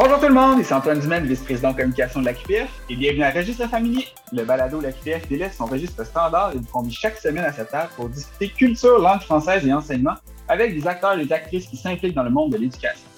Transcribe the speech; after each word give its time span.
Bonjour 0.00 0.20
tout 0.20 0.28
le 0.28 0.34
monde, 0.34 0.60
ici 0.60 0.72
Antoine 0.72 1.00
Dumaine, 1.00 1.26
vice-président 1.26 1.72
de 1.72 1.76
communication 1.78 2.20
de 2.20 2.26
la 2.26 2.32
QPF, 2.32 2.70
et 2.88 2.94
bienvenue 2.94 3.24
à 3.24 3.32
Registre 3.32 3.68
Familier. 3.68 4.06
Le 4.30 4.44
balado 4.44 4.78
de 4.78 4.84
la 4.84 4.92
QPF 4.92 5.26
délaisse 5.26 5.56
son 5.56 5.66
registre 5.66 6.04
standard 6.04 6.52
et 6.52 6.58
vous 6.58 6.70
convie 6.70 6.92
chaque 6.92 7.16
semaine 7.16 7.44
à 7.44 7.52
cette 7.52 7.70
table 7.70 7.90
pour 7.96 8.08
discuter 8.08 8.48
culture, 8.48 9.00
langue 9.00 9.22
française 9.22 9.66
et 9.66 9.72
enseignement 9.72 10.14
avec 10.46 10.72
des 10.72 10.86
acteurs 10.86 11.18
et 11.18 11.26
des 11.26 11.32
actrices 11.32 11.66
qui 11.66 11.76
s'impliquent 11.76 12.14
dans 12.14 12.22
le 12.22 12.30
monde 12.30 12.52
de 12.52 12.58
l'éducation. 12.58 13.08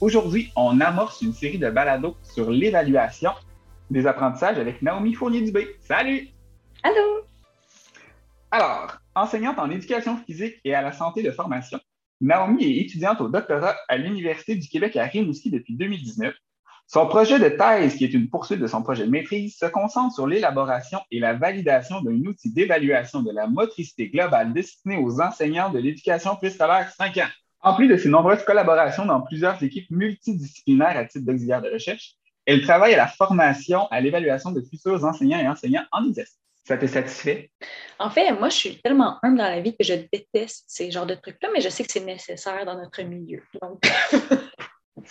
Aujourd'hui, 0.00 0.50
on 0.56 0.80
amorce 0.80 1.20
une 1.20 1.34
série 1.34 1.58
de 1.58 1.68
balados 1.68 2.16
sur 2.22 2.50
l'évaluation 2.50 3.32
des 3.90 4.06
apprentissages 4.06 4.56
avec 4.56 4.80
Naomi 4.80 5.12
Fournier-Dubé. 5.12 5.76
Salut! 5.82 6.28
Allô! 6.82 7.26
Alors, 8.50 8.96
enseignante 9.14 9.58
en 9.58 9.68
éducation 9.68 10.16
physique 10.24 10.54
et 10.64 10.74
à 10.74 10.80
la 10.80 10.92
santé 10.92 11.22
de 11.22 11.30
formation, 11.30 11.78
Naomi 12.22 12.64
est 12.64 12.82
étudiante 12.82 13.20
au 13.20 13.28
doctorat 13.28 13.76
à 13.88 13.96
l'Université 13.96 14.54
du 14.54 14.68
Québec 14.68 14.96
à 14.96 15.04
Rimouski 15.06 15.50
depuis 15.50 15.74
2019. 15.74 16.32
Son 16.86 17.06
projet 17.08 17.40
de 17.40 17.48
thèse, 17.48 17.96
qui 17.96 18.04
est 18.04 18.14
une 18.14 18.28
poursuite 18.28 18.60
de 18.60 18.68
son 18.68 18.82
projet 18.82 19.06
de 19.06 19.10
maîtrise, 19.10 19.56
se 19.56 19.66
concentre 19.66 20.14
sur 20.14 20.28
l'élaboration 20.28 21.00
et 21.10 21.18
la 21.18 21.34
validation 21.34 22.00
d'un 22.00 22.20
outil 22.26 22.52
d'évaluation 22.52 23.22
de 23.22 23.32
la 23.32 23.48
motricité 23.48 24.08
globale 24.08 24.52
destiné 24.52 24.98
aux 24.98 25.20
enseignants 25.20 25.70
de 25.70 25.80
l'éducation 25.80 26.36
préscolaire 26.36 26.92
5 26.92 27.16
ans. 27.16 27.30
En 27.60 27.74
plus 27.74 27.88
de 27.88 27.96
ses 27.96 28.08
nombreuses 28.08 28.44
collaborations 28.44 29.04
dans 29.04 29.20
plusieurs 29.22 29.60
équipes 29.60 29.90
multidisciplinaires 29.90 30.96
à 30.96 31.04
titre 31.04 31.26
d'auxiliaire 31.26 31.62
de 31.62 31.70
recherche, 31.70 32.14
elle 32.46 32.62
travaille 32.62 32.94
à 32.94 32.98
la 32.98 33.08
formation, 33.08 33.88
à 33.88 34.00
l'évaluation 34.00 34.52
de 34.52 34.60
futurs 34.60 35.04
enseignants 35.04 35.40
et 35.40 35.48
enseignants 35.48 35.86
en 35.90 36.06
exercice. 36.06 36.38
Ça 36.64 36.76
te 36.76 36.86
satisfait? 36.86 37.50
En 37.98 38.08
fait, 38.08 38.30
moi, 38.32 38.48
je 38.48 38.56
suis 38.56 38.80
tellement 38.80 39.18
humble 39.22 39.38
dans 39.38 39.48
la 39.48 39.60
vie 39.60 39.76
que 39.76 39.84
je 39.84 39.94
déteste 40.12 40.64
ces 40.68 40.90
genres 40.90 41.06
de 41.06 41.14
trucs-là, 41.14 41.48
mais 41.52 41.60
je 41.60 41.68
sais 41.68 41.84
que 41.84 41.90
c'est 41.90 42.04
nécessaire 42.04 42.64
dans 42.64 42.76
notre 42.76 43.02
milieu. 43.02 43.42
Donc, 43.60 43.82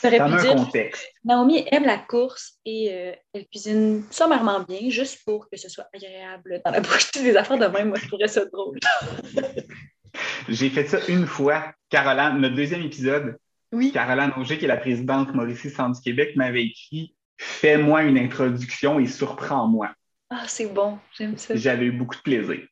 dans 0.03 0.33
un 0.33 0.55
contexte. 0.55 1.05
Naomi 1.25 1.65
aime 1.71 1.85
la 1.85 1.97
course 1.97 2.57
et 2.65 2.89
euh, 2.93 3.13
elle 3.33 3.47
cuisine 3.47 4.03
sommairement 4.11 4.61
bien, 4.61 4.89
juste 4.89 5.19
pour 5.25 5.49
que 5.49 5.57
ce 5.57 5.67
soit 5.67 5.87
agréable 5.93 6.61
dans 6.63 6.71
la 6.71 6.79
bouche. 6.81 7.11
Des 7.11 7.35
affaires 7.35 7.57
de 7.57 7.67
même, 7.67 7.89
moi, 7.89 7.97
je 8.01 8.07
trouverais 8.07 8.29
ça 8.29 8.45
drôle. 8.45 8.79
J'ai 10.47 10.69
fait 10.69 10.85
ça 10.87 10.99
une 11.07 11.25
fois. 11.25 11.73
Caroline, 11.89 12.39
notre 12.39 12.55
deuxième 12.55 12.81
épisode, 12.81 13.37
oui. 13.73 13.91
Caroline 13.91 14.31
Auger, 14.37 14.57
qui 14.57 14.65
est 14.65 14.67
la 14.67 14.77
présidente 14.77 15.33
Mauricie 15.33 15.69
Centre 15.69 15.97
du 15.97 16.01
Québec, 16.01 16.35
m'avait 16.35 16.63
écrit 16.63 17.15
Fais-moi 17.37 18.03
une 18.03 18.17
introduction 18.17 18.99
et 18.99 19.07
surprends-moi. 19.07 19.89
Ah, 20.33 20.45
c'est 20.47 20.67
bon, 20.67 20.97
j'aime 21.17 21.37
ça. 21.37 21.53
J'avais 21.55 21.85
eu 21.85 21.91
beaucoup 21.91 22.15
de 22.15 22.21
plaisir. 22.21 22.65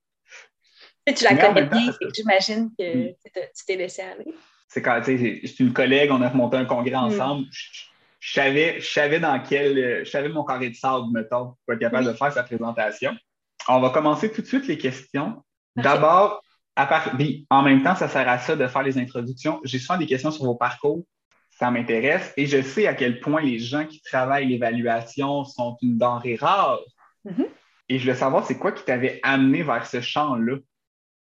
Et 1.06 1.14
tu 1.14 1.26
la 1.26 1.36
connais 1.36 1.66
bien, 1.66 1.92
j'imagine 2.16 2.72
que 2.78 3.10
tu 3.10 3.66
t'es 3.68 3.76
laissé 3.76 4.02
aller. 4.02 4.34
C'est 4.70 4.82
quand 4.82 5.02
c'est 5.04 5.60
une 5.60 5.74
collègue, 5.74 6.10
on 6.12 6.22
a 6.22 6.30
remonté 6.30 6.56
un 6.56 6.64
congrès 6.64 6.92
mm. 6.92 7.04
ensemble. 7.04 7.48
Je, 8.20 8.34
savais, 8.34 8.80
je 8.80 8.90
savais 8.90 9.20
dans 9.20 9.38
quel. 9.42 10.06
Je 10.06 10.10
savais 10.10 10.30
mon 10.30 10.46
carré 10.46 10.70
de 10.70 10.76
sable, 10.76 11.08
mettons, 11.12 11.56
pour 11.66 11.74
être 11.74 11.80
capable 11.80 12.08
de 12.08 12.14
faire 12.14 12.32
sa 12.32 12.44
présentation. 12.44 13.14
On 13.68 13.82
va 13.82 13.90
commencer 13.90 14.32
tout 14.32 14.42
de 14.42 14.48
suite 14.48 14.68
les 14.68 14.78
questions. 14.78 15.44
D'abord, 15.76 16.42
à 16.78 16.86
part, 16.86 17.12
en 17.50 17.62
même 17.62 17.84
temps, 17.84 17.96
ça 17.96 18.08
sert 18.08 18.28
à 18.30 18.40
ça 18.40 18.56
de 18.56 18.68
faire 18.68 18.84
les 18.84 18.98
introductions. 18.98 19.60
J'ai 19.66 19.80
souvent 19.80 20.00
des 20.00 20.06
questions 20.06 20.32
sur 20.32 20.46
vos 20.46 20.56
parcours. 20.56 21.04
Ça 21.50 21.72
m'intéresse 21.72 22.32
et 22.38 22.46
je 22.46 22.62
sais 22.62 22.88
à 22.88 22.94
quel 22.94 23.20
point 23.20 23.42
les 23.42 23.60
gens 23.60 23.86
qui 23.86 24.02
travaillent 24.02 24.48
l'évaluation 24.48 25.44
sont 25.44 25.76
une 25.82 25.98
denrée 25.98 26.38
rare 26.38 26.80
Mm-hmm. 27.26 27.48
Et 27.90 28.00
je 28.00 28.12
veux 28.12 28.18
savoir, 28.18 28.46
c'est 28.46 28.58
quoi 28.58 28.72
qui 28.72 28.84
t'avait 28.84 29.20
amené 29.24 29.64
vers 29.64 29.86
ce 29.86 30.00
champ-là? 30.00 30.58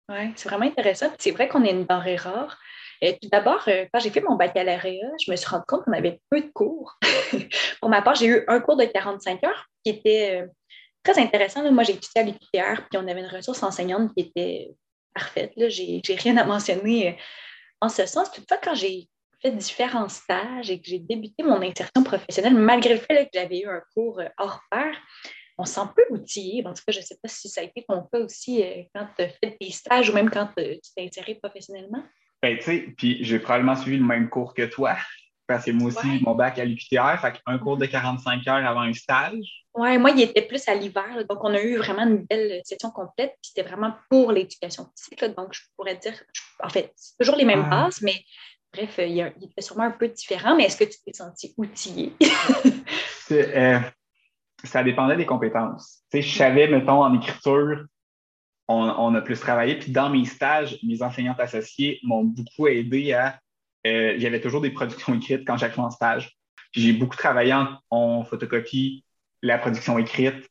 Oui, 0.10 0.34
c'est 0.36 0.50
vraiment 0.50 0.66
intéressant. 0.66 1.12
C'est 1.18 1.32
vrai 1.32 1.48
qu'on 1.48 1.64
est 1.64 1.72
une 1.72 1.86
denrée 1.86 2.16
rare. 2.16 2.58
Et 3.02 3.18
tout 3.20 3.28
d'abord, 3.30 3.64
euh, 3.68 3.86
quand 3.94 4.00
j'ai 4.00 4.10
fait 4.10 4.22
mon 4.22 4.36
baccalauréat, 4.36 5.12
je 5.26 5.30
me 5.30 5.36
suis 5.36 5.48
rendu 5.48 5.66
compte 5.68 5.84
qu'on 5.84 5.92
avait 5.92 6.22
peu 6.30 6.40
de 6.40 6.50
cours. 6.54 6.98
Pour 7.82 7.90
ma 7.90 8.02
part, 8.02 8.16
j'ai 8.16 8.28
eu 8.28 8.44
un 8.48 8.62
cours 8.62 8.78
de 8.78 8.86
45 8.86 9.44
heures 9.44 9.66
qui 9.84 9.92
était 9.92 10.42
euh, 10.42 10.48
très 11.04 11.22
intéressant. 11.22 11.70
Moi, 11.70 11.84
j'ai 11.84 11.94
étudié 11.94 12.22
à 12.22 12.24
l'UQTR, 12.24 12.88
puis 12.90 12.98
on 12.98 13.08
avait 13.08 13.20
une 13.20 13.28
ressource 13.28 13.62
enseignante 13.62 14.14
qui 14.16 14.24
était 14.24 14.72
parfaite. 15.14 15.52
J'ai 15.68 16.02
rien 16.18 16.38
à 16.38 16.46
mentionner 16.46 17.10
euh, 17.10 17.14
en 17.82 17.90
ce 17.90 18.06
sens. 18.06 18.32
Toutefois, 18.32 18.58
quand 18.64 18.76
j'ai 18.76 19.10
fait 19.42 19.52
différents 19.52 20.08
stages 20.08 20.72
et 20.72 20.80
que 20.80 20.88
j'ai 20.88 21.00
débuté 21.00 21.44
mon 21.44 21.62
insertion 21.62 22.04
professionnelle, 22.04 22.56
malgré 22.56 22.94
le 22.94 23.02
fait 23.02 23.26
que 23.26 23.32
j'avais 23.34 23.60
eu 23.60 23.68
un 23.68 23.82
cours 23.94 24.22
hors 24.38 24.62
pair, 24.72 24.96
on 25.58 25.66
se 25.66 25.74
sent 25.74 25.88
peu 25.96 26.04
outillé. 26.10 26.66
En 26.66 26.74
tout 26.74 26.84
cas, 26.86 26.92
je 26.92 27.00
ne 27.00 27.04
sais 27.04 27.18
pas 27.22 27.30
si 27.30 27.50
ça 27.50 27.62
a 27.62 27.64
été 27.64 27.86
ton 27.88 28.02
cas 28.12 28.20
aussi 28.20 28.64
euh, 28.64 28.84
quand 28.94 29.08
tu 29.18 29.24
as 29.24 29.30
fait 29.30 29.58
tes 29.60 29.72
stages 29.72 30.10
ou 30.10 30.14
même 30.14 30.30
quand 30.30 30.48
tu 30.58 30.80
t'es 30.96 31.06
inséré 31.06 31.36
professionnellement. 31.36 32.04
Ben, 32.42 32.58
tu 32.58 32.64
sais, 32.64 32.94
puis 32.98 33.24
j'ai 33.24 33.40
probablement 33.40 33.76
suivi 33.76 33.98
le 33.98 34.04
même 34.04 34.30
cours 34.30 34.54
que 34.54 34.64
toi, 34.64 34.98
parce 35.48 35.66
que 35.66 35.72
moi 35.72 35.90
aussi, 35.90 36.20
mon 36.22 36.36
bac 36.36 36.60
à 36.60 36.66
l'UQTR, 36.66 37.20
fait 37.22 37.40
un 37.46 37.58
cours 37.58 37.78
de 37.78 37.86
45 37.86 38.48
heures 38.48 38.66
avant 38.66 38.82
un 38.82 38.94
stage. 38.94 39.66
Oui, 39.74 39.98
moi, 39.98 40.12
il 40.12 40.22
était 40.22 40.42
plus 40.42 40.68
à 40.68 40.76
l'hiver. 40.76 41.26
Donc, 41.30 41.44
on 41.44 41.54
a 41.54 41.62
eu 41.62 41.78
vraiment 41.78 42.04
une 42.04 42.26
belle 42.26 42.62
session 42.64 42.92
complète, 42.92 43.32
puis 43.42 43.52
c'était 43.54 43.68
vraiment 43.68 43.94
pour 44.10 44.32
l'éducation 44.32 44.88
physique. 44.98 45.36
donc, 45.36 45.54
je 45.54 45.62
pourrais 45.76 45.96
dire, 45.96 46.14
en 46.62 46.70
fait, 46.70 46.92
c'est 46.96 47.18
toujours 47.18 47.36
les 47.36 47.46
mêmes 47.46 47.70
bases, 47.70 48.02
mais 48.02 48.24
bref, 48.74 48.96
il, 49.00 49.20
était 49.20 49.62
sûrement 49.62 49.84
un 49.84 49.92
peu 49.92 50.08
différent. 50.08 50.56
Mais 50.56 50.66
est-ce 50.66 50.78
que 50.78 50.86
tu 50.86 50.98
t'es 51.06 51.14
senti 51.14 51.54
outillé? 51.58 52.14
euh, 53.32 53.80
ça 54.64 54.84
dépendait 54.84 55.18
des 55.18 55.26
compétences. 55.26 56.04
Tu 56.12 56.22
sais, 56.22 56.28
je 56.28 56.36
savais, 56.36 56.68
mettons, 56.68 57.04
en 57.04 57.14
écriture, 57.14 57.86
on, 58.68 59.14
a 59.14 59.22
plus 59.22 59.40
travaillé. 59.40 59.76
Puis 59.76 59.92
dans 59.92 60.10
mes 60.10 60.26
stages, 60.26 60.80
mes 60.84 61.02
enseignantes 61.02 61.40
associées 61.40 62.00
m'ont 62.04 62.24
beaucoup 62.24 62.68
aidé 62.68 63.14
à. 63.14 63.40
Euh, 63.86 64.16
J'avais 64.18 64.40
toujours 64.40 64.62
des 64.62 64.72
productions 64.72 65.14
écrites 65.14 65.46
quand 65.46 65.58
j'allais 65.58 65.78
en 65.78 65.90
stage. 65.90 66.38
J'ai 66.72 66.94
beaucoup 66.94 67.18
travaillé 67.18 67.54
en, 67.90 68.24
photocopie 68.24 69.04
la 69.42 69.58
production 69.58 70.00
écrite. 70.00 70.50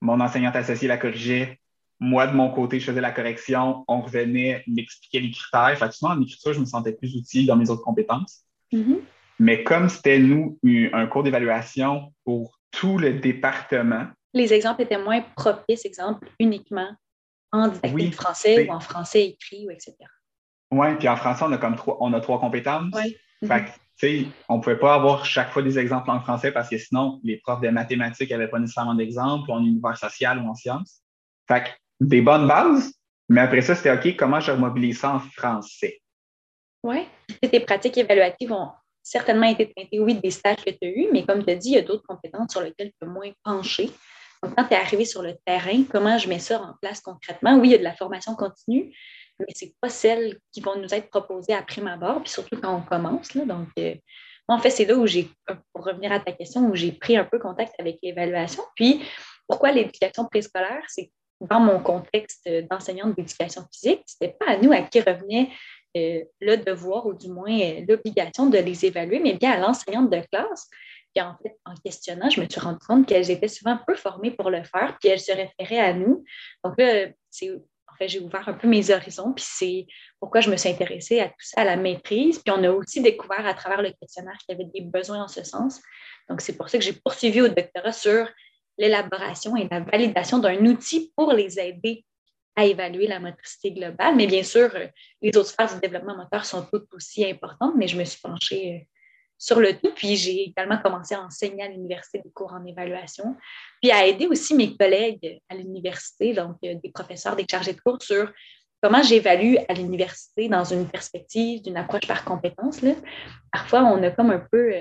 Mon 0.00 0.20
enseignante 0.20 0.56
associée 0.56 0.88
la 0.88 0.96
corrigeait. 0.96 1.60
Moi, 2.00 2.26
de 2.26 2.34
mon 2.34 2.50
côté, 2.50 2.80
je 2.80 2.86
faisais 2.86 3.00
la 3.00 3.12
correction. 3.12 3.84
On 3.86 4.00
revenait 4.00 4.64
m'expliquer 4.66 5.20
les 5.20 5.30
critères. 5.30 5.78
Fait 5.78 5.88
que 5.88 6.04
en 6.06 6.20
écriture, 6.20 6.54
je 6.54 6.60
me 6.60 6.64
sentais 6.64 6.92
plus 6.92 7.14
utile 7.14 7.46
dans 7.46 7.56
mes 7.56 7.68
autres 7.68 7.82
compétences. 7.82 8.44
Mm-hmm. 8.72 8.98
Mais 9.38 9.62
comme 9.62 9.88
c'était, 9.88 10.18
nous, 10.18 10.58
un 10.64 11.06
cours 11.06 11.22
d'évaluation 11.22 12.12
pour 12.24 12.58
tout 12.78 12.98
le 12.98 13.14
département. 13.14 14.06
Les 14.32 14.52
exemples 14.52 14.82
étaient 14.82 14.98
moins 14.98 15.22
propices, 15.36 15.84
exemple, 15.84 16.28
uniquement 16.38 16.90
en 17.52 17.68
didactique 17.68 18.14
français 18.14 18.68
ou 18.68 18.72
en 18.72 18.80
français 18.80 19.26
écrit, 19.26 19.66
ou 19.66 19.70
etc. 19.70 19.94
Oui, 20.72 20.96
puis 20.98 21.08
en 21.08 21.16
français, 21.16 21.44
on 21.46 21.52
a 21.52 21.58
comme 21.58 21.76
trois, 21.76 21.96
on 22.00 22.12
a 22.12 22.20
trois 22.20 22.40
compétences. 22.40 22.92
Oui. 22.94 23.16
Fait 23.46 23.64
que, 23.64 24.24
on 24.48 24.56
ne 24.56 24.62
pouvait 24.62 24.78
pas 24.78 24.94
avoir 24.94 25.24
chaque 25.24 25.50
fois 25.50 25.62
des 25.62 25.78
exemples 25.78 26.10
en 26.10 26.20
français 26.20 26.50
parce 26.50 26.68
que 26.68 26.78
sinon, 26.78 27.20
les 27.22 27.36
profs 27.36 27.60
de 27.60 27.68
mathématiques 27.68 28.30
n'avaient 28.30 28.48
pas 28.48 28.58
nécessairement 28.58 28.94
d'exemples 28.94 29.50
en 29.52 29.60
univers 29.60 29.96
social 29.96 30.38
ou 30.38 30.48
en 30.48 30.54
sciences. 30.54 31.02
Fait 31.46 31.64
que, 31.64 31.68
des 32.00 32.20
bonnes 32.20 32.48
bases, 32.48 32.92
mais 33.28 33.40
après 33.40 33.60
ça, 33.60 33.74
c'était 33.74 33.92
OK, 33.92 34.16
comment 34.16 34.40
je 34.40 34.50
remobilise 34.50 34.98
ça 34.98 35.14
en 35.14 35.20
français? 35.20 36.00
Oui. 36.82 37.06
Tes 37.40 37.60
pratiques 37.60 37.96
évaluatives 37.96 38.52
ont 38.52 38.70
certainement 39.04 39.46
été 39.46 39.72
teinté, 39.72 40.00
oui, 40.00 40.14
des 40.14 40.30
stages 40.30 40.64
que 40.64 40.70
tu 40.70 40.78
as 40.82 40.88
eus, 40.88 41.08
mais 41.12 41.24
comme 41.24 41.44
tu 41.44 41.50
as 41.52 41.54
dit, 41.54 41.68
il 41.68 41.74
y 41.74 41.78
a 41.78 41.82
d'autres 41.82 42.06
compétences 42.08 42.50
sur 42.50 42.62
lesquelles 42.62 42.90
tu 42.98 43.06
as 43.06 43.08
moins 43.08 43.30
penché. 43.44 43.90
Donc, 44.42 44.56
quand 44.56 44.64
tu 44.64 44.74
es 44.74 44.76
arrivé 44.76 45.04
sur 45.04 45.22
le 45.22 45.34
terrain, 45.46 45.84
comment 45.90 46.18
je 46.18 46.28
mets 46.28 46.38
ça 46.38 46.60
en 46.60 46.74
place 46.80 47.00
concrètement? 47.00 47.56
Oui, 47.58 47.68
il 47.68 47.72
y 47.72 47.74
a 47.74 47.78
de 47.78 47.84
la 47.84 47.94
formation 47.94 48.34
continue, 48.34 48.94
mais 49.38 49.54
ce 49.54 49.66
n'est 49.66 49.74
pas 49.80 49.90
celles 49.90 50.38
qui 50.52 50.60
vont 50.60 50.76
nous 50.76 50.92
être 50.92 51.10
proposées 51.10 51.52
après 51.52 51.82
ma 51.82 51.96
barre, 51.96 52.22
puis 52.22 52.32
surtout 52.32 52.58
quand 52.60 52.74
on 52.74 52.80
commence. 52.80 53.36
Donc, 53.36 53.68
euh, 53.78 53.94
en 54.48 54.58
fait, 54.58 54.70
c'est 54.70 54.84
là 54.86 54.96
où 54.96 55.06
j'ai, 55.06 55.28
pour 55.72 55.84
revenir 55.84 56.10
à 56.10 56.20
ta 56.20 56.32
question, 56.32 56.62
où 56.62 56.74
j'ai 56.74 56.92
pris 56.92 57.16
un 57.16 57.24
peu 57.24 57.38
contact 57.38 57.74
avec 57.78 57.98
l'évaluation. 58.02 58.62
Puis, 58.74 59.02
pourquoi 59.46 59.70
l'éducation 59.70 60.26
préscolaire? 60.26 60.82
C'est 60.88 61.10
dans 61.40 61.60
mon 61.60 61.78
contexte 61.80 62.48
d'enseignante 62.70 63.16
d'éducation 63.16 63.64
physique, 63.72 64.02
ce 64.06 64.16
n'était 64.20 64.36
pas 64.38 64.52
à 64.52 64.56
nous 64.56 64.72
à 64.72 64.80
qui 64.82 65.00
revenait 65.00 65.50
euh, 65.50 65.52
le 65.94 66.56
devoir 66.56 67.06
ou 67.06 67.14
du 67.14 67.28
moins 67.28 67.58
euh, 67.58 67.84
l'obligation 67.88 68.46
de 68.46 68.58
les 68.58 68.84
évaluer, 68.84 69.20
mais 69.20 69.34
bien 69.34 69.52
à 69.52 69.58
l'enseignante 69.58 70.10
de 70.10 70.20
classe. 70.30 70.68
Puis 71.14 71.24
en 71.24 71.36
fait, 71.42 71.56
en 71.64 71.74
questionnant, 71.74 72.28
je 72.30 72.40
me 72.40 72.48
suis 72.48 72.60
rendu 72.60 72.78
compte 72.86 73.06
qu'elles 73.06 73.30
étaient 73.30 73.48
souvent 73.48 73.78
peu 73.86 73.94
formées 73.94 74.32
pour 74.32 74.50
le 74.50 74.64
faire, 74.64 74.96
puis 75.00 75.10
elles 75.10 75.20
se 75.20 75.32
référaient 75.32 75.80
à 75.80 75.92
nous. 75.92 76.24
Donc 76.64 76.74
là, 76.78 77.06
c'est 77.30 77.50
en 77.94 77.96
fait, 77.96 78.08
j'ai 78.08 78.18
ouvert 78.18 78.48
un 78.48 78.54
peu 78.54 78.66
mes 78.66 78.90
horizons, 78.90 79.32
puis 79.32 79.44
c'est 79.46 79.86
pourquoi 80.18 80.40
je 80.40 80.50
me 80.50 80.56
suis 80.56 80.68
intéressée 80.68 81.20
à 81.20 81.28
tout 81.28 81.34
ça, 81.38 81.60
à 81.60 81.64
la 81.64 81.76
maîtrise. 81.76 82.40
Puis 82.40 82.52
on 82.52 82.64
a 82.64 82.70
aussi 82.70 83.00
découvert 83.00 83.46
à 83.46 83.54
travers 83.54 83.82
le 83.82 83.92
questionnaire 83.92 84.36
qu'il 84.38 84.58
y 84.58 84.60
avait 84.60 84.70
des 84.74 84.80
besoins 84.80 85.22
en 85.22 85.28
ce 85.28 85.44
sens. 85.44 85.80
Donc 86.28 86.40
c'est 86.40 86.56
pour 86.56 86.68
ça 86.68 86.78
que 86.78 86.84
j'ai 86.84 86.94
poursuivi 86.94 87.40
au 87.40 87.48
doctorat 87.48 87.92
sur 87.92 88.28
l'élaboration 88.78 89.54
et 89.56 89.68
la 89.70 89.78
validation 89.78 90.38
d'un 90.38 90.66
outil 90.66 91.12
pour 91.16 91.32
les 91.32 91.60
aider 91.60 92.04
à 92.56 92.64
évaluer 92.64 93.06
la 93.06 93.20
motricité 93.20 93.72
globale. 93.72 94.14
Mais 94.16 94.26
bien 94.26 94.42
sûr, 94.42 94.70
euh, 94.74 94.86
les 95.20 95.36
autres 95.36 95.52
phases 95.52 95.74
du 95.74 95.80
développement 95.80 96.16
moteur 96.16 96.44
sont 96.44 96.64
toutes 96.66 96.92
aussi 96.94 97.24
importantes, 97.24 97.74
mais 97.76 97.88
je 97.88 97.96
me 97.96 98.04
suis 98.04 98.20
penchée 98.20 98.74
euh, 98.74 98.84
sur 99.38 99.60
le 99.60 99.72
tout. 99.76 99.92
Puis 99.94 100.16
j'ai 100.16 100.48
également 100.48 100.78
commencé 100.78 101.14
à 101.14 101.22
enseigner 101.22 101.64
à 101.64 101.68
l'université 101.68 102.20
des 102.20 102.30
cours 102.30 102.52
en 102.52 102.64
évaluation, 102.64 103.36
puis 103.82 103.90
à 103.90 104.06
aider 104.06 104.26
aussi 104.26 104.54
mes 104.54 104.76
collègues 104.76 105.40
à 105.48 105.54
l'université, 105.54 106.32
donc 106.32 106.56
euh, 106.64 106.74
des 106.82 106.90
professeurs, 106.90 107.36
des 107.36 107.46
chargés 107.50 107.72
de 107.72 107.80
cours 107.80 108.00
sur 108.00 108.32
comment 108.80 109.02
j'évalue 109.02 109.56
à 109.68 109.74
l'université 109.74 110.48
dans 110.48 110.64
une 110.64 110.86
perspective 110.86 111.62
d'une 111.62 111.76
approche 111.76 112.06
par 112.06 112.24
compétence. 112.24 112.82
Là. 112.82 112.92
Parfois, 113.50 113.82
on 113.84 114.02
a 114.02 114.10
comme 114.10 114.30
un 114.30 114.46
peu 114.52 114.74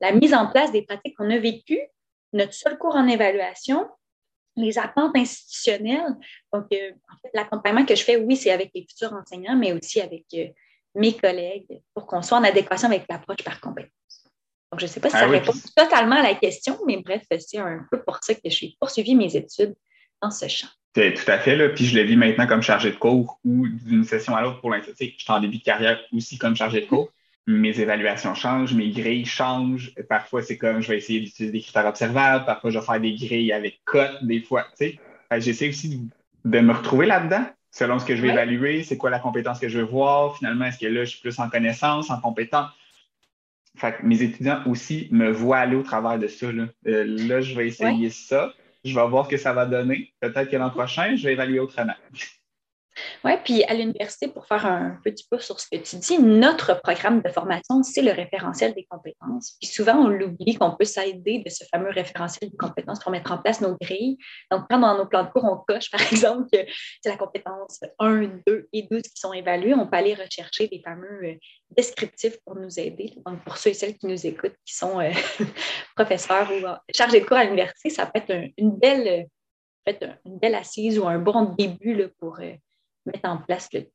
la 0.00 0.12
mise 0.12 0.32
en 0.32 0.46
place 0.46 0.72
des 0.72 0.80
pratiques 0.82 1.14
qu'on 1.16 1.30
a 1.30 1.38
vécues, 1.38 1.82
notre 2.32 2.54
seul 2.54 2.78
cours 2.78 2.96
en 2.96 3.06
évaluation, 3.06 3.86
les 4.56 4.78
attentes 4.78 5.16
institutionnelles. 5.16 6.14
Donc, 6.52 6.66
euh, 6.72 6.90
en 7.12 7.16
fait, 7.22 7.30
l'accompagnement 7.34 7.84
que 7.84 7.94
je 7.94 8.02
fais, 8.02 8.16
oui, 8.16 8.36
c'est 8.36 8.50
avec 8.50 8.70
les 8.74 8.86
futurs 8.88 9.12
enseignants, 9.12 9.56
mais 9.56 9.72
aussi 9.72 10.00
avec 10.00 10.24
euh, 10.34 10.48
mes 10.94 11.16
collègues 11.16 11.80
pour 11.94 12.06
qu'on 12.06 12.22
soit 12.22 12.38
en 12.38 12.44
adéquation 12.44 12.88
avec 12.88 13.04
l'approche 13.08 13.44
par 13.44 13.60
compétence. 13.60 13.90
Donc, 14.70 14.80
je 14.80 14.86
ne 14.86 14.90
sais 14.90 15.00
pas 15.00 15.10
si 15.10 15.16
ah 15.16 15.20
ça 15.20 15.26
répond 15.26 15.52
totalement 15.76 16.16
à 16.16 16.22
la 16.22 16.34
question, 16.34 16.78
mais 16.86 16.98
bref, 16.98 17.22
c'est 17.38 17.58
un 17.58 17.86
peu 17.90 18.02
pour 18.02 18.18
ça 18.22 18.34
que 18.34 18.40
j'ai 18.44 18.74
poursuivi 18.78 19.14
mes 19.14 19.34
études 19.36 19.74
dans 20.22 20.30
ce 20.30 20.46
champ. 20.48 20.68
Tout 20.92 21.00
à 21.28 21.38
fait, 21.38 21.54
là. 21.56 21.68
Puis 21.68 21.86
je 21.86 21.96
le 21.96 22.02
vis 22.02 22.16
maintenant 22.16 22.46
comme 22.46 22.62
chargé 22.62 22.90
de 22.90 22.96
cours 22.96 23.38
ou 23.44 23.68
d'une 23.68 24.04
session 24.04 24.34
à 24.34 24.42
l'autre 24.42 24.60
pour 24.60 24.70
l'instant. 24.70 24.92
Je 24.98 25.04
suis 25.04 25.16
en 25.28 25.40
début 25.40 25.58
de 25.58 25.62
carrière 25.62 26.00
aussi 26.12 26.36
comme 26.36 26.56
chargé 26.56 26.80
de 26.80 26.86
cours. 26.86 27.10
Mes 27.50 27.80
évaluations 27.80 28.34
changent, 28.34 28.74
mes 28.74 28.90
grilles 28.90 29.24
changent. 29.24 29.92
Parfois, 30.08 30.42
c'est 30.42 30.56
comme 30.56 30.80
je 30.80 30.88
vais 30.88 30.98
essayer 30.98 31.20
d'utiliser 31.20 31.52
des 31.52 31.60
critères 31.60 31.86
observables. 31.86 32.44
Parfois, 32.44 32.70
je 32.70 32.78
vais 32.78 32.84
faire 32.84 33.00
des 33.00 33.14
grilles 33.14 33.52
avec 33.52 33.80
cotes, 33.84 34.22
des 34.22 34.40
fois. 34.40 34.66
Tu 34.78 34.86
sais, 34.86 34.98
j'essaie 35.38 35.68
aussi 35.68 36.10
de, 36.44 36.60
me 36.60 36.72
retrouver 36.72 37.06
là-dedans 37.06 37.44
selon 37.72 37.98
ce 37.98 38.04
que 38.04 38.16
je 38.16 38.22
vais 38.22 38.28
évaluer, 38.30 38.82
c'est 38.82 38.96
quoi 38.96 39.10
la 39.10 39.20
compétence 39.20 39.60
que 39.60 39.68
je 39.68 39.78
veux 39.78 39.84
voir. 39.84 40.36
Finalement, 40.36 40.64
est-ce 40.64 40.78
que 40.78 40.86
là, 40.86 41.04
je 41.04 41.10
suis 41.10 41.20
plus 41.20 41.38
en 41.38 41.48
connaissance, 41.48 42.10
en 42.10 42.20
compétence? 42.20 42.68
Fait 43.76 43.96
que 43.96 44.04
mes 44.04 44.20
étudiants 44.22 44.60
aussi 44.66 45.08
me 45.12 45.30
voient 45.30 45.58
aller 45.58 45.76
au 45.76 45.82
travers 45.82 46.18
de 46.18 46.26
ça. 46.26 46.50
Là, 46.50 46.64
euh, 46.88 47.04
là 47.06 47.40
je 47.40 47.54
vais 47.54 47.68
essayer 47.68 48.10
ça. 48.10 48.52
Je 48.84 48.94
vais 48.94 49.06
voir 49.06 49.26
ce 49.26 49.30
que 49.30 49.36
ça 49.36 49.52
va 49.52 49.66
donner. 49.66 50.12
Peut-être 50.20 50.50
que 50.50 50.56
l'an 50.56 50.70
prochain, 50.70 51.14
je 51.14 51.22
vais 51.22 51.32
évaluer 51.32 51.60
autrement. 51.60 51.94
Oui, 53.24 53.32
puis 53.44 53.64
à 53.64 53.74
l'université, 53.74 54.28
pour 54.28 54.46
faire 54.46 54.64
un 54.64 54.98
petit 55.04 55.26
peu 55.30 55.38
sur 55.38 55.60
ce 55.60 55.66
que 55.70 55.76
tu 55.76 55.96
dis, 55.96 56.18
notre 56.18 56.80
programme 56.80 57.20
de 57.20 57.28
formation, 57.28 57.82
c'est 57.82 58.02
le 58.02 58.12
référentiel 58.12 58.74
des 58.74 58.84
compétences. 58.84 59.56
Puis 59.60 59.70
souvent, 59.70 59.96
on 59.96 60.08
l'oublie 60.08 60.54
qu'on 60.54 60.74
peut 60.76 60.84
s'aider 60.84 61.42
de 61.44 61.50
ce 61.50 61.64
fameux 61.70 61.90
référentiel 61.90 62.50
des 62.50 62.56
compétences 62.56 63.00
pour 63.00 63.12
mettre 63.12 63.32
en 63.32 63.38
place 63.38 63.60
nos 63.60 63.76
grilles. 63.76 64.16
Donc, 64.50 64.64
quand 64.70 64.78
dans 64.78 64.96
nos 64.96 65.06
plans 65.06 65.24
de 65.24 65.30
cours, 65.30 65.44
on 65.44 65.56
coche, 65.56 65.90
par 65.90 66.00
exemple, 66.12 66.48
que 66.52 66.58
c'est 67.02 67.10
la 67.10 67.16
compétence 67.16 67.80
1, 67.98 68.40
2 68.46 68.68
et 68.72 68.82
12 68.90 69.02
qui 69.02 69.20
sont 69.20 69.32
évaluées, 69.32 69.74
on 69.74 69.86
peut 69.86 69.96
aller 69.96 70.14
rechercher 70.14 70.68
des 70.68 70.80
fameux 70.82 71.24
euh, 71.24 71.34
descriptifs 71.76 72.38
pour 72.44 72.56
nous 72.56 72.80
aider. 72.80 73.12
Donc, 73.26 73.44
pour 73.44 73.58
ceux 73.58 73.70
et 73.70 73.74
celles 73.74 73.96
qui 73.98 74.06
nous 74.06 74.26
écoutent, 74.26 74.56
qui 74.64 74.74
sont 74.74 74.98
euh, 75.00 75.10
professeurs 75.94 76.50
ou 76.50 76.66
chargés 76.94 77.20
de 77.20 77.26
cours 77.26 77.36
à 77.36 77.44
l'université, 77.44 77.90
ça 77.90 78.06
peut 78.06 78.20
être 78.20 78.50
une, 78.56 78.76
belle, 78.76 79.26
une 79.86 80.38
belle 80.38 80.54
assise 80.54 80.98
ou 80.98 81.06
un 81.06 81.18
bon 81.18 81.54
début 81.56 82.08
pour 82.18 82.38
mettre 83.06 83.28
en 83.28 83.38
place 83.38 83.68
le 83.72 83.86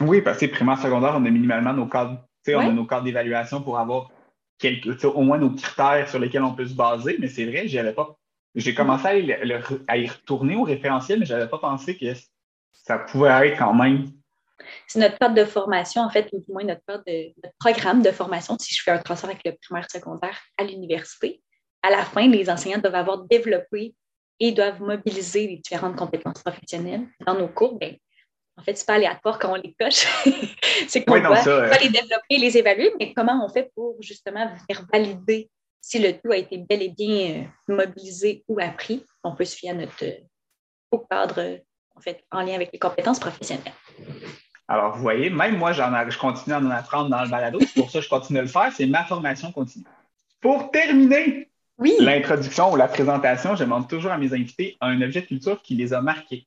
Oui, 0.00 0.20
parce 0.22 0.38
que 0.38 0.46
primaire, 0.46 0.78
secondaire, 0.78 1.14
on 1.14 1.24
a 1.24 1.30
minimalement 1.30 1.72
nos 1.72 1.86
cadres, 1.86 2.24
on 2.48 2.58
a 2.58 2.72
nos 2.72 2.86
cadres 2.86 3.04
d'évaluation 3.04 3.62
pour 3.62 3.78
avoir 3.78 4.10
quelques, 4.58 5.04
au 5.04 5.22
moins 5.22 5.38
nos 5.38 5.50
critères 5.50 6.08
sur 6.08 6.18
lesquels 6.18 6.42
on 6.42 6.54
peut 6.54 6.66
se 6.66 6.74
baser, 6.74 7.16
mais 7.18 7.28
c'est 7.28 7.46
vrai, 7.46 7.68
j'y 7.68 7.78
avais 7.78 7.92
pas. 7.92 8.16
J'ai 8.54 8.74
commencé 8.74 9.06
à 9.06 9.96
y, 9.96 10.08
retourner 10.08 10.56
au 10.56 10.62
référentiel, 10.62 11.20
mais 11.20 11.26
je 11.26 11.34
n'avais 11.34 11.48
pas 11.48 11.58
pensé 11.58 11.96
que 11.96 12.06
ça 12.72 12.98
pouvait 12.98 13.48
être 13.48 13.58
quand 13.58 13.74
même. 13.74 14.06
C'est 14.86 14.98
notre 14.98 15.18
cadre 15.18 15.34
de 15.34 15.44
formation, 15.44 16.02
en 16.02 16.10
fait, 16.10 16.28
ou 16.32 16.40
du 16.40 16.52
moins 16.52 16.64
notre 16.64 16.84
cadre 16.86 17.04
de 17.06 17.32
notre 17.42 17.54
programme 17.60 18.02
de 18.02 18.10
formation, 18.10 18.56
si 18.58 18.74
je 18.74 18.82
fais 18.82 18.90
un 18.90 18.98
transfert 18.98 19.30
avec 19.30 19.42
le 19.44 19.52
primaire 19.62 19.88
secondaire 19.90 20.38
à 20.56 20.64
l'université. 20.64 21.42
À 21.82 21.90
la 21.90 22.04
fin, 22.04 22.26
les 22.26 22.50
enseignants 22.50 22.78
doivent 22.78 22.96
avoir 22.96 23.24
développé 23.26 23.94
et 24.40 24.52
doivent 24.52 24.80
mobiliser 24.80 25.46
les 25.46 25.56
différentes 25.56 25.96
compétences 25.96 26.42
professionnelles 26.42 27.06
dans 27.26 27.34
nos 27.34 27.48
cours, 27.48 27.78
bien, 27.78 27.94
en 28.58 28.62
fait, 28.62 28.76
c'est 28.76 28.86
pas 28.86 28.94
aléatoire 28.94 29.38
quand 29.38 29.52
on 29.52 29.54
les 29.54 29.74
coche. 29.78 30.06
c'est 30.88 31.04
qu'on 31.04 31.20
doit, 31.20 31.42
les 31.80 31.88
développer, 31.90 32.38
les 32.38 32.58
évaluer, 32.58 32.92
mais 32.98 33.12
comment 33.14 33.44
on 33.44 33.48
fait 33.48 33.70
pour 33.74 33.96
justement 34.00 34.46
venir 34.46 34.84
valider 34.92 35.48
si 35.80 36.00
le 36.00 36.12
tout 36.12 36.32
a 36.32 36.36
été 36.36 36.58
bel 36.58 36.82
et 36.82 36.88
bien 36.88 37.46
euh, 37.68 37.74
mobilisé 37.74 38.44
ou 38.48 38.58
appris? 38.60 39.04
On 39.22 39.36
peut 39.36 39.44
se 39.44 39.56
fier 39.56 39.70
à 39.70 39.74
notre 39.74 40.04
euh, 40.04 40.20
au 40.90 40.98
cadre, 40.98 41.60
en 41.94 42.00
fait, 42.00 42.24
en 42.32 42.40
lien 42.40 42.54
avec 42.54 42.70
les 42.72 42.78
compétences 42.80 43.20
professionnelles. 43.20 43.72
Alors, 44.66 44.96
vous 44.96 45.02
voyez, 45.02 45.30
même 45.30 45.56
moi, 45.56 45.72
j'en 45.72 45.92
je 46.10 46.18
continue 46.18 46.54
à 46.54 46.58
en 46.58 46.70
apprendre 46.70 47.10
dans 47.10 47.22
le 47.22 47.30
balado. 47.30 47.60
pour 47.76 47.90
ça 47.90 48.00
que 48.00 48.04
je 48.04 48.08
continue 48.08 48.40
à 48.40 48.42
le 48.42 48.48
faire. 48.48 48.72
C'est 48.72 48.86
ma 48.86 49.04
formation 49.04 49.52
continue. 49.52 49.86
Pour 50.40 50.70
terminer, 50.70 51.47
oui. 51.78 51.94
L'introduction 52.00 52.72
ou 52.72 52.76
la 52.76 52.88
présentation, 52.88 53.54
je 53.54 53.62
demande 53.62 53.88
toujours 53.88 54.10
à 54.10 54.18
mes 54.18 54.32
invités 54.32 54.76
un 54.80 55.00
objet 55.00 55.20
de 55.20 55.26
culture 55.26 55.62
qui 55.62 55.76
les 55.76 55.94
a 55.94 56.00
marqués. 56.00 56.46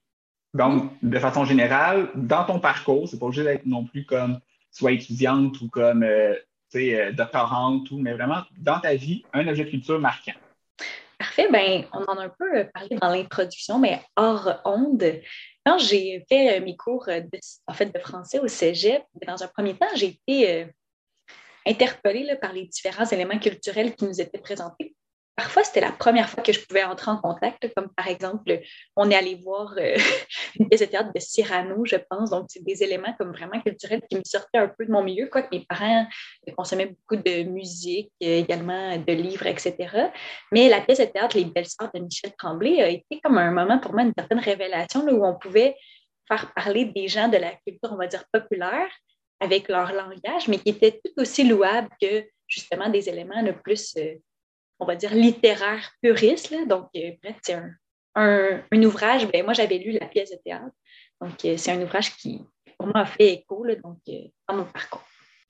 Donc, 0.53 0.91
de 1.01 1.19
façon 1.19 1.45
générale, 1.45 2.09
dans 2.15 2.43
ton 2.43 2.59
parcours, 2.59 3.07
c'est 3.07 3.17
pas 3.17 3.25
obligé 3.25 3.43
d'être 3.43 3.65
non 3.65 3.85
plus 3.85 4.05
comme 4.05 4.39
soit 4.69 4.91
étudiante 4.91 5.59
ou 5.61 5.69
comme 5.69 6.03
euh, 6.03 6.35
euh, 6.75 7.11
doctorante, 7.13 7.89
ou, 7.91 7.97
mais 7.97 8.13
vraiment 8.13 8.41
dans 8.57 8.79
ta 8.81 8.95
vie, 8.95 9.23
un 9.31 9.47
objet 9.47 9.63
de 9.63 9.69
culture 9.69 9.99
marquant. 9.99 10.33
Parfait. 11.17 11.47
Ben, 11.49 11.85
on 11.93 12.03
en 12.03 12.17
a 12.17 12.25
un 12.25 12.29
peu 12.37 12.57
euh, 12.57 12.65
parlé 12.73 12.97
dans 12.97 13.09
l'introduction, 13.09 13.79
mais 13.79 14.01
hors 14.17 14.59
onde. 14.65 15.21
Quand 15.65 15.77
j'ai 15.77 16.25
fait 16.27 16.59
mes 16.59 16.75
cours 16.75 17.05
de, 17.05 17.39
en 17.67 17.73
fait, 17.73 17.93
de 17.93 17.99
français 17.99 18.39
au 18.39 18.47
cégep, 18.47 19.03
dans 19.25 19.41
un 19.43 19.47
premier 19.47 19.75
temps, 19.75 19.87
j'ai 19.95 20.17
été 20.27 20.65
interpellée 21.67 22.35
par 22.41 22.51
les 22.51 22.65
différents 22.65 23.05
éléments 23.05 23.37
culturels 23.37 23.93
qui 23.95 24.05
nous 24.05 24.19
étaient 24.19 24.39
présentés 24.39 24.95
parfois, 25.41 25.63
c'était 25.63 25.81
la 25.81 25.91
première 25.91 26.29
fois 26.29 26.43
que 26.43 26.53
je 26.53 26.59
pouvais 26.63 26.83
entrer 26.83 27.09
en 27.09 27.17
contact, 27.17 27.67
comme 27.75 27.89
par 27.95 28.07
exemple, 28.07 28.59
on 28.95 29.09
est 29.09 29.15
allé 29.15 29.35
voir 29.43 29.75
une 30.59 30.69
pièce 30.69 30.81
de 30.81 30.85
théâtre 30.85 31.11
de 31.13 31.19
Cyrano, 31.19 31.83
je 31.83 31.95
pense. 32.09 32.29
Donc, 32.29 32.45
c'est 32.49 32.63
des 32.63 32.83
éléments 32.83 33.13
comme 33.17 33.31
vraiment 33.31 33.59
culturels 33.59 34.01
qui 34.07 34.17
me 34.17 34.21
sortaient 34.23 34.59
un 34.59 34.67
peu 34.67 34.85
de 34.85 34.91
mon 34.91 35.01
milieu, 35.03 35.27
quoique 35.27 35.55
mes 35.55 35.65
parents 35.67 36.05
consommaient 36.55 36.95
beaucoup 36.95 37.21
de 37.21 37.43
musique, 37.43 38.11
euh, 38.23 38.37
également 38.37 38.95
de 38.97 39.13
livres, 39.13 39.47
etc. 39.47 39.75
Mais 40.51 40.69
la 40.69 40.81
pièce 40.81 40.99
de 40.99 41.05
théâtre 41.05 41.35
Les 41.35 41.45
Belles 41.45 41.65
Sœurs 41.65 41.89
de 41.91 41.99
Michel 41.99 42.33
Tremblay 42.37 42.81
a 42.83 42.89
été 42.89 43.19
comme 43.23 43.39
un 43.39 43.51
moment 43.51 43.79
pour 43.79 43.93
moi, 43.93 44.03
une 44.03 44.13
certaine 44.15 44.39
révélation 44.39 45.01
où 45.07 45.25
on 45.25 45.33
pouvait 45.39 45.75
faire 46.27 46.53
parler 46.53 46.85
des 46.85 47.07
gens 47.07 47.29
de 47.29 47.37
la 47.37 47.51
culture, 47.65 47.91
on 47.91 47.97
va 47.97 48.05
dire, 48.05 48.23
populaire 48.31 48.89
avec 49.39 49.69
leur 49.69 49.91
langage, 49.91 50.47
mais 50.47 50.59
qui 50.59 50.69
était 50.69 51.01
tout 51.03 51.13
aussi 51.17 51.43
louable 51.47 51.89
que 51.99 52.25
justement 52.47 52.89
des 52.89 53.09
éléments 53.09 53.41
le 53.41 53.53
plus 53.53 53.95
euh, 53.97 54.13
on 54.81 54.85
va 54.85 54.95
dire, 54.95 55.13
littéraire 55.13 55.93
puriste. 56.01 56.53
Donc, 56.67 56.89
euh, 56.95 57.11
bref, 57.23 57.37
c'est 57.43 57.57
un, 58.15 58.83
ouvrage. 58.83 59.27
Ben, 59.31 59.45
moi, 59.45 59.53
j'avais 59.53 59.77
lu 59.77 59.91
la 59.91 60.07
pièce 60.07 60.31
de 60.31 60.37
théâtre. 60.43 60.75
Donc, 61.21 61.45
euh, 61.45 61.55
c'est 61.55 61.71
un 61.71 61.81
ouvrage 61.81 62.15
qui, 62.17 62.41
pour 62.77 62.87
moi, 62.87 63.01
a 63.01 63.05
fait 63.05 63.33
écho 63.33 63.65
donc, 63.83 63.99
euh, 64.09 64.27
dans 64.49 64.55
mon 64.55 64.65
parcours. 64.65 65.03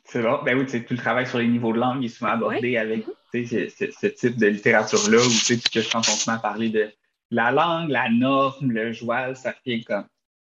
C'est 0.04 0.22
bon. 0.22 0.40
Ben 0.44 0.58
oui, 0.58 0.66
tout 0.66 0.94
le 0.94 0.98
travail 0.98 1.26
sur 1.26 1.38
les 1.38 1.48
niveaux 1.48 1.72
de 1.72 1.80
langue 1.80 2.04
est 2.04 2.10
souvent 2.10 2.32
abordé 2.32 2.76
avec 2.76 3.06
ce, 3.34 4.08
type 4.08 4.38
de 4.38 4.48
littérature-là 4.48 5.20
où 5.20 5.30
tu 5.30 5.58
sais, 5.58 5.90
quand 5.90 6.00
on 6.00 6.04
se 6.04 6.30
met 6.30 6.36
à 6.36 6.40
parler 6.40 6.70
de 6.70 6.92
la 7.30 7.52
langue, 7.52 7.90
la 7.90 8.10
norme, 8.10 8.72
le 8.72 8.92
joual, 8.92 9.38
ça 9.38 9.54
fait 9.64 9.82
comme. 9.82 10.06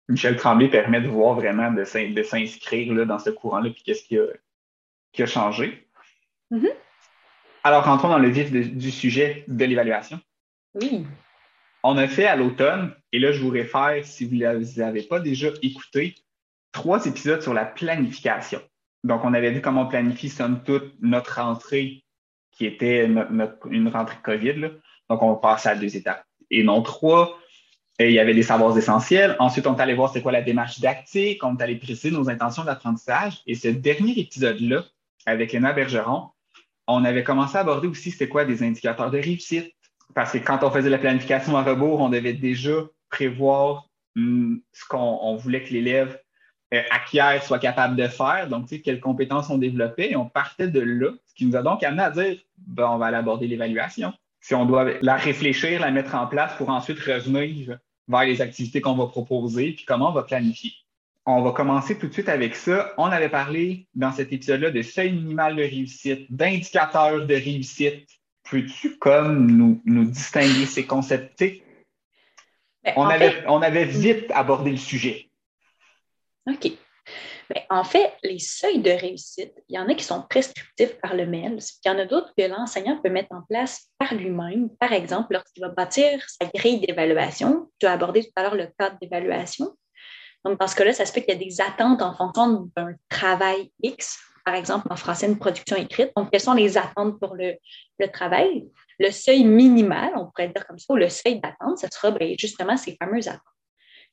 Michel 0.09 0.35
Tremblay 0.35 0.67
permet 0.67 1.01
de 1.01 1.07
voir 1.07 1.33
vraiment 1.35 1.71
de, 1.71 1.83
s'inscrire 1.83 3.05
dans 3.07 3.17
ce 3.17 3.31
courant-là, 3.31 3.71
puis 3.71 3.81
qu'est-ce 3.83 4.03
qui 4.03 4.19
a, 4.19 4.25
qui 5.13 5.23
a 5.23 5.25
changé. 5.25 5.87
Mm-hmm. 6.51 6.73
Alors, 7.65 7.83
rentrons 7.83 8.09
dans 8.09 8.19
le 8.19 8.29
vif 8.29 8.51
du 8.51 8.91
sujet 8.91 9.43
de 9.47 9.65
l'évaluation. 9.65 10.19
Oui. 10.75 11.03
On 11.81 11.97
a 11.97 12.07
fait 12.07 12.27
à 12.27 12.35
l'automne, 12.35 12.93
et 13.11 13.17
là, 13.17 13.31
je 13.31 13.41
vous 13.41 13.49
réfère, 13.49 14.05
si 14.05 14.25
vous 14.25 14.35
ne 14.35 14.79
l'avez 14.79 15.01
pas 15.01 15.19
déjà 15.19 15.47
écouté, 15.63 16.13
trois 16.71 17.03
épisodes 17.07 17.41
sur 17.41 17.55
la 17.55 17.65
planification. 17.65 18.61
Donc, 19.03 19.25
on 19.25 19.33
avait 19.33 19.49
vu 19.49 19.61
comment 19.61 19.81
on 19.81 19.87
planifie, 19.87 20.29
somme 20.29 20.61
toute, 20.63 20.93
notre 21.01 21.41
rentrée, 21.41 22.03
qui 22.51 22.67
était 22.67 23.07
une 23.07 23.89
rentrée 23.91 24.17
COVID. 24.21 24.69
Donc, 25.09 25.23
on 25.23 25.33
passe 25.33 25.65
à 25.65 25.73
deux 25.73 25.97
étapes 25.97 26.23
et 26.51 26.61
non 26.61 26.83
trois. 26.83 27.35
Et 27.97 28.09
il 28.09 28.13
y 28.13 28.19
avait 28.19 28.35
des 28.35 28.43
savoirs 28.43 28.77
essentiels. 28.77 29.35
Ensuite, 29.39 29.65
on 29.65 29.75
est 29.75 29.81
allé 29.81 29.95
voir 29.95 30.13
c'est 30.13 30.21
quoi 30.21 30.31
la 30.31 30.43
démarche 30.43 30.75
didactique. 30.75 31.43
On 31.43 31.57
est 31.57 31.63
allé 31.63 31.77
préciser 31.77 32.11
nos 32.11 32.29
intentions 32.29 32.63
d'apprentissage. 32.63 33.41
Et 33.47 33.55
ce 33.55 33.69
dernier 33.69 34.19
épisode-là, 34.19 34.83
avec 35.25 35.51
Léna 35.51 35.73
Bergeron, 35.73 36.29
on 36.87 37.03
avait 37.03 37.23
commencé 37.23 37.57
à 37.57 37.61
aborder 37.61 37.87
aussi 37.87 38.11
c'était 38.11 38.29
quoi 38.29 38.45
des 38.45 38.63
indicateurs 38.63 39.11
de 39.11 39.17
réussite. 39.17 39.71
Parce 40.13 40.31
que 40.31 40.37
quand 40.37 40.63
on 40.63 40.71
faisait 40.71 40.89
la 40.89 40.97
planification 40.97 41.57
à 41.57 41.63
rebours, 41.63 41.99
on 41.99 42.09
devait 42.09 42.33
déjà 42.33 42.83
prévoir 43.09 43.89
hum, 44.15 44.61
ce 44.71 44.85
qu'on 44.85 45.35
voulait 45.35 45.63
que 45.63 45.73
l'élève 45.73 46.19
euh, 46.73 46.81
acquiert, 46.91 47.43
soit 47.43 47.59
capable 47.59 47.95
de 47.95 48.07
faire. 48.07 48.47
Donc, 48.49 48.67
tu 48.67 48.75
sais, 48.75 48.81
quelles 48.81 48.99
compétences 48.99 49.49
on 49.49 49.57
développait. 49.57 50.11
Et 50.11 50.15
on 50.15 50.27
partait 50.27 50.67
de 50.67 50.79
là, 50.79 51.11
ce 51.25 51.33
qui 51.35 51.45
nous 51.45 51.55
a 51.55 51.61
donc 51.61 51.83
amené 51.83 52.03
à 52.03 52.11
dire, 52.11 52.37
ben, 52.57 52.87
on 52.89 52.97
va 52.97 53.07
aller 53.07 53.17
aborder 53.17 53.47
l'évaluation. 53.47 54.13
Si 54.41 54.53
on 54.53 54.65
doit 54.65 54.85
la 55.01 55.15
réfléchir, 55.15 55.79
la 55.81 55.91
mettre 55.91 56.15
en 56.15 56.27
place 56.27 56.55
pour 56.57 56.69
ensuite 56.69 56.99
revenir 56.99 57.77
vers 58.07 58.23
les 58.23 58.41
activités 58.41 58.81
qu'on 58.81 58.95
va 58.95 59.07
proposer, 59.07 59.73
puis 59.73 59.85
comment 59.85 60.09
on 60.09 60.13
va 60.13 60.23
planifier. 60.23 60.71
On 61.27 61.41
va 61.41 61.51
commencer 61.51 61.97
tout 61.97 62.07
de 62.07 62.13
suite 62.13 62.29
avec 62.29 62.55
ça. 62.55 62.93
On 62.97 63.05
avait 63.05 63.29
parlé 63.29 63.87
dans 63.95 64.11
cet 64.11 64.31
épisode-là 64.31 64.69
de 64.69 64.81
seuil 64.83 65.11
minimal 65.11 65.55
de 65.55 65.63
réussite, 65.63 66.31
d'indicateurs 66.31 67.25
de 67.25 67.33
réussite. 67.33 68.07
Peux-tu 68.43 68.97
comme 68.99 69.47
nous, 69.47 69.81
nous 69.85 70.05
distinguer 70.05 70.67
ces 70.67 70.85
concepts? 70.85 71.43
Ben, 72.83 72.93
on, 72.95 73.05
avait, 73.05 73.43
on 73.47 73.63
avait 73.63 73.85
vite 73.85 74.29
abordé 74.29 74.69
le 74.69 74.77
sujet. 74.77 75.31
OK. 76.47 76.73
Ben, 77.49 77.61
en 77.71 77.83
fait, 77.83 78.13
les 78.23 78.37
seuils 78.37 78.81
de 78.81 78.91
réussite, 78.91 79.53
il 79.67 79.75
y 79.75 79.79
en 79.79 79.89
a 79.89 79.95
qui 79.95 80.03
sont 80.03 80.21
prescriptifs 80.29 80.99
par 81.01 81.15
le 81.15 81.25
MEL, 81.25 81.57
il 81.57 81.87
y 81.87 81.91
en 81.91 81.97
a 81.97 82.05
d'autres 82.05 82.33
que 82.37 82.43
l'enseignant 82.43 82.99
peut 83.01 83.09
mettre 83.09 83.33
en 83.33 83.41
place 83.41 83.89
par 83.97 84.13
lui-même. 84.13 84.69
Par 84.77 84.93
exemple, 84.93 85.33
lorsqu'il 85.33 85.61
va 85.61 85.69
bâtir 85.69 86.23
sa 86.27 86.47
grille 86.53 86.81
d'évaluation, 86.81 87.71
tu 87.79 87.87
as 87.87 87.93
abordé 87.93 88.23
tout 88.23 88.31
à 88.35 88.43
l'heure 88.43 88.55
le 88.55 88.67
cadre 88.77 88.97
d'évaluation. 89.01 89.75
Donc, 90.45 90.59
dans 90.59 90.67
ce 90.67 90.75
cas-là, 90.75 90.93
ça 90.93 91.05
se 91.07 91.11
fait 91.11 91.25
qu'il 91.25 91.33
y 91.33 91.37
a 91.37 91.43
des 91.43 91.59
attentes 91.59 92.03
en 92.03 92.13
fonction 92.13 92.69
d'un 92.77 92.93
travail 93.09 93.71
X, 93.81 94.19
par 94.45 94.53
exemple 94.53 94.85
en 94.91 94.95
français, 94.95 95.25
une 95.25 95.39
production 95.39 95.75
écrite. 95.75 96.11
Donc, 96.15 96.29
quelles 96.31 96.39
sont 96.39 96.53
les 96.53 96.77
attentes 96.77 97.19
pour 97.19 97.35
le, 97.35 97.57
travail? 98.13 98.69
Le 98.99 99.09
seuil 99.09 99.43
minimal, 99.43 100.11
on 100.15 100.27
pourrait 100.27 100.49
dire 100.49 100.65
comme 100.67 100.77
ça, 100.77 100.93
ou 100.93 100.97
le 100.97 101.09
seuil 101.09 101.41
d'attente, 101.41 101.79
ce 101.79 101.87
sera 101.91 102.11
ben, 102.11 102.35
justement 102.39 102.77
ces 102.77 102.95
fameuses 103.01 103.27
attentes. 103.27 103.41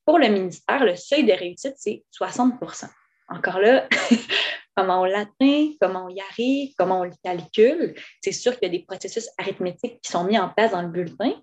Pour 0.06 0.18
le 0.18 0.28
ministère, 0.28 0.84
le 0.84 0.96
seuil 0.96 1.24
de 1.24 1.32
réussite, 1.32 1.74
c'est 1.76 2.02
60% 2.18 2.88
Encore 3.28 3.60
là, 3.60 3.86
comment 4.76 5.02
on 5.02 5.04
l'atteint, 5.04 5.68
comment 5.78 6.06
on 6.06 6.08
y 6.08 6.20
arrive, 6.20 6.72
comment 6.78 7.00
on 7.00 7.04
le 7.04 7.12
calcule? 7.22 7.94
C'est 8.22 8.32
sûr 8.32 8.58
qu'il 8.58 8.72
y 8.72 8.74
a 8.74 8.78
des 8.78 8.84
processus 8.84 9.28
arithmétiques 9.36 10.00
qui 10.00 10.10
sont 10.10 10.24
mis 10.24 10.38
en 10.38 10.48
place 10.48 10.72
dans 10.72 10.82
le 10.82 10.88
bulletin. 10.88 11.34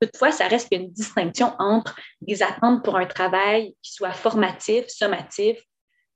Toutefois, 0.00 0.32
ça 0.32 0.48
reste 0.48 0.68
une 0.72 0.90
distinction 0.90 1.54
entre 1.58 1.96
des 2.20 2.42
attentes 2.42 2.84
pour 2.84 2.96
un 2.96 3.06
travail 3.06 3.74
qui 3.82 3.92
soit 3.92 4.12
formatif, 4.12 4.86
sommatif 4.88 5.58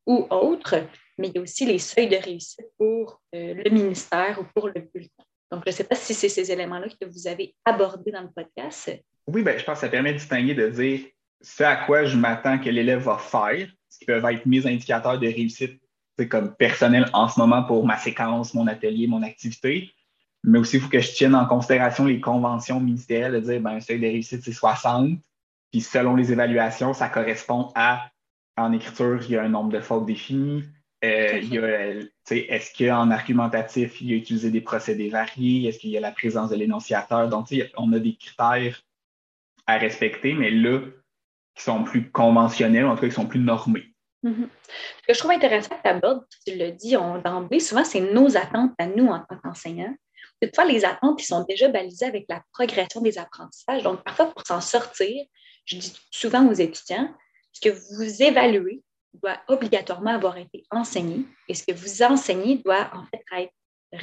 ou 0.07 0.27
autre, 0.31 0.87
mais 1.19 1.29
il 1.29 1.35
y 1.35 1.39
a 1.39 1.43
aussi 1.43 1.67
les 1.67 1.79
seuils 1.79 2.09
de 2.09 2.17
réussite 2.17 2.67
pour 2.77 3.21
euh, 3.35 3.55
le 3.55 3.71
ministère 3.71 4.39
ou 4.41 4.45
pour 4.55 4.69
le 4.69 4.81
bulletin. 4.93 5.25
Donc, 5.51 5.63
je 5.65 5.71
ne 5.71 5.75
sais 5.75 5.85
pas 5.85 5.95
si 5.95 6.15
c'est 6.15 6.29
ces 6.29 6.51
éléments-là 6.51 6.89
que 6.89 7.07
vous 7.07 7.27
avez 7.27 7.55
abordés 7.65 8.11
dans 8.11 8.23
le 8.23 8.31
podcast. 8.31 8.93
Oui, 9.27 9.43
ben, 9.43 9.59
je 9.59 9.65
pense 9.65 9.77
que 9.77 9.87
ça 9.87 9.89
permet 9.89 10.13
de 10.13 10.19
distinguer, 10.19 10.55
de 10.55 10.69
dire 10.69 11.01
ce 11.41 11.63
à 11.63 11.77
quoi 11.77 12.05
je 12.05 12.17
m'attends 12.17 12.59
que 12.59 12.69
l'élève 12.69 13.01
va 13.01 13.19
faire, 13.19 13.69
ce 13.89 13.99
qui 13.99 14.05
peuvent 14.05 14.25
être 14.25 14.45
mes 14.47 14.67
indicateurs 14.67 15.19
de 15.19 15.27
réussite 15.27 15.81
comme 16.27 16.55
personnel 16.57 17.09
en 17.13 17.29
ce 17.29 17.39
moment 17.39 17.63
pour 17.63 17.87
ma 17.87 17.97
séquence, 17.97 18.55
mon 18.55 18.67
atelier, 18.67 19.07
mon 19.07 19.23
activité. 19.23 19.91
Mais 20.49 20.59
aussi, 20.59 20.77
il 20.77 20.83
faut 20.83 20.89
que 20.89 21.01
je 21.01 21.13
tienne 21.13 21.35
en 21.35 21.47
considération 21.47 22.07
les 22.07 22.21
conventions 22.21 22.81
ministérielles 22.81 23.33
de 23.33 23.41
dire 23.41 23.61
ben, 23.61 23.73
un 23.73 23.81
seuil 23.81 24.01
de 24.01 24.07
réussite, 24.07 24.43
c'est 24.43 24.53
60. 24.53 25.19
Puis 25.71 25.83
selon 25.83 26.17
les 26.17 26.33
évaluations, 26.33 26.95
ça 26.95 27.09
correspond 27.09 27.71
à 27.75 28.11
en 28.57 28.73
écriture, 28.73 29.21
il 29.23 29.31
y 29.31 29.37
a 29.37 29.43
un 29.43 29.51
nombre 29.51 29.71
de 29.71 29.81
fautes 29.81 30.07
définies. 30.07 30.65
Euh, 31.05 32.03
est-ce 32.31 32.73
qu'en 32.77 33.11
argumentatif, 33.11 34.01
il 34.01 34.11
y 34.11 34.15
a 34.15 34.17
utilisé 34.17 34.51
des 34.51 34.63
procédés 34.63 35.11
variés? 35.11 35.69
Est-ce 35.69 35.79
qu'il 35.79 35.91
y 35.91 35.99
a 35.99 36.01
la 36.01 36.11
présence 36.11 36.51
de 36.51 36.57
l'énonciateur? 36.57 37.29
Donc, 37.29 37.55
on 37.77 37.93
a 37.93 37.99
des 37.99 38.17
critères 38.17 38.83
à 39.67 39.77
respecter, 39.77 40.33
mais 40.33 40.51
là, 40.51 40.81
qui 41.55 41.63
sont 41.63 41.85
plus 41.85 42.11
conventionnels, 42.11 42.87
en 42.87 42.95
tout 42.95 43.03
cas, 43.03 43.09
qui 43.09 43.15
sont 43.15 43.27
plus 43.27 43.39
normés. 43.39 43.95
Mm-hmm. 44.25 44.49
Ce 45.03 45.07
que 45.07 45.15
je 45.15 45.19
trouve 45.19 45.31
intéressant 45.31 45.77
que 45.77 45.83
tu 45.83 45.89
abordes, 45.89 46.25
tu 46.45 46.57
le 46.57 46.73
dis 46.73 46.97
d'emblée, 47.23 47.61
souvent, 47.61 47.85
c'est 47.85 48.13
nos 48.13 48.37
attentes 48.37 48.73
à 48.79 48.87
nous 48.87 49.09
en 49.09 49.21
tant 49.21 49.37
qu'enseignants. 49.37 49.95
Toutefois, 50.41 50.65
les 50.65 50.85
attentes, 50.85 51.19
qui 51.19 51.27
sont 51.27 51.45
déjà 51.49 51.69
balisées 51.69 52.07
avec 52.07 52.27
la 52.29 52.43
progression 52.53 53.01
des 53.01 53.19
apprentissages. 53.19 53.83
Donc, 53.83 54.03
parfois, 54.05 54.27
pour 54.27 54.47
s'en 54.47 54.61
sortir, 54.61 55.25
je 55.65 55.77
dis 55.77 55.93
souvent 56.11 56.47
aux 56.49 56.53
étudiants, 56.53 57.13
ce 57.53 57.61
que 57.61 57.75
vous 57.75 58.23
évaluez 58.23 58.83
doit 59.15 59.39
obligatoirement 59.49 60.15
avoir 60.15 60.37
été 60.39 60.65
enseigné 60.71 61.25
et 61.49 61.55
ce 61.55 61.65
que 61.65 61.73
vous 61.73 62.03
enseignez 62.03 62.59
doit 62.59 62.91
en 62.95 63.05
fait 63.07 63.25
être 63.43 63.53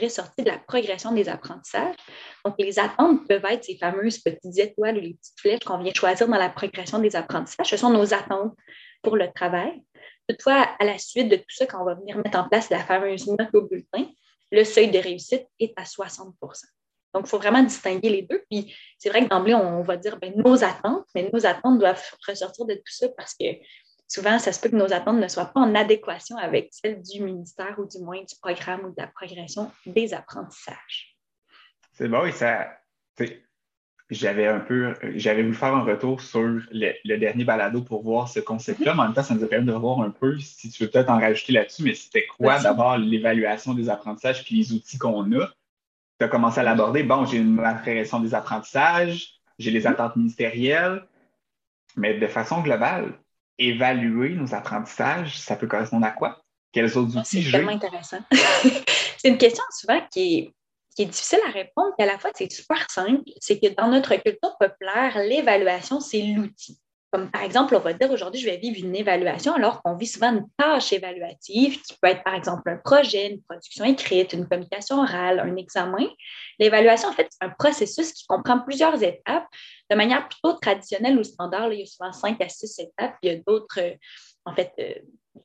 ressorti 0.01 0.43
de 0.43 0.49
la 0.49 0.57
progression 0.57 1.11
des 1.11 1.29
apprentissages. 1.29 1.95
Donc, 2.43 2.55
les 2.59 2.79
attentes 2.79 3.27
peuvent 3.27 3.45
être 3.45 3.63
ces 3.63 3.77
fameuses 3.77 4.17
petites 4.17 4.57
étoiles 4.57 4.97
ou 4.97 5.01
les 5.01 5.13
petites 5.13 5.39
flèches 5.39 5.63
qu'on 5.63 5.77
vient 5.77 5.93
choisir 5.93 6.27
dans 6.27 6.37
la 6.37 6.49
progression 6.49 6.99
des 6.99 7.15
apprentissages. 7.15 7.69
Ce 7.69 7.77
sont 7.77 7.91
nos 7.91 8.13
attentes 8.13 8.55
pour 9.03 9.15
le 9.15 9.31
travail. 9.31 9.83
Toutefois, 10.27 10.67
à 10.79 10.85
la 10.85 10.97
suite 10.97 11.29
de 11.29 11.35
tout 11.35 11.43
ça, 11.49 11.67
quand 11.67 11.81
on 11.81 11.85
va 11.85 11.93
venir 11.93 12.17
mettre 12.17 12.39
en 12.39 12.49
place 12.49 12.69
la 12.71 12.83
fameuse 12.83 13.27
note 13.27 13.53
au 13.53 13.61
bulletin, 13.61 14.07
le 14.51 14.63
seuil 14.63 14.91
de 14.91 14.99
réussite 14.99 15.47
est 15.59 15.73
à 15.75 15.83
60% 15.83 16.33
Donc, 17.13 17.25
il 17.25 17.27
faut 17.27 17.37
vraiment 17.37 17.63
distinguer 17.63 18.09
les 18.09 18.21
deux. 18.23 18.43
Puis, 18.49 18.75
c'est 18.97 19.09
vrai 19.09 19.23
que 19.23 19.29
d'emblée, 19.29 19.53
on 19.53 19.83
va 19.83 19.97
dire 19.97 20.17
ben, 20.19 20.33
nos 20.35 20.63
attentes, 20.63 21.05
mais 21.13 21.29
nos 21.31 21.45
attentes 21.45 21.79
doivent 21.79 22.03
ressortir 22.27 22.65
de 22.65 22.75
tout 22.75 22.81
ça 22.91 23.07
parce 23.17 23.33
que 23.33 23.45
souvent, 24.07 24.39
ça 24.39 24.51
se 24.51 24.59
peut 24.59 24.69
que 24.69 24.75
nos 24.75 24.93
attentes 24.93 25.17
ne 25.17 25.27
soient 25.27 25.45
pas 25.45 25.61
en 25.61 25.75
adéquation 25.75 26.37
avec 26.37 26.69
celles 26.71 27.01
du 27.01 27.21
ministère 27.21 27.75
ou 27.79 27.85
du 27.85 27.99
moins 27.99 28.21
du 28.21 28.35
programme 28.41 28.85
ou 28.85 28.89
de 28.89 29.01
la 29.01 29.07
progression 29.07 29.71
des 29.85 30.13
apprentissages. 30.13 31.17
C'est 31.93 32.07
bon, 32.07 32.25
et 32.25 32.31
ça, 32.31 32.67
j'avais 34.09 34.47
un 34.47 34.59
peu, 34.59 34.93
j'avais 35.15 35.41
voulu 35.41 35.55
faire 35.55 35.73
un 35.75 35.83
retour 35.83 36.21
sur 36.21 36.41
le, 36.43 37.17
dernier 37.17 37.43
balado 37.43 37.81
pour 37.81 38.03
voir 38.03 38.29
ce 38.29 38.39
concept-là, 38.39 38.93
mais 38.93 39.01
en 39.01 39.03
même 39.05 39.13
temps, 39.13 39.23
ça 39.23 39.33
nous 39.33 39.43
a 39.43 39.47
permis 39.47 39.65
de 39.65 39.73
voir 39.73 40.01
un 40.01 40.11
peu, 40.11 40.37
si 40.39 40.69
tu 40.69 40.83
veux 40.83 40.89
peut-être 40.89 41.09
en 41.09 41.19
rajouter 41.19 41.53
là-dessus, 41.53 41.83
mais 41.83 41.95
c'était 41.95 42.25
quoi 42.27 42.59
d'abord 42.59 42.97
l'évaluation 42.97 43.73
des 43.73 43.89
apprentissages 43.89 44.43
puis 44.43 44.55
les 44.55 44.73
outils 44.73 44.97
qu'on 44.97 45.23
a? 45.39 45.47
Tu 46.19 46.25
as 46.25 46.27
commencé 46.27 46.59
à 46.59 46.63
l'aborder. 46.63 47.03
Bon, 47.03 47.25
j'ai 47.25 47.37
une 47.37 47.57
progression 47.57 48.19
des 48.19 48.33
apprentissages, 48.33 49.39
j'ai 49.57 49.71
les 49.71 49.87
attentes 49.87 50.15
ministérielles, 50.15 51.03
mais 51.95 52.13
de 52.13 52.27
façon 52.27 52.61
globale, 52.61 53.13
évaluer 53.57 54.29
nos 54.29 54.53
apprentissages, 54.53 55.37
ça 55.39 55.55
peut 55.55 55.67
correspondre 55.67 56.05
à 56.05 56.11
quoi? 56.11 56.43
Quels 56.71 56.97
autres 56.97 57.13
ah, 57.15 57.19
outils 57.21 57.43
C'est 57.43 57.51
tellement 57.51 57.71
intéressant. 57.71 58.19
c'est 59.17 59.29
une 59.29 59.37
question 59.37 59.63
souvent 59.71 59.99
qui 60.11 60.37
est, 60.37 60.53
difficile 61.03 61.39
à 61.45 61.51
répondre, 61.51 61.93
et 61.99 62.03
à 62.03 62.05
la 62.05 62.17
fois 62.17 62.31
c'est 62.33 62.49
super 62.49 62.89
simple. 62.89 63.23
C'est 63.41 63.59
que 63.59 63.75
dans 63.75 63.89
notre 63.89 64.15
culture 64.15 64.55
populaire, 64.57 65.17
l'évaluation, 65.19 65.99
c'est 65.99 66.21
l'outil. 66.21 66.79
Comme 67.11 67.31
par 67.31 67.43
exemple, 67.43 67.75
on 67.75 67.79
va 67.79 67.93
dire 67.93 68.11
aujourd'hui, 68.11 68.39
je 68.39 68.45
vais 68.45 68.57
vivre 68.57 68.77
une 68.77 68.95
évaluation 68.95 69.53
alors 69.53 69.81
qu'on 69.81 69.95
vit 69.95 70.07
souvent 70.07 70.33
une 70.33 70.45
tâche 70.57 70.91
évaluative 70.91 71.81
qui 71.81 71.93
peut 72.01 72.09
être 72.09 72.23
par 72.23 72.35
exemple 72.35 72.69
un 72.69 72.77
projet, 72.77 73.31
une 73.31 73.41
production 73.41 73.85
écrite, 73.85 74.33
une 74.33 74.47
communication 74.47 74.99
orale, 74.99 75.39
un 75.39 75.55
examen. 75.55 76.07
L'évaluation, 76.59 77.09
en 77.09 77.13
fait, 77.13 77.27
c'est 77.29 77.45
un 77.45 77.53
processus 77.57 78.11
qui 78.11 78.25
comprend 78.27 78.59
plusieurs 78.59 79.01
étapes 79.01 79.47
de 79.89 79.95
manière 79.95 80.27
plutôt 80.27 80.53
traditionnelle 80.53 81.17
ou 81.17 81.23
standard. 81.23 81.71
il 81.71 81.79
y 81.79 81.83
a 81.83 81.85
souvent 81.85 82.11
cinq 82.11 82.41
à 82.41 82.49
six 82.49 82.79
étapes. 82.79 83.15
Il 83.21 83.31
y 83.31 83.35
a 83.35 83.39
d'autres, 83.47 83.79
euh, 83.79 83.93
en 84.45 84.53
fait, 84.53 84.73
euh, 84.79 84.95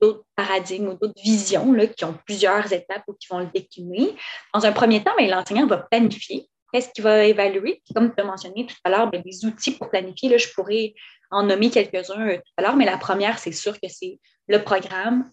d'autres 0.00 0.24
paradigmes 0.36 0.88
ou 0.88 0.94
d'autres 0.94 1.20
visions 1.22 1.72
là, 1.72 1.86
qui 1.86 2.04
ont 2.04 2.16
plusieurs 2.26 2.72
étapes 2.72 3.02
ou 3.08 3.14
qui 3.14 3.26
vont 3.28 3.40
le 3.40 3.48
décliner. 3.52 4.14
Dans 4.54 4.64
un 4.64 4.72
premier 4.72 5.02
temps, 5.02 5.12
ben, 5.18 5.28
l'enseignant 5.28 5.66
va 5.66 5.78
planifier. 5.78 6.48
Qu'est-ce 6.72 6.90
qu'il 6.90 7.02
va 7.02 7.24
évaluer? 7.24 7.82
Comme 7.94 8.14
tu 8.14 8.20
as 8.20 8.24
mentionné 8.24 8.66
tout 8.66 8.76
à 8.84 8.90
l'heure, 8.90 9.10
ben, 9.10 9.22
des 9.22 9.44
outils 9.44 9.72
pour 9.72 9.90
planifier. 9.90 10.28
Là, 10.28 10.38
je 10.38 10.48
pourrais 10.54 10.94
en 11.30 11.42
nommer 11.42 11.70
quelques-uns 11.70 12.28
euh, 12.28 12.36
tout 12.36 12.52
à 12.56 12.62
l'heure, 12.62 12.76
mais 12.76 12.84
la 12.84 12.98
première, 12.98 13.38
c'est 13.38 13.52
sûr 13.52 13.74
que 13.80 13.88
c'est 13.88 14.18
le 14.48 14.62
programme. 14.62 15.30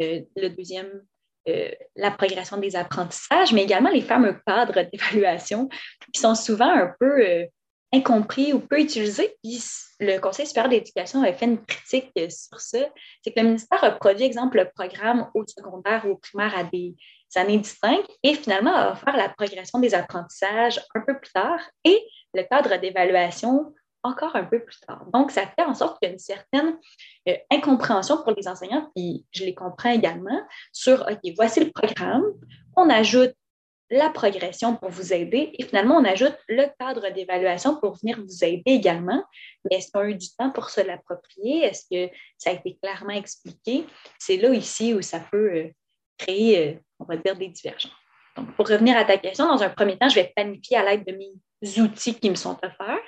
Euh, 0.00 0.20
le 0.36 0.48
deuxième, 0.48 1.02
euh, 1.48 1.70
la 1.96 2.10
progression 2.10 2.56
des 2.56 2.76
apprentissages, 2.76 3.52
mais 3.52 3.64
également 3.64 3.90
les 3.90 4.02
fameux 4.02 4.36
cadres 4.46 4.82
d'évaluation 4.92 5.68
qui 6.12 6.20
sont 6.20 6.34
souvent 6.34 6.70
un 6.70 6.94
peu 6.98 7.46
incompris 7.92 8.52
ou 8.52 8.60
peu 8.60 8.80
utilisés. 8.80 9.36
Puis 9.42 9.62
le 10.00 10.18
Conseil 10.18 10.46
supérieur 10.46 10.70
d'éducation 10.70 11.22
avait 11.22 11.36
fait 11.36 11.46
une 11.46 11.64
critique 11.64 12.12
sur 12.30 12.60
ça. 12.60 12.78
C'est 13.22 13.32
que 13.32 13.40
le 13.40 13.46
ministère 13.46 13.82
a 13.82 13.90
produit, 13.92 14.24
exemple, 14.24 14.58
le 14.58 14.68
programme 14.74 15.30
au 15.34 15.44
secondaire 15.46 16.04
ou 16.06 16.10
au 16.10 16.16
primaire 16.16 16.56
à 16.56 16.64
des 16.64 16.94
années 17.34 17.58
distinctes 17.58 18.10
et 18.22 18.34
finalement 18.34 18.74
a 18.74 18.92
offert 18.92 19.16
la 19.16 19.28
progression 19.28 19.78
des 19.78 19.94
apprentissages 19.94 20.80
un 20.94 21.00
peu 21.00 21.18
plus 21.18 21.32
tard 21.32 21.60
et 21.84 21.98
le 22.34 22.42
cadre 22.42 22.76
d'évaluation 22.76 23.72
encore 24.02 24.36
un 24.36 24.44
peu 24.44 24.64
plus 24.64 24.78
tard. 24.80 25.04
Donc, 25.12 25.30
ça 25.30 25.42
fait 25.46 25.64
en 25.64 25.74
sorte 25.74 25.98
qu'il 25.98 26.08
y 26.08 26.10
a 26.10 26.12
une 26.12 26.18
certaine 26.18 26.78
euh, 27.28 27.36
incompréhension 27.50 28.22
pour 28.22 28.32
les 28.32 28.46
enseignants, 28.48 28.90
puis 28.94 29.26
je 29.32 29.44
les 29.44 29.54
comprends 29.54 29.90
également, 29.90 30.40
sur, 30.72 31.00
OK, 31.02 31.32
voici 31.36 31.60
le 31.64 31.70
programme, 31.72 32.24
on 32.76 32.88
ajoute 32.88 33.34
la 33.90 34.10
progression 34.10 34.76
pour 34.76 34.90
vous 34.90 35.12
aider 35.12 35.52
et 35.58 35.64
finalement, 35.64 35.96
on 35.96 36.04
ajoute 36.04 36.36
le 36.48 36.66
cadre 36.78 37.10
d'évaluation 37.10 37.80
pour 37.80 37.96
venir 37.96 38.20
vous 38.20 38.44
aider 38.44 38.62
également. 38.66 39.22
Mais 39.64 39.78
est-ce 39.78 39.90
qu'on 39.90 40.00
a 40.00 40.08
eu 40.08 40.14
du 40.14 40.28
temps 40.36 40.50
pour 40.50 40.70
se 40.70 40.80
l'approprier? 40.80 41.64
Est-ce 41.64 41.84
que 41.90 42.12
ça 42.36 42.50
a 42.50 42.52
été 42.54 42.78
clairement 42.82 43.14
expliqué? 43.14 43.84
C'est 44.18 44.36
là 44.36 44.52
ici 44.52 44.94
où 44.94 45.02
ça 45.02 45.20
peut 45.20 45.52
euh, 45.54 45.68
créer, 46.18 46.68
euh, 46.68 46.78
on 46.98 47.04
va 47.04 47.16
dire, 47.16 47.36
des 47.36 47.48
divergences. 47.48 47.92
Donc, 48.36 48.54
pour 48.54 48.68
revenir 48.68 48.96
à 48.96 49.04
ta 49.04 49.16
question, 49.16 49.46
dans 49.46 49.62
un 49.62 49.70
premier 49.70 49.96
temps, 49.96 50.08
je 50.08 50.16
vais 50.16 50.32
planifier 50.34 50.76
à 50.76 50.84
l'aide 50.84 51.04
de 51.06 51.12
mes 51.12 51.80
outils 51.80 52.14
qui 52.14 52.30
me 52.30 52.36
sont 52.36 52.58
offerts. 52.62 52.98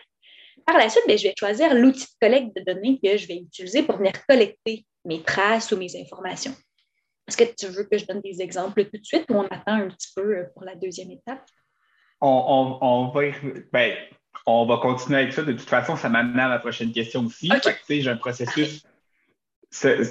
Par 0.67 0.77
la 0.79 0.89
suite, 0.89 1.05
ben, 1.07 1.17
je 1.17 1.25
vais 1.25 1.35
choisir 1.39 1.75
l'outil 1.75 2.05
de 2.05 2.27
collecte 2.27 2.57
de 2.57 2.63
données 2.73 2.99
que 3.03 3.17
je 3.17 3.27
vais 3.27 3.37
utiliser 3.37 3.83
pour 3.83 3.97
venir 3.97 4.13
collecter 4.29 4.85
mes 5.05 5.23
traces 5.23 5.73
ou 5.73 5.77
mes 5.77 6.01
informations. 6.01 6.55
Est-ce 7.31 7.37
que 7.37 7.55
tu 7.55 7.67
veux 7.73 7.85
que 7.85 7.97
je 7.97 8.07
donne 8.07 8.21
des 8.23 8.43
exemples 8.43 8.85
tout 8.87 8.99
de 8.99 9.05
suite 9.05 9.27
ou 9.31 9.35
on 9.35 9.47
attend 9.47 9.75
un 9.75 9.89
petit 9.89 10.09
peu 10.17 10.37
euh, 10.37 10.45
pour 10.53 10.65
la 10.65 10.75
deuxième 10.75 11.13
étape? 11.13 11.45
On, 12.21 13.13
va, 13.15 13.21
ben, 13.73 13.95
on 14.47 14.67
va 14.67 14.79
continuer 14.79 15.21
avec 15.21 15.33
ça. 15.33 15.43
De 15.43 15.53
toute 15.53 15.69
façon, 15.69 15.95
ça 15.95 16.09
m'amène 16.09 16.41
à 16.41 16.49
la 16.49 16.59
prochaine 16.59 16.93
question 16.93 17.25
aussi. 17.25 17.49
J'ai 17.89 18.11
un 18.11 18.17
processus. 18.17 18.85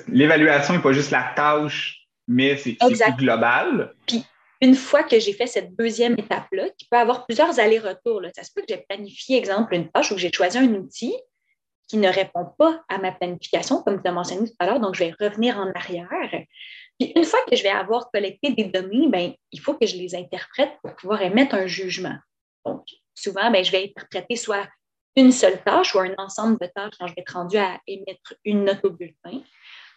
L'évaluation 0.07 0.75
n'est 0.75 0.81
pas 0.81 0.93
juste 0.93 1.11
la 1.11 1.33
tâche, 1.35 2.07
mais 2.25 2.55
c'est 2.55 2.77
plus 2.77 3.15
global. 3.17 3.93
Puis, 4.07 4.23
une 4.61 4.75
fois 4.75 5.03
que 5.03 5.19
j'ai 5.19 5.33
fait 5.33 5.47
cette 5.47 5.75
deuxième 5.75 6.13
étape-là, 6.13 6.69
qui 6.77 6.87
peut 6.89 6.97
avoir 6.97 7.25
plusieurs 7.25 7.59
allers-retours, 7.59 8.21
ça 8.33 8.43
se 8.43 8.51
peut 8.55 8.61
que 8.61 8.67
j'ai 8.69 8.85
planifié, 8.87 9.37
exemple, 9.37 9.75
une 9.75 9.89
tâche 9.91 10.11
ou 10.11 10.15
que 10.15 10.21
j'ai 10.21 10.31
choisi 10.31 10.57
un 10.57 10.73
outil 10.73 11.13
qui 11.89 11.97
ne 11.97 12.07
répond 12.07 12.45
pas 12.57 12.81
à 12.87 12.97
ma 12.99 13.11
planification, 13.11 13.83
comme 13.83 14.01
tu 14.01 14.07
as 14.07 14.13
mentionné 14.13 14.47
tout 14.47 14.55
à 14.59 14.67
l'heure, 14.67 14.79
donc 14.79 14.95
je 14.95 15.03
vais 15.03 15.13
revenir 15.19 15.57
en 15.57 15.69
arrière. 15.71 16.45
Puis 16.99 17.13
une 17.15 17.23
fois 17.23 17.39
que 17.49 17.55
je 17.55 17.63
vais 17.63 17.69
avoir 17.69 18.11
collecté 18.11 18.51
des 18.51 18.65
données, 18.65 19.07
ben, 19.07 19.33
il 19.51 19.59
faut 19.59 19.73
que 19.73 19.85
je 19.85 19.95
les 19.95 20.15
interprète 20.15 20.71
pour 20.83 20.95
pouvoir 20.95 21.21
émettre 21.21 21.55
un 21.55 21.67
jugement. 21.67 22.17
Donc, 22.65 22.83
souvent, 23.15 23.49
ben, 23.49 23.63
je 23.63 23.71
vais 23.71 23.85
interpréter 23.85 24.35
soit 24.35 24.67
une 25.15 25.31
seule 25.31 25.61
tâche 25.63 25.95
ou 25.95 25.99
un 25.99 26.13
ensemble 26.17 26.57
de 26.59 26.67
tâches 26.67 26.93
quand 26.99 27.07
je 27.07 27.13
vais 27.15 27.21
être 27.21 27.33
rendu 27.33 27.57
à 27.57 27.79
émettre 27.87 28.35
une 28.43 28.65
note 28.65 28.83
au 28.83 28.91
bulletin. 28.91 29.41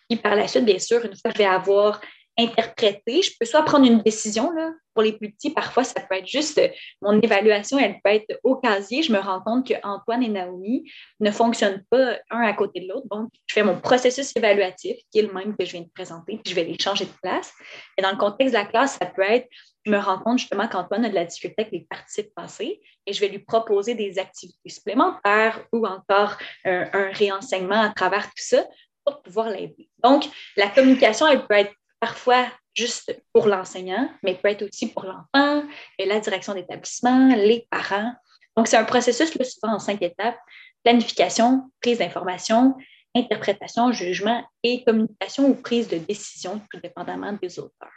Puis 0.08 0.18
par 0.18 0.34
la 0.34 0.48
suite, 0.48 0.64
bien 0.64 0.78
sûr, 0.78 1.04
une 1.04 1.16
fois 1.16 1.30
que 1.30 1.38
je 1.38 1.38
vais 1.38 1.48
avoir 1.48 2.00
interpréter. 2.38 3.22
Je 3.22 3.32
peux 3.38 3.46
soit 3.46 3.62
prendre 3.62 3.86
une 3.86 4.00
décision, 4.02 4.50
là, 4.52 4.70
pour 4.94 5.02
les 5.02 5.12
plus 5.12 5.32
petits, 5.32 5.50
parfois 5.50 5.84
ça 5.84 6.00
peut 6.00 6.16
être 6.16 6.26
juste 6.26 6.58
euh, 6.58 6.68
mon 7.00 7.18
évaluation, 7.20 7.78
elle 7.78 7.98
peut 8.04 8.10
être 8.10 8.38
au 8.42 8.56
casier. 8.56 9.02
Je 9.02 9.12
me 9.12 9.18
rends 9.18 9.40
compte 9.40 9.66
que 9.66 9.74
Antoine 9.82 10.22
et 10.22 10.28
Naomi 10.28 10.90
ne 11.20 11.30
fonctionnent 11.30 11.82
pas 11.90 12.18
un 12.30 12.42
à 12.42 12.52
côté 12.52 12.80
de 12.80 12.88
l'autre. 12.88 13.06
Donc, 13.10 13.30
je 13.46 13.54
fais 13.54 13.62
mon 13.62 13.80
processus 13.80 14.32
évaluatif, 14.36 14.96
qui 15.10 15.20
est 15.20 15.22
le 15.22 15.32
même 15.32 15.56
que 15.56 15.64
je 15.64 15.72
viens 15.72 15.82
de 15.82 15.90
présenter, 15.94 16.38
puis 16.42 16.50
je 16.50 16.54
vais 16.54 16.64
les 16.64 16.78
changer 16.78 17.06
de 17.06 17.12
place. 17.22 17.52
Et 17.96 18.02
dans 18.02 18.10
le 18.10 18.18
contexte 18.18 18.54
de 18.54 18.58
la 18.58 18.66
classe, 18.66 18.98
ça 18.98 19.06
peut 19.06 19.22
être, 19.22 19.48
je 19.84 19.90
me 19.90 19.98
rends 19.98 20.18
compte 20.18 20.38
justement 20.38 20.68
qu'Antoine 20.68 21.04
a 21.04 21.08
de 21.08 21.14
la 21.14 21.24
difficulté 21.24 21.62
avec 21.62 21.72
les 21.72 21.86
participes 21.88 22.32
passés 22.34 22.80
et 23.06 23.12
je 23.12 23.20
vais 23.20 23.28
lui 23.28 23.40
proposer 23.40 23.94
des 23.94 24.18
activités 24.18 24.68
supplémentaires 24.68 25.64
ou 25.72 25.86
encore 25.86 26.36
un, 26.64 26.88
un 26.92 27.10
réenseignement 27.12 27.80
à 27.80 27.90
travers 27.90 28.26
tout 28.26 28.32
ça 28.36 28.64
pour 29.04 29.22
pouvoir 29.22 29.50
l'aider. 29.50 29.88
Donc, 30.04 30.24
la 30.56 30.68
communication, 30.68 31.26
elle 31.26 31.44
peut 31.46 31.54
être 31.54 31.72
parfois 32.02 32.48
juste 32.74 33.16
pour 33.32 33.46
l'enseignant, 33.46 34.10
mais 34.24 34.34
peut 34.34 34.48
être 34.48 34.68
aussi 34.68 34.88
pour 34.92 35.04
l'enfant, 35.04 35.64
la 36.00 36.18
direction 36.18 36.52
d'établissement, 36.52 37.28
les 37.36 37.64
parents. 37.70 38.12
Donc, 38.56 38.66
c'est 38.66 38.76
un 38.76 38.84
processus 38.84 39.32
là, 39.36 39.44
souvent 39.44 39.74
en 39.74 39.78
cinq 39.78 40.02
étapes 40.02 40.36
planification, 40.82 41.70
prise 41.80 41.98
d'information, 41.98 42.74
interprétation, 43.14 43.92
jugement 43.92 44.44
et 44.64 44.82
communication 44.82 45.48
ou 45.48 45.54
prise 45.54 45.86
de 45.86 45.98
décision, 45.98 46.60
tout 46.72 46.80
dépendamment 46.80 47.38
des 47.40 47.60
auteurs. 47.60 47.92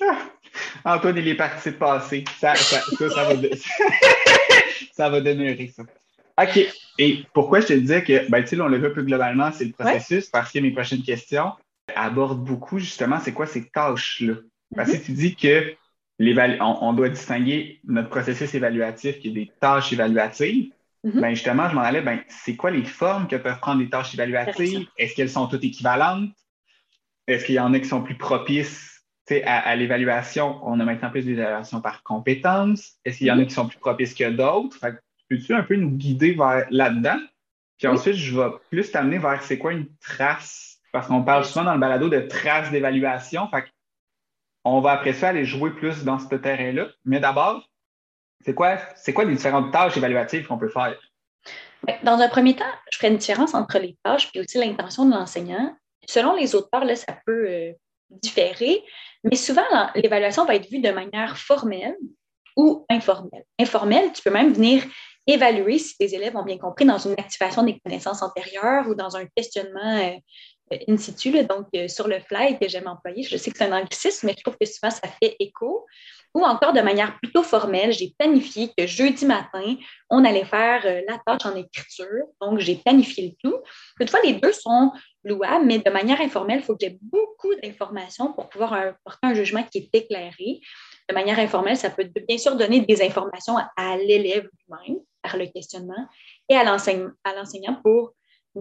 Ah, 0.00 0.96
Antoine, 0.96 1.18
il 1.18 1.28
est 1.28 1.34
parti 1.34 1.72
de 1.72 1.76
passer. 1.76 2.24
Ça, 2.40 2.54
ça, 2.54 2.80
ça, 2.80 3.24
va, 3.24 3.34
ça 4.94 5.10
va 5.10 5.20
demeurer, 5.20 5.68
ça. 5.76 5.82
OK. 6.42 6.58
Et 6.98 7.24
pourquoi 7.34 7.60
je 7.60 7.66
te 7.66 7.72
disais 7.74 8.02
que, 8.02 8.30
ben, 8.30 8.40
tu 8.40 8.56
sais, 8.56 8.60
on 8.62 8.68
le 8.68 8.78
veut 8.78 8.94
plus 8.94 9.04
globalement, 9.04 9.52
c'est 9.52 9.66
le 9.66 9.72
processus, 9.72 10.30
parce 10.30 10.50
que 10.50 10.58
mes 10.60 10.70
prochaines 10.70 11.02
questions, 11.02 11.52
aborde 11.94 12.44
beaucoup 12.44 12.78
justement 12.78 13.18
c'est 13.20 13.32
quoi 13.32 13.46
ces 13.46 13.68
tâches-là? 13.68 14.34
Parce 14.74 14.90
que 14.90 14.96
mhm. 14.96 15.02
tu 15.02 15.12
dis 15.12 15.36
que 15.36 15.74
on, 16.20 16.78
on, 16.80 16.92
doit 16.92 17.08
distinguer 17.08 17.80
notre 17.84 18.08
processus 18.08 18.54
évaluatif 18.54 19.18
qui 19.18 19.28
est 19.28 19.32
des 19.32 19.52
tâches 19.60 19.92
évaluatives. 19.92 20.70
Mhm. 21.02 21.20
Ben 21.20 21.30
justement, 21.30 21.68
je 21.68 21.74
m'en 21.74 21.82
allais, 21.82 22.00
ben, 22.00 22.20
c'est 22.28 22.56
quoi 22.56 22.70
les 22.70 22.84
formes 22.84 23.28
que 23.28 23.36
peuvent 23.36 23.60
prendre 23.60 23.80
les 23.80 23.90
tâches 23.90 24.14
évaluatives? 24.14 24.86
Est-ce 24.96 25.14
qu'elles 25.14 25.30
sont 25.30 25.46
toutes 25.46 25.64
équivalentes? 25.64 26.30
Est-ce 27.26 27.44
qu'il 27.44 27.54
y 27.54 27.60
en 27.60 27.72
a 27.74 27.78
qui 27.78 27.88
sont 27.88 28.02
plus 28.02 28.16
propices 28.16 29.02
à, 29.44 29.58
à 29.58 29.76
l'évaluation? 29.76 30.60
On 30.62 30.80
a 30.80 30.84
maintenant 30.84 31.10
plus 31.10 31.24
d'évaluation 31.24 31.80
par 31.80 32.02
compétence. 32.02 32.94
Est-ce 33.04 33.18
qu'il 33.18 33.26
y 33.26 33.30
en 33.30 33.38
a 33.38 33.42
mhm. 33.42 33.46
qui 33.46 33.54
sont 33.54 33.68
plus 33.68 33.78
propices 33.78 34.14
que 34.14 34.30
d'autres? 34.30 34.78
Peux-tu 35.28 35.54
un 35.54 35.62
peu 35.62 35.76
nous 35.76 35.90
guider 35.90 36.32
vers 36.32 36.66
là-dedans? 36.70 37.18
Puis 37.78 37.88
ensuite, 37.88 38.14
je 38.14 38.38
vais 38.38 38.50
plus 38.70 38.90
t'amener 38.90 39.18
vers 39.18 39.42
c'est 39.42 39.58
quoi 39.58 39.72
une 39.72 39.88
trace 40.00 40.73
parce 40.94 41.08
qu'on 41.08 41.24
parle 41.24 41.44
souvent 41.44 41.64
dans 41.64 41.74
le 41.74 41.80
balado 41.80 42.08
de 42.08 42.20
traces 42.20 42.70
d'évaluation. 42.70 43.48
on 44.62 44.80
va 44.80 44.92
après 44.92 45.12
ça 45.12 45.30
aller 45.30 45.44
jouer 45.44 45.70
plus 45.70 46.04
dans 46.04 46.20
ce 46.20 46.32
terrain-là. 46.32 46.86
Mais 47.04 47.18
d'abord, 47.18 47.68
c'est 48.44 48.54
quoi, 48.54 48.76
quoi 49.12 49.24
les 49.24 49.34
différentes 49.34 49.72
tâches 49.72 49.96
évaluatives 49.96 50.46
qu'on 50.46 50.56
peut 50.56 50.68
faire? 50.68 50.96
Dans 52.04 52.20
un 52.20 52.28
premier 52.28 52.54
temps, 52.54 52.72
je 52.92 52.98
ferai 52.98 53.08
une 53.08 53.16
différence 53.16 53.54
entre 53.54 53.80
les 53.80 53.98
tâches 54.04 54.30
et 54.34 54.40
aussi 54.40 54.56
l'intention 54.56 55.04
de 55.04 55.10
l'enseignant. 55.10 55.76
Selon 56.08 56.36
les 56.36 56.54
auteurs, 56.54 56.84
là, 56.84 56.94
ça 56.94 57.18
peut 57.26 57.48
euh, 57.48 57.72
différer, 58.10 58.84
mais 59.24 59.34
souvent, 59.34 59.62
l'évaluation 59.96 60.44
va 60.44 60.54
être 60.54 60.70
vue 60.70 60.78
de 60.78 60.92
manière 60.92 61.36
formelle 61.36 61.96
ou 62.56 62.86
informelle. 62.88 63.44
Informelle, 63.58 64.12
tu 64.12 64.22
peux 64.22 64.30
même 64.30 64.52
venir 64.52 64.84
évaluer 65.26 65.78
si 65.78 65.96
tes 65.96 66.14
élèves 66.14 66.36
ont 66.36 66.44
bien 66.44 66.58
compris 66.58 66.84
dans 66.84 66.98
une 66.98 67.14
activation 67.14 67.64
des 67.64 67.80
connaissances 67.80 68.22
antérieures 68.22 68.86
ou 68.88 68.94
dans 68.94 69.16
un 69.16 69.26
questionnement 69.34 69.98
euh, 69.98 70.16
in 70.88 70.96
situ, 70.96 71.30
donc 71.44 71.66
euh, 71.74 71.88
sur 71.88 72.08
le 72.08 72.20
fly 72.20 72.58
que 72.58 72.68
j'aime 72.68 72.86
employer. 72.86 73.22
Je 73.22 73.36
sais 73.36 73.50
que 73.50 73.58
c'est 73.58 73.64
un 73.64 73.76
anglicisme, 73.76 74.26
mais 74.26 74.34
je 74.36 74.42
trouve 74.42 74.56
que 74.58 74.66
souvent 74.66 74.90
ça 74.90 75.08
fait 75.20 75.36
écho. 75.38 75.86
Ou 76.34 76.42
encore 76.42 76.72
de 76.72 76.80
manière 76.80 77.16
plutôt 77.20 77.44
formelle, 77.44 77.92
j'ai 77.92 78.12
planifié 78.18 78.72
que 78.76 78.86
jeudi 78.86 79.24
matin, 79.24 79.76
on 80.10 80.24
allait 80.24 80.44
faire 80.44 80.82
euh, 80.84 81.02
la 81.06 81.18
tâche 81.24 81.46
en 81.46 81.54
écriture. 81.54 82.26
Donc, 82.40 82.58
j'ai 82.58 82.74
planifié 82.76 83.28
le 83.28 83.34
tout. 83.50 83.56
Toutefois, 84.00 84.20
les 84.24 84.32
deux 84.32 84.52
sont 84.52 84.90
louables, 85.22 85.64
mais 85.64 85.78
de 85.78 85.90
manière 85.90 86.20
informelle, 86.20 86.58
il 86.58 86.64
faut 86.64 86.74
que 86.74 86.84
j'ai 86.84 86.98
beaucoup 87.00 87.54
d'informations 87.62 88.32
pour 88.32 88.48
pouvoir 88.48 88.94
porter 89.04 89.20
un 89.22 89.34
jugement 89.34 89.62
qui 89.62 89.78
est 89.78 89.96
éclairé. 89.96 90.60
De 91.08 91.14
manière 91.14 91.38
informelle, 91.38 91.76
ça 91.76 91.90
peut 91.90 92.10
bien 92.26 92.38
sûr 92.38 92.56
donner 92.56 92.80
des 92.80 93.00
informations 93.02 93.56
à 93.76 93.96
l'élève 93.96 94.48
lui-même 94.68 94.98
par 95.22 95.36
le 95.36 95.46
questionnement 95.46 96.08
et 96.48 96.56
à 96.56 96.64
l'enseignant 96.64 97.80
pour 97.82 98.14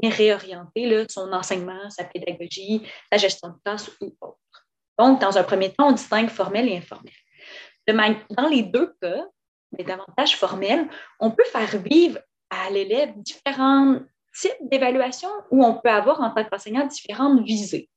réorienter 0.03 1.05
son 1.09 1.31
enseignement, 1.33 1.89
sa 1.89 2.03
pédagogie, 2.03 2.81
sa 3.11 3.17
gestion 3.17 3.49
de 3.49 3.55
classe 3.63 3.91
ou 4.01 4.15
autre. 4.21 4.37
Donc, 4.97 5.21
dans 5.21 5.37
un 5.37 5.43
premier 5.43 5.71
temps, 5.71 5.89
on 5.89 5.91
distingue 5.93 6.29
formel 6.29 6.67
et 6.67 6.77
informel. 6.77 7.13
dans 7.87 8.47
les 8.47 8.63
deux 8.63 8.95
cas, 9.01 9.25
mais 9.77 9.83
davantage 9.83 10.37
formel, 10.37 10.87
on 11.19 11.31
peut 11.31 11.45
faire 11.45 11.77
vivre 11.81 12.19
à 12.49 12.69
l'élève 12.69 13.13
différents 13.17 13.99
types 14.39 14.57
d'évaluation 14.61 15.29
où 15.51 15.63
on 15.63 15.75
peut 15.75 15.89
avoir 15.89 16.21
en 16.21 16.31
tant 16.31 16.43
qu'enseignant 16.43 16.85
différentes 16.85 17.43
visées. 17.43 17.89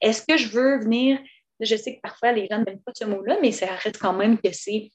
Est-ce 0.00 0.22
que 0.22 0.36
je 0.36 0.48
veux 0.48 0.80
venir, 0.80 1.18
je 1.60 1.76
sais 1.76 1.96
que 1.96 2.00
parfois 2.00 2.32
les 2.32 2.46
gens 2.50 2.58
n'aiment 2.58 2.82
pas 2.82 2.92
ce 2.94 3.04
mot-là, 3.04 3.38
mais 3.42 3.52
ça 3.52 3.66
reste 3.66 3.98
quand 3.98 4.12
même 4.12 4.38
que 4.38 4.52
c'est 4.52 4.90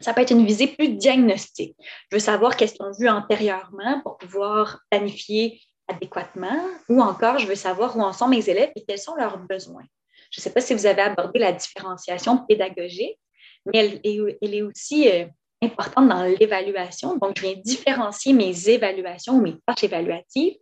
ça 0.00 0.14
peut 0.14 0.22
être 0.22 0.30
une 0.30 0.46
visée 0.46 0.68
plus 0.68 0.88
diagnostique. 0.88 1.76
Je 2.10 2.16
veux 2.16 2.20
savoir 2.20 2.56
qu'est-ce 2.56 2.74
qu'ils 2.74 2.86
ont 2.86 2.92
vu 2.98 3.08
antérieurement 3.08 4.00
pour 4.00 4.16
pouvoir 4.16 4.80
planifier 4.90 5.60
adéquatement 5.90 6.60
ou 6.88 7.02
encore 7.02 7.38
je 7.38 7.46
veux 7.46 7.54
savoir 7.54 7.96
où 7.96 8.00
en 8.00 8.12
sont 8.12 8.28
mes 8.28 8.48
élèves 8.48 8.70
et 8.76 8.84
quels 8.86 8.98
sont 8.98 9.14
leurs 9.14 9.38
besoins. 9.38 9.84
Je 10.30 10.40
ne 10.40 10.42
sais 10.42 10.52
pas 10.52 10.60
si 10.60 10.74
vous 10.74 10.86
avez 10.86 11.02
abordé 11.02 11.38
la 11.38 11.52
différenciation 11.52 12.38
pédagogique, 12.46 13.18
mais 13.66 14.00
elle 14.02 14.54
est, 14.54 14.62
aussi 14.62 15.08
euh, 15.08 15.26
importante 15.62 16.08
dans 16.08 16.22
l'évaluation. 16.22 17.16
Donc, 17.16 17.36
je 17.36 17.42
viens 17.42 17.56
différencier 17.56 18.32
mes 18.32 18.68
évaluations 18.68 19.34
ou 19.34 19.40
mes 19.40 19.56
tâches 19.66 19.84
évaluatives 19.84 20.56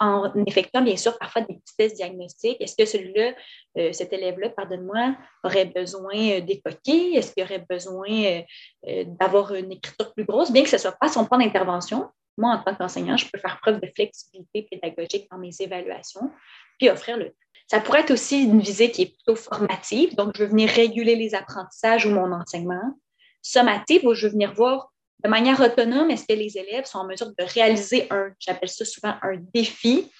en 0.00 0.32
effectuant 0.44 0.82
bien 0.82 0.96
sûr 0.96 1.16
parfois 1.18 1.42
des 1.42 1.54
petits 1.54 1.76
tests 1.76 1.96
diagnostiques. 1.96 2.60
Est-ce 2.60 2.76
que 2.76 2.84
celui-là, 2.84 3.32
euh, 3.78 3.92
cet 3.92 4.12
élève-là, 4.12 4.50
pardonne-moi, 4.50 5.16
aurait 5.44 5.66
besoin 5.66 6.16
euh, 6.16 6.40
d'époquer? 6.40 7.14
Est-ce 7.14 7.32
qu'il 7.32 7.44
aurait 7.44 7.64
besoin 7.68 8.42
d'avoir 8.84 9.54
une 9.54 9.72
écriture 9.72 10.12
plus 10.14 10.24
grosse? 10.24 10.52
Bien 10.52 10.64
que 10.64 10.68
ce 10.68 10.76
ne 10.76 10.80
soit 10.80 10.96
pas 11.00 11.08
son 11.08 11.24
plan 11.24 11.38
d'intervention, 11.38 12.08
moi, 12.38 12.54
en 12.54 12.62
tant 12.62 12.74
qu'enseignant, 12.74 13.16
je 13.16 13.26
peux 13.30 13.38
faire 13.38 13.58
preuve 13.60 13.80
de 13.80 13.90
flexibilité 13.94 14.68
pédagogique 14.70 15.28
dans 15.30 15.38
mes 15.38 15.50
évaluations, 15.60 16.30
puis 16.78 16.88
offrir 16.88 17.16
le 17.16 17.34
Ça 17.66 17.80
pourrait 17.80 18.00
être 18.00 18.12
aussi 18.12 18.44
une 18.44 18.60
visée 18.60 18.90
qui 18.90 19.02
est 19.02 19.14
plutôt 19.14 19.36
formative, 19.36 20.14
donc 20.14 20.36
je 20.36 20.44
veux 20.44 20.50
venir 20.50 20.70
réguler 20.70 21.16
les 21.16 21.34
apprentissages 21.34 22.06
ou 22.06 22.10
mon 22.10 22.32
enseignement. 22.32 22.98
Sommative, 23.42 24.04
où 24.04 24.14
je 24.14 24.26
veux 24.26 24.32
venir 24.32 24.52
voir 24.54 24.92
de 25.24 25.28
manière 25.28 25.60
autonome, 25.60 26.10
est-ce 26.10 26.26
que 26.26 26.38
les 26.38 26.56
élèves 26.56 26.84
sont 26.84 26.98
en 26.98 27.06
mesure 27.06 27.28
de 27.28 27.44
réaliser 27.44 28.06
un, 28.10 28.30
j'appelle 28.38 28.68
ça 28.68 28.84
souvent 28.84 29.14
un 29.22 29.36
défi, 29.52 30.10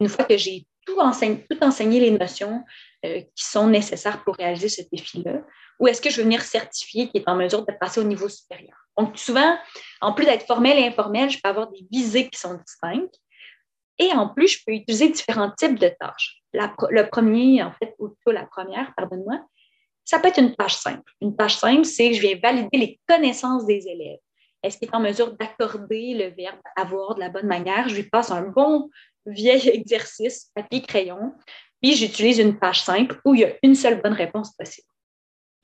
une 0.00 0.08
fois 0.08 0.24
que 0.24 0.36
j'ai 0.36 0.66
tout, 0.86 0.98
enseigné, 1.00 2.00
les 2.00 2.12
notions 2.12 2.64
euh, 3.04 3.20
qui 3.20 3.44
sont 3.44 3.66
nécessaires 3.66 4.22
pour 4.24 4.36
réaliser 4.36 4.68
ce 4.68 4.82
défi-là, 4.90 5.42
ou 5.78 5.88
est-ce 5.88 6.00
que 6.00 6.10
je 6.10 6.18
veux 6.18 6.22
venir 6.22 6.42
certifier 6.42 7.08
qui 7.08 7.18
est 7.18 7.28
en 7.28 7.36
mesure 7.36 7.66
de 7.66 7.72
passer 7.78 8.00
au 8.00 8.04
niveau 8.04 8.28
supérieur? 8.28 8.76
Donc, 8.96 9.18
souvent, 9.18 9.58
en 10.00 10.12
plus 10.12 10.26
d'être 10.26 10.46
formel 10.46 10.78
et 10.78 10.86
informel, 10.86 11.30
je 11.30 11.38
peux 11.42 11.48
avoir 11.48 11.70
des 11.70 11.86
visées 11.90 12.28
qui 12.28 12.38
sont 12.38 12.54
distinctes. 12.54 13.18
Et 13.98 14.12
en 14.12 14.28
plus, 14.28 14.48
je 14.48 14.58
peux 14.66 14.72
utiliser 14.72 15.08
différents 15.08 15.50
types 15.50 15.78
de 15.78 15.90
tâches. 16.00 16.42
le 16.52 17.08
premier, 17.08 17.62
en 17.62 17.72
fait, 17.72 17.94
ou 17.98 18.08
plutôt 18.08 18.32
la 18.32 18.46
première, 18.46 18.94
pardonne-moi, 18.94 19.40
ça 20.04 20.20
peut 20.20 20.28
être 20.28 20.38
une 20.38 20.54
tâche 20.54 20.74
simple. 20.74 21.10
Une 21.20 21.34
tâche 21.34 21.56
simple, 21.56 21.84
c'est 21.84 22.10
que 22.10 22.16
je 22.16 22.20
viens 22.20 22.38
valider 22.40 22.78
les 22.78 23.00
connaissances 23.08 23.66
des 23.66 23.88
élèves. 23.88 24.18
Est-ce 24.62 24.78
qu'il 24.78 24.88
est 24.88 24.94
en 24.94 25.00
mesure 25.00 25.32
d'accorder 25.36 26.14
le 26.14 26.34
verbe 26.34 26.60
avoir 26.76 27.14
de 27.14 27.20
la 27.20 27.28
bonne 27.28 27.46
manière? 27.46 27.88
Je 27.88 27.96
lui 27.96 28.04
passe 28.04 28.30
un 28.30 28.42
bon 28.42 28.90
vieil 29.24 29.68
exercice, 29.72 30.50
papier-crayon, 30.54 31.32
puis 31.82 31.94
j'utilise 31.94 32.38
une 32.38 32.58
tâche 32.58 32.82
simple 32.82 33.20
où 33.24 33.34
il 33.34 33.40
y 33.40 33.44
a 33.44 33.54
une 33.62 33.74
seule 33.74 34.00
bonne 34.00 34.12
réponse 34.12 34.52
possible. 34.54 34.88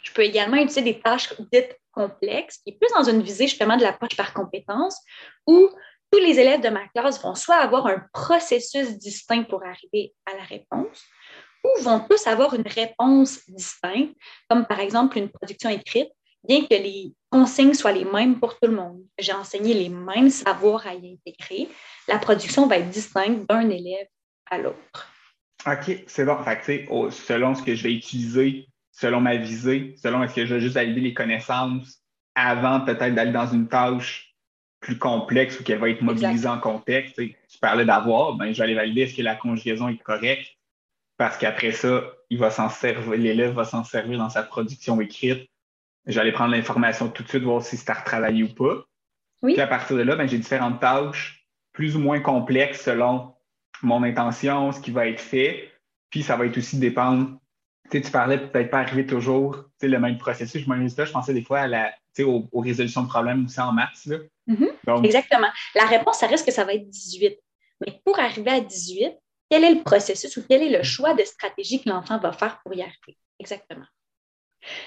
Je 0.03 0.12
peux 0.12 0.23
également 0.23 0.57
utiliser 0.57 0.83
des 0.83 1.01
tâches 1.01 1.33
dites 1.53 1.79
complexes, 1.92 2.59
qui 2.59 2.70
est 2.70 2.78
plus 2.78 2.92
dans 2.94 3.05
une 3.05 3.22
visée 3.22 3.46
justement 3.46 3.76
de 3.76 3.83
l'approche 3.83 4.16
par 4.16 4.35
compétence, 4.35 4.98
où 5.46 5.70
tous 6.11 6.18
les 6.18 6.38
élèves 6.38 6.61
de 6.61 6.68
ma 6.68 6.87
classe 6.88 7.22
vont 7.22 7.35
soit 7.35 7.57
avoir 7.57 7.87
un 7.87 8.02
processus 8.12 8.98
distinct 8.98 9.44
pour 9.44 9.62
arriver 9.64 10.14
à 10.26 10.37
la 10.37 10.42
réponse, 10.42 11.05
ou 11.64 11.83
vont 11.83 12.00
tous 12.00 12.26
avoir 12.26 12.55
une 12.55 12.66
réponse 12.66 13.48
distincte, 13.48 14.14
comme 14.48 14.66
par 14.66 14.81
exemple 14.81 15.16
une 15.18 15.31
production 15.31 15.70
écrite, 15.70 16.11
bien 16.44 16.62
que 16.62 16.74
les 16.74 17.14
consignes 17.31 17.74
soient 17.74 17.92
les 17.92 18.05
mêmes 18.05 18.40
pour 18.40 18.59
tout 18.59 18.68
le 18.68 18.74
monde. 18.74 19.02
J'ai 19.18 19.33
enseigné 19.33 19.74
les 19.74 19.88
mêmes 19.88 20.28
savoirs 20.28 20.87
à 20.87 20.94
y 20.94 21.12
intégrer, 21.14 21.68
la 22.09 22.18
production 22.18 22.66
va 22.66 22.78
être 22.78 22.90
distincte 22.90 23.48
d'un 23.48 23.70
élève 23.70 24.09
à 24.50 24.59
l'autre. 24.59 25.09
OK, 25.64 26.02
c'est 26.09 26.24
bon. 26.24 26.38
Selon 27.11 27.55
ce 27.55 27.62
que 27.62 27.74
je 27.74 27.85
vais 27.85 27.94
utiliser, 27.94 28.66
selon 28.92 29.20
ma 29.20 29.37
visée, 29.37 29.94
selon 29.96 30.22
est-ce 30.22 30.35
que 30.35 30.46
je 30.46 30.55
vais 30.55 30.61
juste 30.61 30.74
valider 30.74 31.00
les 31.00 31.14
connaissances 31.14 32.02
avant 32.35 32.81
peut-être 32.81 33.14
d'aller 33.14 33.33
dans 33.33 33.46
une 33.46 33.68
tâche 33.68 34.35
plus 34.81 34.98
complexe 34.98 35.59
ou 35.59 35.64
qu'elle 35.64 35.78
va 35.78 35.90
être 35.90 36.02
mobilisée 36.02 36.48
en 36.48 36.59
contexte. 36.59 37.16
Tu 37.16 37.59
parlais 37.61 37.85
d'avoir, 37.85 38.35
ben, 38.35 38.52
je 38.52 38.59
vais 38.59 38.64
aller 38.64 38.74
valider 38.74 39.02
est-ce 39.02 39.14
que 39.14 39.22
la 39.22 39.37
conjugaison 39.37 39.88
est 39.88 40.02
correcte 40.02 40.57
parce 41.16 41.38
qu'après 41.38 41.70
ça, 41.72 42.02
il 42.31 42.38
va 42.38 42.50
s'en 42.50 42.68
servir, 42.68 43.12
l'élève 43.12 43.52
va 43.52 43.64
s'en 43.64 43.85
servir 43.85 44.18
dans 44.18 44.28
sa 44.28 44.42
production 44.42 45.00
écrite. 45.00 45.48
Je 46.07 46.14
vais 46.14 46.20
aller 46.20 46.33
prendre 46.33 46.50
l'information 46.50 47.09
tout 47.09 47.22
de 47.22 47.28
suite, 47.28 47.44
voir 47.44 47.62
si 47.62 47.76
c'est 47.76 47.90
à 47.90 47.94
retravailler 47.94 48.42
ou 48.42 48.52
pas. 48.52 48.85
Oui. 49.42 49.52
Puis 49.52 49.62
à 49.62 49.68
partir 49.68 49.96
de 49.96 50.02
là, 50.02 50.16
ben, 50.16 50.28
j'ai 50.28 50.38
différentes 50.38 50.81
tâches 50.81 51.46
plus 51.72 51.96
ou 51.96 52.00
moins 52.00 52.18
complexes 52.18 52.83
selon 52.83 53.35
mon 53.83 54.02
intention, 54.02 54.72
ce 54.72 54.81
qui 54.81 54.90
va 54.90 55.07
être 55.07 55.20
fait. 55.20 55.70
Puis 56.11 56.22
ça 56.22 56.37
va 56.37 56.46
être 56.46 56.59
aussi 56.59 56.78
dépendre. 56.78 57.38
Tu, 58.00 58.11
parlais 58.11 58.38
peut-être 58.38 58.70
pas 58.70 58.81
arriver 58.81 59.05
toujours 59.05 59.64
le 59.83 59.98
même 59.98 60.16
processus. 60.16 60.62
Je, 60.62 61.05
je 61.05 61.12
pensais 61.12 61.35
des 61.35 61.42
fois 61.42 61.61
à 61.61 61.66
la, 61.66 61.92
aux, 62.20 62.48
aux, 62.50 62.61
résolutions 62.61 63.02
de 63.02 63.09
problèmes 63.09 63.44
aussi 63.44 63.61
en 63.61 63.72
maths. 63.72 64.07
Là. 64.07 64.16
Mm-hmm. 64.48 65.05
Exactement. 65.05 65.48
La 65.74 65.85
réponse, 65.85 66.18
ça 66.18 66.26
risque 66.26 66.46
que 66.46 66.52
ça 66.52 66.64
va 66.64 66.72
être 66.74 66.88
18. 66.88 67.38
Mais 67.85 68.00
pour 68.05 68.18
arriver 68.18 68.50
à 68.50 68.61
18, 68.61 69.12
quel 69.50 69.64
est 69.64 69.74
le 69.74 69.83
processus 69.83 70.37
ou 70.38 70.44
quel 70.48 70.62
est 70.62 70.76
le 70.76 70.83
choix 70.83 71.12
de 71.12 71.22
stratégie 71.22 71.83
que 71.83 71.90
l'enfant 71.90 72.18
va 72.18 72.33
faire 72.33 72.61
pour 72.64 72.72
y 72.74 72.81
arriver? 72.81 73.18
Exactement. 73.38 73.85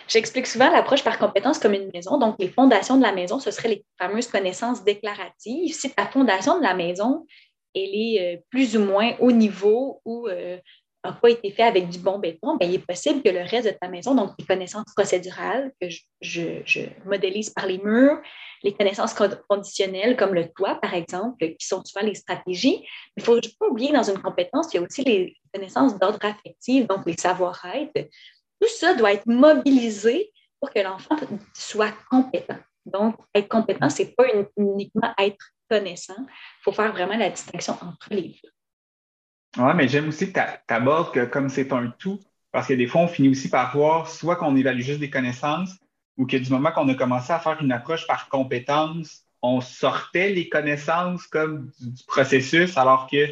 J'explique 0.07 0.47
souvent 0.47 0.71
l'approche 0.71 1.03
par 1.03 1.19
compétence 1.19 1.59
comme 1.59 1.73
une 1.73 1.91
maison. 1.93 2.17
Donc, 2.17 2.37
les 2.39 2.49
fondations 2.49 2.97
de 2.97 3.03
la 3.03 3.11
maison, 3.11 3.39
ce 3.39 3.51
seraient 3.51 3.69
les 3.69 3.85
fameuses 3.99 4.27
connaissances 4.27 4.83
déclaratives. 4.83 5.73
Si 5.73 5.93
ta 5.93 6.07
fondation 6.07 6.57
de 6.57 6.63
la 6.63 6.73
maison, 6.73 7.27
elle 7.75 7.93
est 7.93 8.35
euh, 8.35 8.41
plus 8.49 8.77
ou 8.77 8.79
moins 8.79 9.13
au 9.19 9.31
niveau 9.31 10.01
ou 10.05 10.27
euh, 10.27 10.57
n'a 11.05 11.13
pas 11.13 11.29
été 11.29 11.51
fait 11.51 11.63
avec 11.63 11.89
du 11.89 11.99
bon 11.99 12.19
béton, 12.19 12.57
bien, 12.57 12.67
il 12.67 12.75
est 12.75 12.85
possible 12.85 13.21
que 13.21 13.29
le 13.29 13.41
reste 13.41 13.65
de 13.65 13.73
ta 13.79 13.87
maison, 13.87 14.15
donc 14.15 14.31
les 14.37 14.45
connaissances 14.45 14.93
procédurales 14.95 15.71
que 15.81 15.87
je, 16.21 16.89
modélise 17.05 17.49
par 17.49 17.65
les 17.65 17.77
murs, 17.77 18.21
les 18.63 18.73
connaissances 18.73 19.15
conditionnelles 19.47 20.15
comme 20.17 20.33
le 20.33 20.49
toit, 20.49 20.75
par 20.75 20.93
exemple, 20.93 21.37
qui 21.39 21.67
sont 21.67 21.83
souvent 21.83 22.05
les 22.05 22.15
stratégies. 22.15 22.85
Il 23.15 23.21
ne 23.21 23.23
faut 23.23 23.39
pas 23.59 23.67
oublier 23.67 23.91
dans 23.91 24.03
une 24.03 24.21
compétence, 24.21 24.73
il 24.73 24.77
y 24.77 24.79
a 24.79 24.83
aussi 24.83 25.03
les 25.03 25.35
connaissances 25.53 25.97
d'ordre 25.99 26.19
affectif, 26.23 26.87
donc 26.87 27.05
les 27.05 27.17
savoir-être. 27.17 28.09
Tout 28.59 28.69
ça 28.69 28.93
doit 28.93 29.13
être 29.13 29.27
mobilisé 29.27 30.31
pour 30.59 30.71
que 30.71 30.79
l'enfant 30.79 31.15
soit 31.53 31.93
compétent. 32.09 32.57
Donc, 32.85 33.15
être 33.33 33.49
compétent, 33.49 33.89
ce 33.89 34.03
n'est 34.03 34.09
pas 34.09 34.25
uniquement 34.57 35.13
être 35.17 35.51
connaissant. 35.69 36.15
Il 36.17 36.63
faut 36.63 36.71
faire 36.71 36.91
vraiment 36.91 37.17
la 37.17 37.29
distinction 37.29 37.73
entre 37.73 38.07
les 38.11 38.39
deux. 38.43 38.54
Oui, 39.57 39.71
mais 39.75 39.87
j'aime 39.87 40.09
aussi 40.09 40.31
que 40.31 40.39
tu 40.39 40.73
abordes 40.73 41.13
que 41.13 41.25
comme 41.25 41.49
c'est 41.49 41.71
un 41.71 41.87
tout, 41.97 42.19
parce 42.51 42.67
que 42.67 42.73
des 42.73 42.87
fois, 42.87 43.01
on 43.01 43.07
finit 43.07 43.29
aussi 43.29 43.49
par 43.49 43.75
voir 43.75 44.09
soit 44.09 44.35
qu'on 44.35 44.55
évalue 44.55 44.81
juste 44.81 44.99
des 44.99 45.09
connaissances 45.09 45.71
ou 46.17 46.25
que 46.25 46.37
du 46.37 46.49
moment 46.49 46.71
qu'on 46.71 46.87
a 46.89 46.95
commencé 46.95 47.31
à 47.31 47.39
faire 47.39 47.61
une 47.61 47.71
approche 47.71 48.07
par 48.07 48.29
compétence, 48.29 49.23
on 49.41 49.61
sortait 49.61 50.31
les 50.31 50.49
connaissances 50.49 51.27
comme 51.27 51.71
du, 51.79 52.03
processus 52.07 52.77
alors 52.77 53.07
que 53.09 53.27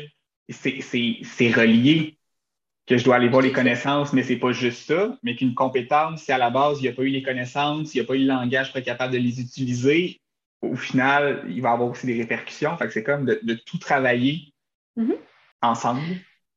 c'est 0.49 1.51
relié 1.51 2.17
que 2.85 2.97
je 2.97 3.05
dois 3.05 3.15
aller 3.15 3.29
voir 3.29 3.41
les 3.41 3.53
connaissances, 3.53 4.11
mais 4.11 4.23
c'est 4.23 4.35
pas 4.35 4.51
juste 4.51 4.87
ça, 4.87 5.17
mais 5.23 5.37
qu'une 5.37 5.55
compétence, 5.55 6.23
si 6.23 6.33
à 6.33 6.37
la 6.37 6.49
base, 6.49 6.79
il 6.79 6.81
n'y 6.83 6.89
a 6.89 6.91
pas 6.91 7.03
eu 7.03 7.09
les 7.09 7.23
connaissances, 7.23 7.95
il 7.95 7.99
n'y 7.99 8.03
a 8.03 8.07
pas 8.07 8.15
eu 8.15 8.19
le 8.19 8.27
langage 8.27 8.69
pour 8.69 8.79
être 8.79 8.85
capable 8.85 9.13
de 9.13 9.19
les 9.19 9.39
utiliser, 9.39 10.19
au 10.61 10.75
final, 10.75 11.45
il 11.47 11.61
va 11.61 11.69
y 11.69 11.73
avoir 11.73 11.89
aussi 11.89 12.05
des 12.05 12.17
répercussions. 12.17 12.75
Fait 12.77 12.87
que 12.87 12.91
c'est 12.91 13.03
comme 13.03 13.25
de, 13.25 13.53
tout 13.65 13.77
travailler 13.77 14.53
mm-hmm 14.97 15.15
ensemble? 15.63 16.01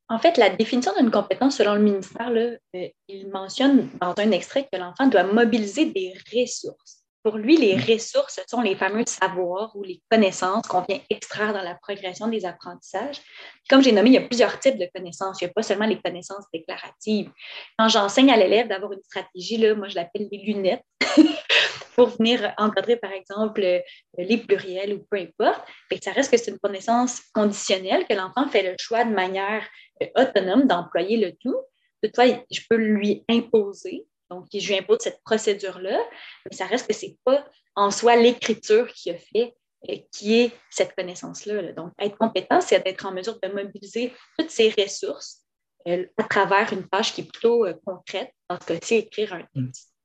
En 0.09 0.19
fait, 0.19 0.37
la 0.37 0.51
définition 0.51 0.93
d'une 0.99 1.11
compétence 1.11 1.57
selon 1.57 1.75
le 1.75 1.81
ministère, 1.81 2.31
là, 2.31 2.51
euh, 2.77 2.89
il 3.09 3.29
mentionne 3.29 3.89
dans 4.01 4.15
un 4.19 4.31
extrait 4.31 4.69
que 4.73 4.79
l'enfant 4.79 5.09
doit 5.09 5.25
mobiliser 5.25 5.87
des 5.87 6.15
ressources. 6.33 7.03
Pour 7.25 7.39
lui, 7.39 7.57
les 7.57 7.75
mm. 7.75 7.93
ressources, 7.93 8.37
ce 8.37 8.43
sont 8.47 8.61
les 8.61 8.77
fameux 8.77 9.03
savoirs 9.05 9.75
ou 9.75 9.83
les 9.83 10.01
connaissances 10.09 10.65
qu'on 10.69 10.83
vient 10.83 11.01
extraire 11.11 11.53
dans 11.53 11.63
la 11.63 11.75
progression 11.75 12.29
des 12.29 12.45
apprentissages. 12.45 13.21
Comme 13.69 13.83
j'ai 13.83 13.91
nommé, 13.91 14.11
il 14.11 14.15
y 14.15 14.19
a 14.19 14.21
plusieurs 14.21 14.61
types 14.61 14.79
de 14.79 14.89
connaissances. 14.95 15.41
Il 15.41 15.47
n'y 15.47 15.51
a 15.51 15.53
pas 15.53 15.65
seulement 15.65 15.87
les 15.87 16.01
connaissances 16.01 16.45
déclaratives. 16.53 17.33
Quand 17.77 17.89
j'enseigne 17.89 18.31
à 18.31 18.37
l'élève 18.37 18.69
d'avoir 18.69 18.93
une 18.93 19.03
stratégie, 19.03 19.57
là, 19.57 19.75
moi, 19.75 19.89
je 19.89 19.97
l'appelle 19.97 20.29
les 20.31 20.39
lunettes. 20.39 20.85
pour 21.97 22.11
venir 22.11 22.55
encadrer, 22.59 22.97
par 22.97 23.11
exemple, 23.13 23.63
euh, 23.63 23.81
les 24.19 24.37
pluriels 24.37 24.93
ou 24.93 25.05
peu 25.11 25.17
importe. 25.17 25.67
ça 26.03 26.13
reste 26.13 26.31
que 26.31 26.37
c'est 26.37 26.51
une 26.51 26.59
connaissance 26.59 27.23
conditionnelle, 27.33 28.07
que 28.07 28.15
l'enfant 28.15 28.47
fait 28.49 28.63
le 28.63 28.77
choix 28.79 29.05
de 29.05 29.15
manière 29.15 29.67
euh, 30.03 30.07
autonome 30.15 30.67
d'employer 30.67 31.17
le 31.17 31.33
tout. 31.33 31.57
Toutefois, 32.03 32.27
je 32.51 32.61
peux 32.69 32.77
lui 32.77 33.25
imposer, 33.31 34.07
donc 34.31 34.47
je 34.53 34.69
lui 34.69 34.79
impose 34.79 34.99
cette 35.01 35.23
procédure-là, 35.25 35.99
mais 36.45 36.57
ça 36.57 36.67
reste 36.67 36.87
que 36.87 36.93
ce 36.93 37.07
n'est 37.07 37.17
pas 37.25 37.47
en 37.75 37.91
soi 37.91 38.17
l'écriture 38.17 38.93
qui 38.93 39.11
a 39.11 39.17
fait 39.17 39.55
euh, 39.89 39.97
qui 40.13 40.39
est 40.39 40.53
cette 40.69 40.95
connaissance-là. 40.95 41.73
Donc, 41.73 41.93
être 41.99 42.19
compétent, 42.19 42.61
c'est 42.61 42.85
d'être 42.85 43.07
en 43.07 43.13
mesure 43.13 43.39
de 43.43 43.49
mobiliser 43.49 44.13
toutes 44.39 44.51
ces 44.51 44.69
ressources 44.79 45.43
à 45.87 46.25
travers 46.25 46.73
une 46.73 46.87
tâche 46.89 47.15
qui 47.15 47.21
est 47.21 47.31
plutôt 47.31 47.65
concrète, 47.87 48.33
en 48.51 48.59
ce 48.61 48.67
cas-ci, 48.67 48.95
écrire 48.97 49.33
un 49.33 49.45
texte. 49.55 49.96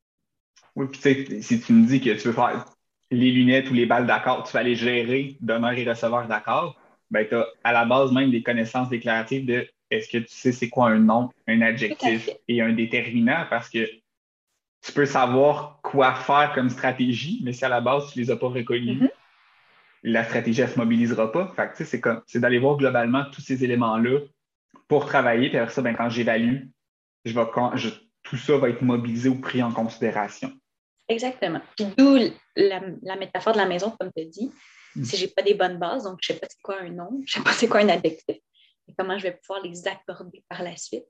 Oui, 0.75 0.87
puis 0.87 1.43
si 1.43 1.59
tu 1.59 1.73
me 1.73 1.85
dis 1.85 1.99
que 1.99 2.11
tu 2.11 2.27
veux 2.27 2.33
faire 2.33 2.65
les 3.11 3.31
lunettes 3.31 3.69
ou 3.69 3.73
les 3.73 3.85
balles 3.85 4.07
d'accord, 4.07 4.43
tu 4.43 4.53
vas 4.53 4.61
aller 4.61 4.75
gérer 4.75 5.35
donneur 5.41 5.73
et 5.73 5.87
receveur 5.87 6.27
d'accord, 6.27 6.79
ben 7.09 7.27
tu 7.27 7.35
as 7.35 7.45
à 7.63 7.73
la 7.73 7.85
base 7.85 8.11
même 8.11 8.31
des 8.31 8.41
connaissances 8.41 8.89
déclaratives 8.89 9.45
de 9.45 9.67
est-ce 9.89 10.09
que 10.09 10.19
tu 10.19 10.33
sais 10.33 10.53
c'est 10.53 10.69
quoi 10.69 10.89
un 10.89 10.99
nom, 10.99 11.29
un 11.47 11.61
adjectif 11.61 12.29
et 12.47 12.61
un 12.61 12.71
déterminant 12.71 13.45
parce 13.49 13.69
que 13.69 13.85
tu 14.81 14.93
peux 14.93 15.05
savoir 15.05 15.79
quoi 15.83 16.15
faire 16.15 16.53
comme 16.55 16.69
stratégie, 16.69 17.41
mais 17.43 17.53
si 17.53 17.65
à 17.65 17.69
la 17.69 17.81
base 17.81 18.11
tu 18.11 18.19
les 18.19 18.31
as 18.31 18.37
pas 18.37 18.47
reconnus, 18.47 19.01
mm-hmm. 19.01 19.09
la 20.03 20.23
stratégie 20.23 20.61
ne 20.61 20.67
se 20.67 20.79
mobilisera 20.79 21.31
pas. 21.31 21.53
Fait 21.55 21.71
que, 21.71 21.83
c'est 21.83 21.99
comme 21.99 22.21
c'est 22.25 22.39
d'aller 22.39 22.57
voir 22.57 22.77
globalement 22.77 23.25
tous 23.31 23.41
ces 23.41 23.63
éléments-là 23.63 24.19
pour 24.87 25.05
travailler, 25.05 25.49
puis 25.49 25.57
après 25.57 25.73
ça, 25.73 25.81
ben, 25.81 25.95
quand 25.95 26.09
j'évalue, 26.09 26.63
je 27.25 27.33
vais 27.33 27.45
quand 27.53 27.75
je, 27.75 27.89
tout 28.23 28.37
ça 28.37 28.57
va 28.57 28.69
être 28.69 28.81
mobilisé 28.81 29.29
ou 29.29 29.39
pris 29.39 29.61
en 29.61 29.71
considération. 29.71 30.51
Exactement. 31.11 31.61
Puis 31.75 31.85
d'où 31.97 32.17
la, 32.55 33.15
métaphore 33.17 33.53
de 33.53 33.57
la 33.57 33.65
maison, 33.65 33.93
comme 33.99 34.11
tu 34.15 34.23
as 34.23 34.25
dit. 34.25 34.51
Mm. 34.95 35.03
Si 35.03 35.17
je 35.17 35.25
n'ai 35.25 35.31
pas 35.31 35.41
des 35.41 35.53
bonnes 35.53 35.77
bases, 35.77 36.03
donc 36.03 36.19
je 36.21 36.31
ne 36.31 36.35
sais 36.35 36.39
pas 36.39 36.47
c'est 36.49 36.61
quoi 36.61 36.81
un 36.81 36.89
nom, 36.89 37.09
je 37.25 37.39
ne 37.39 37.43
sais 37.43 37.43
pas 37.43 37.53
c'est 37.53 37.67
quoi 37.67 37.81
un 37.81 37.89
adjectif, 37.89 38.37
et 38.87 38.93
comment 38.97 39.17
je 39.17 39.23
vais 39.23 39.39
pouvoir 39.45 39.63
les 39.63 39.87
accorder 39.87 40.43
par 40.49 40.63
la 40.63 40.75
suite, 40.75 41.05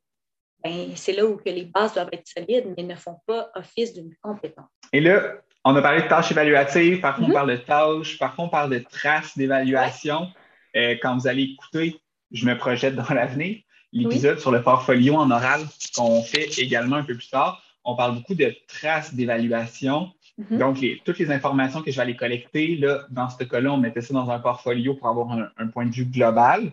ben, 0.63 0.91
c'est 0.95 1.13
là 1.13 1.25
où 1.25 1.37
que 1.37 1.49
les 1.49 1.65
bases 1.65 1.95
doivent 1.95 2.09
être 2.11 2.27
solides, 2.27 2.71
mais 2.77 2.83
ne 2.83 2.95
font 2.95 3.17
pas 3.25 3.49
office 3.55 3.93
d'une 3.93 4.13
compétence. 4.21 4.69
Et 4.93 5.01
là, 5.01 5.37
on 5.65 5.75
a 5.75 5.81
parlé 5.81 6.03
de 6.03 6.07
tâches 6.07 6.31
évaluatives, 6.31 7.01
parfois 7.01 7.25
on 7.25 7.29
mm-hmm. 7.29 7.33
parle 7.33 7.51
de 7.51 7.57
tâches, 7.57 8.19
parfois 8.19 8.45
on 8.45 8.49
parle 8.49 8.69
de 8.69 8.79
traces 8.79 9.35
d'évaluation. 9.35 10.27
Euh, 10.75 10.95
quand 11.01 11.17
vous 11.17 11.27
allez 11.27 11.43
écouter, 11.43 11.99
je 12.31 12.45
me 12.45 12.55
projette 12.55 12.95
dans 12.95 13.13
l'avenir, 13.13 13.57
l'épisode 13.91 14.39
sur 14.39 14.51
le 14.51 14.61
portfolio 14.61 15.15
en 15.15 15.31
oral 15.31 15.61
qu'on 15.95 16.21
fait 16.21 16.59
également 16.59 16.97
un 16.97 17.03
peu 17.03 17.15
plus 17.15 17.29
tard 17.29 17.61
on 17.84 17.96
parle 17.96 18.15
beaucoup 18.15 18.36
de 18.36 18.56
traces 18.67 19.13
d'évaluation. 19.13 20.12
Mm-hmm. 20.39 20.58
Donc, 20.58 20.86
toutes 21.06 21.20
les 21.20 21.32
informations 21.32 21.82
que 21.82 21.91
je 21.91 21.96
vais 21.96 22.04
aller 22.04 22.15
collecter, 22.15 22.76
là, 22.76 23.06
dans 23.10 23.30
ce 23.30 23.44
cas-là, 23.44 23.74
on 23.74 23.78
mettait 23.78 24.02
ça 24.02 24.13
dans 24.13 24.30
un 24.30 24.39
portfolio 24.39 24.96
pour 24.96 25.08
avoir 25.08 25.32
un, 25.58 25.67
point 25.67 25.86
de 25.86 25.91
vue 25.91 26.06
global. 26.06 26.72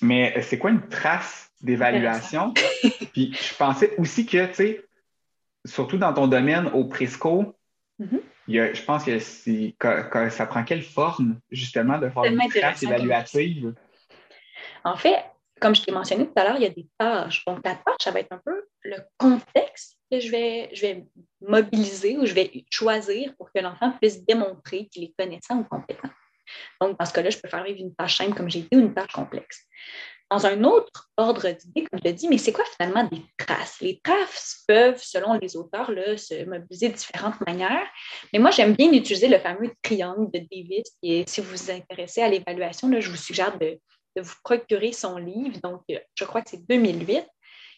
Mais 0.00 0.40
c'est 0.42 0.58
quoi 0.58 0.70
une 0.70 0.88
trace 0.88 1.50
d'évaluation? 1.60 2.54
Puis 3.12 3.32
je 3.34 3.54
pensais 3.54 3.94
aussi 3.98 4.26
que, 4.26 4.46
tu 4.46 4.54
sais, 4.54 4.84
surtout 5.64 5.98
dans 5.98 6.12
ton 6.12 6.26
domaine 6.26 6.66
au 6.68 6.84
Presco, 6.84 7.54
mm-hmm. 8.00 8.74
je 8.74 8.82
pense 8.84 9.04
que, 9.04 10.30
ça 10.30 10.46
prend 10.46 10.64
quelle 10.64 10.82
forme, 10.82 11.38
justement, 11.50 11.98
de 11.98 12.08
faire 12.08 12.24
une 12.24 12.38
trace 12.48 12.82
évaluative? 12.82 13.74
En 14.84 14.96
fait, 14.96 15.24
comme 15.60 15.74
je 15.76 15.82
t'ai 15.82 15.92
mentionné 15.92 16.26
tout 16.26 16.32
à 16.34 16.44
l'heure, 16.44 16.56
il 16.56 16.62
y 16.62 16.66
a 16.66 16.70
des 16.70 16.88
tâches. 16.98 17.44
Donc, 17.44 17.62
ta 17.62 17.76
tâche, 17.76 17.96
ça 18.00 18.10
va 18.10 18.18
être 18.20 18.32
un 18.32 18.40
peu 18.44 18.64
le 18.84 18.96
contexte 19.18 19.98
que 20.10 20.20
je 20.20 20.30
vais, 20.30 20.70
je 20.72 20.82
vais 20.82 21.06
mobiliser 21.40 22.18
ou 22.18 22.26
je 22.26 22.34
vais 22.34 22.64
choisir 22.70 23.34
pour 23.36 23.50
que 23.52 23.60
l'enfant 23.60 23.92
puisse 24.00 24.24
démontrer 24.24 24.88
qu'il 24.88 25.04
est 25.04 25.14
connaissant 25.18 25.58
ou 25.58 25.64
compétent. 25.64 26.10
Donc, 26.80 26.98
dans 26.98 27.04
ce 27.04 27.12
cas-là, 27.12 27.30
je 27.30 27.38
peux 27.38 27.48
faire 27.48 27.64
vivre 27.64 27.80
une 27.80 27.94
tâche 27.94 28.18
simple, 28.18 28.34
comme 28.34 28.50
j'ai 28.50 28.62
dit, 28.62 28.68
ou 28.74 28.80
une 28.80 28.94
tâche 28.94 29.12
complexe. 29.12 29.66
Dans 30.30 30.46
un 30.46 30.64
autre 30.64 31.10
ordre 31.18 31.50
d'idée, 31.50 31.86
comme 31.86 32.00
je 32.00 32.04
l'ai 32.04 32.12
dit, 32.14 32.28
mais 32.28 32.38
c'est 32.38 32.52
quoi 32.52 32.64
finalement 32.76 33.04
des 33.04 33.22
traces? 33.36 33.80
Les 33.80 34.00
traces 34.02 34.64
peuvent, 34.66 35.00
selon 35.02 35.34
les 35.34 35.56
auteurs, 35.56 35.90
là, 35.90 36.16
se 36.16 36.44
mobiliser 36.44 36.88
de 36.88 36.94
différentes 36.94 37.40
manières. 37.46 37.86
Mais 38.32 38.38
moi, 38.38 38.50
j'aime 38.50 38.74
bien 38.74 38.90
utiliser 38.92 39.28
le 39.28 39.38
fameux 39.38 39.70
triangle 39.82 40.30
de 40.32 40.38
Davis. 40.38 40.96
Et 41.02 41.24
si 41.26 41.40
vous 41.40 41.50
vous 41.50 41.70
intéressez 41.70 42.22
à 42.22 42.28
l'évaluation, 42.28 42.90
je 42.98 43.10
vous 43.10 43.16
suggère 43.16 43.58
de, 43.58 43.78
de 44.16 44.22
vous 44.22 44.34
procurer 44.42 44.92
son 44.92 45.18
livre. 45.18 45.58
Donc, 45.62 45.82
je 45.88 46.24
crois 46.24 46.40
que 46.40 46.50
c'est 46.50 46.66
2008 46.66 47.26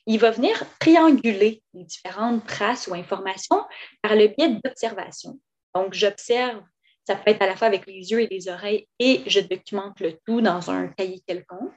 il 0.07 0.19
va 0.19 0.31
venir 0.31 0.63
trianguler 0.79 1.63
les 1.73 1.85
différentes 1.85 2.47
traces 2.47 2.87
ou 2.89 2.95
informations 2.95 3.65
par 4.03 4.15
le 4.15 4.29
biais 4.29 4.59
d'observation. 4.63 5.39
Donc, 5.75 5.95
j'observe 5.95 6.63
Ça 7.07 7.17
peut 7.17 7.31
être 7.31 7.43
à 7.43 7.47
la 7.47 7.57
fois 7.57 7.67
avec 7.67 7.87
les 7.87 8.11
yeux 8.11 8.21
et 8.21 8.29
les 8.31 8.49
oreilles 8.49 8.87
et 8.99 9.23
je 9.27 9.41
documente 9.41 10.01
le 10.01 10.19
tout 10.25 10.41
dans 10.41 10.71
un 10.71 10.89
cahier 10.89 11.23
quelconque. 11.27 11.73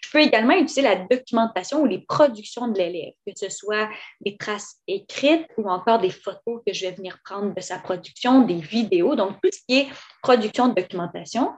Je 0.00 0.10
peux 0.10 0.20
également 0.20 0.54
utiliser 0.54 0.82
la 0.82 0.96
documentation 0.96 1.82
ou 1.82 1.86
les 1.86 1.98
productions 1.98 2.68
de 2.68 2.78
l'élève, 2.78 3.12
que 3.26 3.32
ce 3.36 3.50
soit 3.50 3.88
des 4.20 4.36
traces 4.36 4.76
écrites 4.86 5.46
ou 5.56 5.68
encore 5.68 5.98
des 5.98 6.10
photos 6.10 6.62
que 6.66 6.72
je 6.72 6.86
vais 6.86 6.92
venir 6.92 7.18
prendre 7.24 7.54
de 7.54 7.60
sa 7.60 7.78
production, 7.78 8.42
des 8.42 8.60
vidéos, 8.60 9.16
donc 9.16 9.40
tout 9.42 9.50
ce 9.52 9.60
qui 9.68 9.80
est 9.80 9.88
production 10.22 10.68
de 10.68 10.74
documentation. 10.74 11.52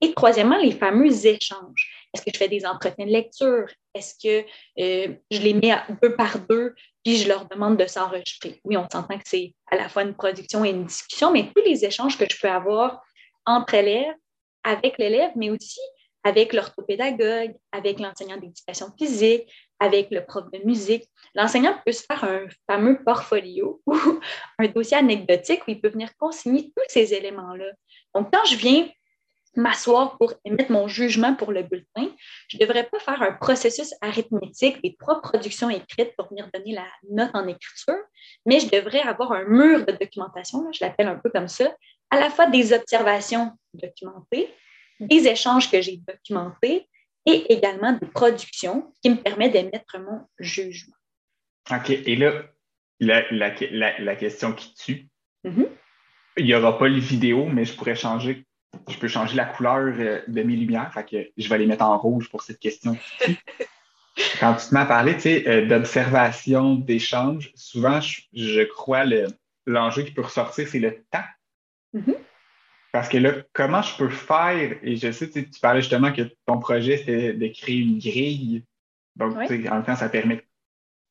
Et 0.00 0.14
troisièmement, 0.14 0.56
les 0.56 0.72
fameux 0.72 1.26
échanges. 1.26 2.08
Est-ce 2.12 2.22
que 2.24 2.30
je 2.32 2.38
fais 2.38 2.48
des 2.48 2.64
entretiens 2.64 3.06
de 3.06 3.10
lecture? 3.10 3.66
Est-ce 3.94 4.14
que 4.14 4.46
euh, 4.80 5.14
je 5.30 5.40
les 5.40 5.54
mets 5.54 5.76
deux 6.02 6.16
par 6.16 6.38
deux, 6.48 6.74
puis 7.04 7.16
je 7.16 7.28
leur 7.28 7.46
demande 7.46 7.76
de 7.76 7.86
s'enregistrer? 7.86 8.60
Oui, 8.64 8.76
on 8.76 8.88
s'entend 8.90 9.18
que 9.18 9.24
c'est 9.26 9.54
à 9.70 9.76
la 9.76 9.88
fois 9.88 10.02
une 10.02 10.14
production 10.14 10.64
et 10.64 10.70
une 10.70 10.86
discussion, 10.86 11.30
mais 11.30 11.50
tous 11.54 11.62
les 11.62 11.84
échanges 11.84 12.18
que 12.18 12.24
je 12.28 12.40
peux 12.40 12.48
avoir 12.48 13.02
entre 13.46 13.74
élèves, 13.74 14.14
avec 14.64 14.98
l'élève, 14.98 15.32
mais 15.36 15.50
aussi 15.50 15.80
avec 16.22 16.52
l'orthopédagogue, 16.52 17.54
avec 17.72 17.98
l'enseignant 17.98 18.36
d'éducation 18.36 18.88
physique, 18.98 19.50
avec 19.78 20.10
le 20.10 20.24
prof 20.24 20.44
de 20.52 20.60
musique. 20.64 21.04
L'enseignant 21.34 21.74
peut 21.84 21.92
se 21.92 22.02
faire 22.02 22.24
un 22.24 22.46
fameux 22.68 23.02
portfolio 23.02 23.80
ou 23.86 23.96
un 24.58 24.68
dossier 24.68 24.98
anecdotique 24.98 25.62
où 25.66 25.70
il 25.70 25.80
peut 25.80 25.88
venir 25.88 26.10
consigner 26.18 26.64
tous 26.76 26.84
ces 26.88 27.14
éléments-là. 27.14 27.72
Donc, 28.14 28.30
quand 28.32 28.44
je 28.44 28.56
viens 28.56 28.88
m'asseoir 29.56 30.16
pour 30.18 30.32
émettre 30.44 30.70
mon 30.70 30.86
jugement 30.86 31.34
pour 31.34 31.52
le 31.52 31.62
bulletin, 31.62 32.08
je 32.48 32.56
ne 32.56 32.60
devrais 32.60 32.84
pas 32.84 32.98
faire 33.00 33.20
un 33.22 33.32
processus 33.32 33.94
arithmétique 34.00 34.82
des 34.82 34.96
trois 34.96 35.20
productions 35.20 35.70
écrites 35.70 36.14
pour 36.16 36.28
venir 36.28 36.48
donner 36.54 36.72
la 36.72 36.86
note 37.10 37.30
en 37.34 37.46
écriture, 37.48 37.98
mais 38.46 38.60
je 38.60 38.70
devrais 38.70 39.00
avoir 39.00 39.32
un 39.32 39.44
mur 39.44 39.84
de 39.84 39.92
documentation, 39.92 40.70
je 40.72 40.84
l'appelle 40.84 41.08
un 41.08 41.16
peu 41.16 41.30
comme 41.30 41.48
ça, 41.48 41.74
à 42.10 42.20
la 42.20 42.30
fois 42.30 42.46
des 42.46 42.72
observations 42.72 43.52
documentées, 43.74 44.52
des 45.00 45.26
échanges 45.26 45.70
que 45.70 45.80
j'ai 45.80 46.00
documentés 46.06 46.88
et 47.26 47.52
également 47.52 47.92
des 47.92 48.06
productions 48.06 48.92
qui 49.02 49.10
me 49.10 49.16
permettent 49.16 49.52
d'émettre 49.52 49.98
mon 49.98 50.26
jugement. 50.38 50.94
OK. 51.70 51.90
Et 51.90 52.16
là, 52.16 52.44
la, 53.00 54.16
question 54.16 54.52
qui 54.52 54.74
tue, 54.74 55.08
mm-hmm. 55.44 55.68
il 56.38 56.44
n'y 56.44 56.54
aura 56.54 56.78
pas 56.78 56.88
les 56.88 57.00
vidéos, 57.00 57.46
mais 57.46 57.64
je 57.64 57.74
pourrais 57.74 57.94
changer, 57.94 58.44
je 58.88 58.98
peux 58.98 59.08
changer 59.08 59.36
la 59.36 59.44
couleur 59.44 59.94
euh, 59.98 60.20
de 60.26 60.42
mes 60.42 60.56
lumières. 60.56 60.92
Fait 60.92 61.04
que 61.04 61.30
je 61.36 61.48
vais 61.48 61.58
les 61.58 61.66
mettre 61.66 61.84
en 61.84 61.98
rouge 61.98 62.28
pour 62.28 62.42
cette 62.42 62.58
question. 62.58 62.96
Quand 64.40 64.54
tu 64.54 64.76
à 64.76 64.84
parler 64.84 65.16
euh, 65.46 65.66
d'observation, 65.66 66.74
d'échange, 66.74 67.52
souvent, 67.54 68.00
je, 68.00 68.62
crois 68.64 69.04
l'enjeu 69.66 70.02
qui 70.02 70.12
peut 70.12 70.22
ressortir, 70.22 70.68
c'est 70.68 70.78
le 70.78 71.04
temps. 71.10 71.18
Mm-hmm. 71.94 72.16
Parce 72.92 73.08
que 73.08 73.18
là, 73.18 73.32
comment 73.52 73.82
je 73.82 73.96
peux 73.96 74.08
faire, 74.08 74.76
et 74.82 74.96
je 74.96 75.12
sais, 75.12 75.30
tu 75.30 75.60
parlais 75.62 75.80
justement 75.80 76.12
que 76.12 76.22
ton 76.44 76.58
projet, 76.58 76.96
c'était 76.96 77.32
de 77.32 77.46
créer 77.48 77.78
une 77.78 77.98
grille. 77.98 78.64
Donc, 79.16 79.36
en 79.36 79.48
même 79.48 79.84
temps, 79.84 79.96
ça 79.96 80.08
permet 80.08 80.44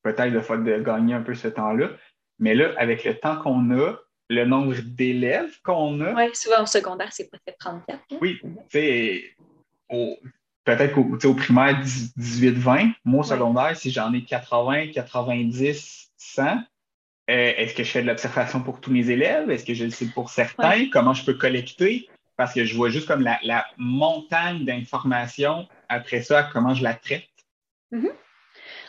peut-être 0.04 0.34
de, 0.34 0.64
de 0.64 0.84
gagner 0.84 1.14
un 1.14 1.22
peu 1.22 1.36
ce 1.36 1.48
temps-là. 1.48 1.92
Mais 2.38 2.54
là, 2.54 2.74
avec 2.78 3.06
le 3.06 3.16
temps 3.16 3.38
qu'on 3.38 3.72
a, 3.72 3.98
le 4.30 4.46
nombre 4.46 4.76
d'élèves 4.82 5.60
qu'on 5.64 6.00
a. 6.02 6.14
Oui, 6.14 6.30
souvent 6.34 6.64
au 6.64 6.68
secondaire, 6.68 7.10
c'est 7.12 7.30
peut-être 7.30 7.58
34. 7.58 8.00
Hein? 8.00 8.18
Oui, 8.22 8.40
tu 8.42 8.50
sais, 8.70 9.36
peut-être 10.64 10.94
qu'au 10.94 11.34
primaire, 11.34 11.82
18-20. 11.84 12.94
Moi, 13.06 13.22
au 13.22 13.24
secondaire, 13.24 13.76
si 13.76 13.92
j'en 13.92 14.14
ai 14.14 14.24
80, 14.24 14.92
90, 14.94 16.12
100, 16.16 16.44
euh, 16.46 16.58
est-ce 17.28 17.74
que 17.74 17.84
je 17.84 17.92
fais 17.92 18.02
de 18.02 18.08
l'observation 18.08 18.62
pour 18.62 18.80
tous 18.80 18.92
mes 18.92 19.10
élèves? 19.10 19.50
Est-ce 19.50 19.66
que 19.66 19.74
je 19.74 19.84
le 19.84 19.92
sais 19.92 20.08
pour 20.08 20.30
certains? 20.30 20.90
Comment 20.92 21.14
je 21.14 21.26
peux 21.26 21.34
collecter? 21.34 22.08
Parce 22.38 22.54
que 22.54 22.66
je 22.66 22.76
vois 22.76 22.90
juste 22.90 23.08
comme 23.08 23.22
la, 23.22 23.66
montagne 23.78 24.64
d'informations. 24.64 25.68
Après 25.90 26.22
ça, 26.22 26.50
comment 26.54 26.74
je 26.74 26.84
la 26.84 26.94
traite? 26.94 27.24
Mm-hmm. 27.92 28.14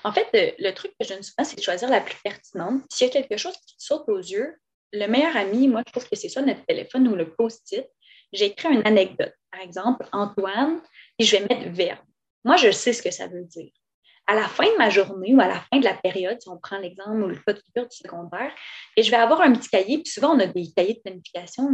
En 0.05 0.13
fait, 0.13 0.29
le, 0.59 0.71
truc 0.73 0.93
que 0.99 1.07
je 1.07 1.15
ne 1.15 1.23
sais 1.23 1.33
pas, 1.37 1.45
c'est 1.45 1.57
de 1.57 1.63
choisir 1.63 1.89
la 1.91 2.01
plus 2.01 2.17
pertinente. 2.23 2.83
S'il 2.91 3.09
y 3.09 3.11
a 3.11 3.13
quelque 3.13 3.37
chose 3.37 3.57
qui 3.67 3.75
saute 3.79 4.09
aux 4.09 4.19
yeux, 4.19 4.57
le 4.93 5.07
meilleur 5.07 5.37
ami, 5.37 5.69
moi, 5.69 5.83
je 5.87 5.93
trouve 5.93 6.09
que 6.09 6.17
c'est 6.17 6.29
ça 6.29 6.43
notre 6.43 6.65
téléphone 6.67 7.09
ou 7.09 7.17
le 7.17 7.33
post-it. 7.35 7.87
J'ai 8.33 8.47
écrit 8.47 8.75
une 8.75 8.87
anecdote. 8.87 9.35
Par 9.51 9.61
exemple, 9.61 10.07
Antoine, 10.13 10.81
et 11.19 11.25
je 11.25 11.37
vais 11.37 11.43
mettre 11.43 11.71
verbe. 11.71 11.99
Moi, 12.45 12.57
je 12.57 12.71
sais 12.71 12.93
ce 12.93 13.03
que 13.03 13.11
ça 13.11 13.27
veut 13.27 13.45
dire 13.45 13.71
à 14.31 14.35
la 14.37 14.47
fin 14.47 14.65
de 14.65 14.79
ma 14.79 14.91
journée 14.91 15.35
ou 15.35 15.41
à 15.41 15.49
la 15.49 15.61
fin 15.61 15.81
de 15.81 15.85
la 15.85 15.95
période, 15.95 16.41
si 16.41 16.49
on 16.49 16.57
prend 16.57 16.79
l'exemple 16.79 17.21
ou 17.21 17.27
le 17.27 17.35
cas 17.35 17.53
de 17.53 17.83
du 17.83 17.97
secondaire, 17.97 18.53
et 18.97 19.03
je 19.03 19.11
vais 19.11 19.17
avoir 19.17 19.41
un 19.41 19.53
petit 19.53 19.69
cahier, 19.69 19.99
puis 19.99 20.13
souvent 20.13 20.37
on 20.37 20.39
a 20.39 20.47
des 20.47 20.71
cahiers 20.71 20.95
de 20.95 21.01
planification, 21.01 21.69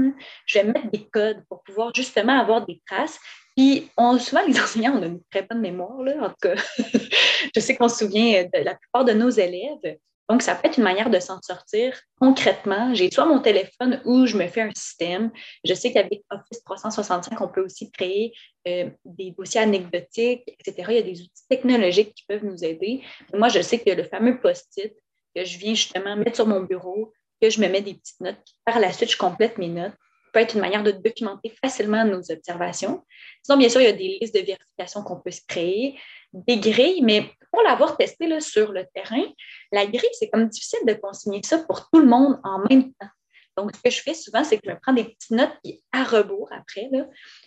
je 0.46 0.59
vais 0.59 0.64
mettre 0.64 0.90
des 0.90 1.07
codes 1.07 1.44
pour 1.50 1.62
pouvoir 1.64 1.94
justement 1.94 2.40
avoir 2.40 2.64
des 2.64 2.81
traces. 2.87 3.18
Puis 3.55 3.90
on, 3.98 4.18
souvent, 4.18 4.40
les 4.46 4.59
enseignants, 4.61 4.96
on 4.96 5.02
a 5.02 5.07
une 5.07 5.22
très 5.31 5.42
bonne 5.42 5.61
mémoire, 5.61 5.98
en 5.98 6.29
tout 6.31 6.35
cas. 6.40 6.55
je 7.55 7.61
sais 7.61 7.76
qu'on 7.76 7.90
se 7.90 8.07
souvient 8.07 8.44
de 8.44 8.64
la 8.64 8.74
plupart 8.74 9.05
de 9.05 9.12
nos 9.12 9.29
élèves. 9.29 9.98
Donc, 10.29 10.43
ça 10.43 10.55
peut 10.55 10.67
être 10.69 10.79
une 10.79 10.85
manière 10.85 11.11
de 11.11 11.21
s'en 11.21 11.41
sortir 11.41 11.99
concrètement. 12.21 12.95
J'ai 12.95 13.11
soit 13.11 13.27
mon 13.27 13.41
téléphone 13.41 14.01
ou 14.05 14.27
je 14.27 14.37
me 14.37 14.47
fais 14.49 14.62
un 14.62 14.71
système. 14.75 15.31
Je 15.65 15.73
sais 15.75 15.93
qu'avec 15.93 16.23
Office 16.31 16.65
365, 16.65 17.41
on 17.41 17.49
peut 17.49 17.65
aussi 17.65 17.91
créer 17.93 18.33
euh, 18.67 18.91
des 19.05 19.31
dossiers 19.31 19.61
anecdotiques, 19.61 20.43
etc. 20.47 20.85
Il 20.89 20.95
y 20.95 20.99
a 20.99 21.03
des 21.03 21.21
outils 21.21 21.47
technologiques 21.49 22.15
qui 22.15 22.25
peuvent 22.27 22.45
nous 22.45 22.65
aider. 22.65 23.03
moi, 23.35 23.49
je 23.49 23.61
sais 23.61 23.79
que 23.79 23.91
le 23.91 24.05
fameux 24.05 24.41
post-it 24.41 24.95
que 25.35 25.45
je 25.45 25.59
viens 25.59 25.75
justement 25.75 26.17
mettre 26.17 26.37
sur 26.37 26.47
mon 26.47 26.61
bureau, 26.61 27.12
que 27.41 27.51
je 27.51 27.61
me 27.61 27.69
mets 27.69 27.83
des 27.83 27.95
petites 27.95 28.21
notes, 28.21 28.43
par 28.65 28.81
la 28.81 28.93
suite, 28.93 29.12
je 29.12 29.19
complète 29.19 29.59
mes 29.59 29.69
notes, 29.69 29.93
peut 30.37 30.42
être 30.42 30.55
une 30.55 30.61
manière 30.61 30.83
de 30.83 30.90
documenter 30.90 31.51
facilement 31.64 32.05
nos 32.05 32.20
observations. 32.31 33.03
Sinon, 33.42 33.57
bien 33.57 33.70
sûr, 33.70 33.81
il 33.81 33.85
y 33.85 33.88
a 33.88 33.92
des 33.92 34.18
listes 34.20 34.35
de 34.35 34.40
vérification 34.40 35.03
qu'on 35.03 35.18
peut 35.18 35.31
se 35.31 35.40
créer 35.49 35.99
des 36.35 36.59
grilles, 36.59 37.01
mais 37.03 37.31
pour 37.51 37.62
l'avoir 37.62 37.96
testé 37.96 38.27
là, 38.27 38.38
sur 38.40 38.70
le 38.70 38.85
terrain, 38.94 39.25
la 39.72 39.87
grille, 39.87 40.11
c'est 40.12 40.29
comme 40.29 40.46
difficile 40.49 40.81
de 40.87 40.92
consigner 40.92 41.40
ça 41.42 41.61
pour 41.61 41.88
tout 41.88 42.01
le 42.01 42.07
monde 42.07 42.38
en 42.44 42.59
même 42.68 42.92
temps. 43.01 43.09
Donc, 43.57 43.75
ce 43.75 43.81
que 43.81 43.88
je 43.88 44.03
fais 44.03 44.12
souvent, 44.12 44.44
c'est 44.44 44.57
que 44.59 44.62
je 44.66 44.72
me 44.72 44.79
prends 44.79 44.92
des 44.92 45.05
petites 45.05 45.31
notes, 45.31 45.57
puis 45.64 45.83
à 45.90 46.05
rebours 46.05 46.51
après, 46.53 46.90
là, 46.92 47.07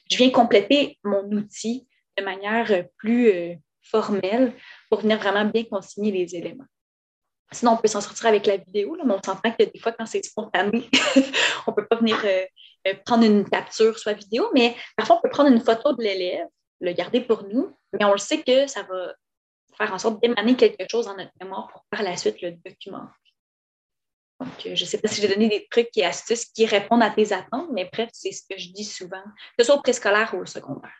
je 0.09 0.17
viens 0.17 0.31
compléter 0.31 0.97
mon 1.03 1.23
outil 1.33 1.87
de 2.17 2.23
manière 2.23 2.85
plus 2.97 3.29
euh, 3.29 3.53
formelle 3.83 4.53
pour 4.89 5.01
venir 5.01 5.19
vraiment 5.19 5.45
bien 5.45 5.63
consigner 5.65 6.11
les 6.11 6.35
éléments. 6.35 6.65
Sinon, 7.51 7.73
on 7.73 7.77
peut 7.77 7.87
s'en 7.87 8.01
sortir 8.01 8.27
avec 8.27 8.45
la 8.45 8.57
vidéo, 8.57 8.95
là, 8.95 9.03
mais 9.05 9.13
on 9.13 9.23
s'entend 9.23 9.51
que 9.51 9.63
des 9.63 9.79
fois, 9.79 9.91
quand 9.91 10.05
c'est 10.05 10.23
spontané, 10.23 10.87
on 11.67 11.71
ne 11.71 11.75
peut 11.75 11.87
pas 11.87 11.95
venir 11.95 12.19
euh, 12.23 12.45
euh, 12.87 12.93
prendre 13.05 13.23
une 13.23 13.47
capture, 13.49 13.97
soit 13.97 14.13
vidéo, 14.13 14.49
mais 14.53 14.75
parfois, 14.95 15.17
on 15.17 15.21
peut 15.21 15.29
prendre 15.29 15.49
une 15.49 15.61
photo 15.61 15.93
de 15.93 16.03
l'élève, 16.03 16.45
le 16.79 16.93
garder 16.93 17.21
pour 17.21 17.43
nous, 17.43 17.75
mais 17.93 18.05
on 18.05 18.11
le 18.11 18.19
sait 18.19 18.43
que 18.43 18.67
ça 18.67 18.83
va 18.83 19.13
faire 19.75 19.93
en 19.93 19.97
sorte 19.97 20.21
d'émaner 20.21 20.55
quelque 20.55 20.85
chose 20.89 21.05
dans 21.05 21.15
notre 21.15 21.31
mémoire 21.41 21.69
pour 21.71 21.85
par 21.89 22.03
la 22.03 22.15
suite 22.17 22.41
le 22.41 22.51
documenter. 22.51 23.13
Donc, 24.39 24.65
euh, 24.65 24.75
je 24.75 24.83
ne 24.83 24.89
sais 24.89 24.99
pas 24.99 25.07
si 25.07 25.21
j'ai 25.21 25.27
donné 25.27 25.49
des 25.49 25.67
trucs 25.69 25.89
et 25.97 26.05
astuces 26.05 26.45
qui 26.45 26.65
répondent 26.65 27.03
à 27.03 27.09
tes 27.09 27.33
attentes, 27.33 27.69
mais 27.73 27.89
bref, 27.91 28.09
c'est 28.13 28.31
ce 28.31 28.43
que 28.47 28.57
je 28.59 28.69
dis 28.69 28.85
souvent, 28.85 29.23
que 29.57 29.63
ce 29.63 29.65
soit 29.65 29.75
au 29.75 29.81
préscolaire 29.81 30.33
ou 30.33 30.41
au 30.41 30.45
secondaire. 30.45 30.93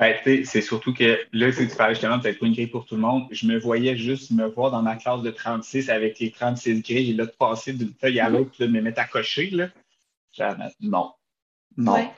Ben, 0.00 0.16
c'est 0.24 0.62
surtout 0.62 0.94
que 0.94 1.20
là, 1.34 1.52
si 1.52 1.68
tu 1.68 1.76
parlais 1.76 1.94
justement 1.94 2.16
de 2.16 2.26
être 2.26 2.42
une 2.42 2.54
grille 2.54 2.68
pour 2.68 2.86
tout 2.86 2.94
le 2.94 3.02
monde, 3.02 3.26
je 3.30 3.46
me 3.46 3.58
voyais 3.58 3.98
juste 3.98 4.30
me 4.30 4.46
voir 4.46 4.70
dans 4.70 4.80
ma 4.80 4.96
classe 4.96 5.20
de 5.20 5.30
36 5.30 5.90
avec 5.90 6.18
les 6.20 6.30
36 6.30 6.80
grilles 6.80 7.10
et 7.10 7.12
là, 7.12 7.26
de 7.26 7.32
passer 7.32 7.74
d'une 7.74 7.92
feuille 7.92 8.18
à 8.18 8.30
l'autre, 8.30 8.50
de 8.58 8.66
me 8.66 8.80
mettre 8.80 8.98
à 8.98 9.04
cocher. 9.04 9.50
Là. 9.50 9.68
Non. 10.80 11.12
Non. 11.76 12.10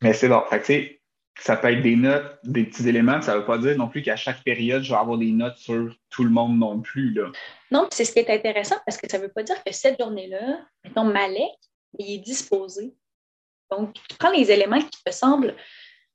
Mais 0.00 0.12
c'est 0.12 0.28
bon. 0.28 0.42
Fait 0.50 0.60
que, 0.60 1.40
ça 1.40 1.56
peut 1.56 1.68
être 1.68 1.82
des 1.82 1.94
notes, 1.94 2.36
des 2.42 2.64
petits 2.64 2.88
éléments. 2.88 3.22
Ça 3.22 3.34
ne 3.34 3.38
veut 3.38 3.46
pas 3.46 3.58
dire 3.58 3.76
non 3.78 3.86
plus 3.86 4.02
qu'à 4.02 4.16
chaque 4.16 4.42
période, 4.42 4.82
je 4.82 4.90
vais 4.90 4.98
avoir 4.98 5.18
des 5.18 5.30
notes 5.30 5.58
sur 5.58 5.94
tout 6.10 6.24
le 6.24 6.30
monde 6.30 6.58
non 6.58 6.80
plus. 6.80 7.12
Là. 7.12 7.30
Non, 7.70 7.86
c'est 7.92 8.04
ce 8.04 8.10
qui 8.10 8.18
est 8.18 8.30
intéressant 8.30 8.76
parce 8.84 8.98
que 8.98 9.08
ça 9.08 9.18
ne 9.18 9.22
veut 9.22 9.32
pas 9.32 9.44
dire 9.44 9.62
que 9.62 9.72
cette 9.72 10.00
journée-là, 10.00 10.58
mettons, 10.82 11.04
Malek, 11.04 11.52
il 11.96 12.16
est 12.16 12.18
disposé. 12.18 12.92
Donc, 13.70 13.94
tu 13.94 14.16
prends 14.18 14.32
les 14.32 14.50
éléments 14.50 14.80
qui 14.80 15.04
te 15.04 15.12
semblent 15.12 15.54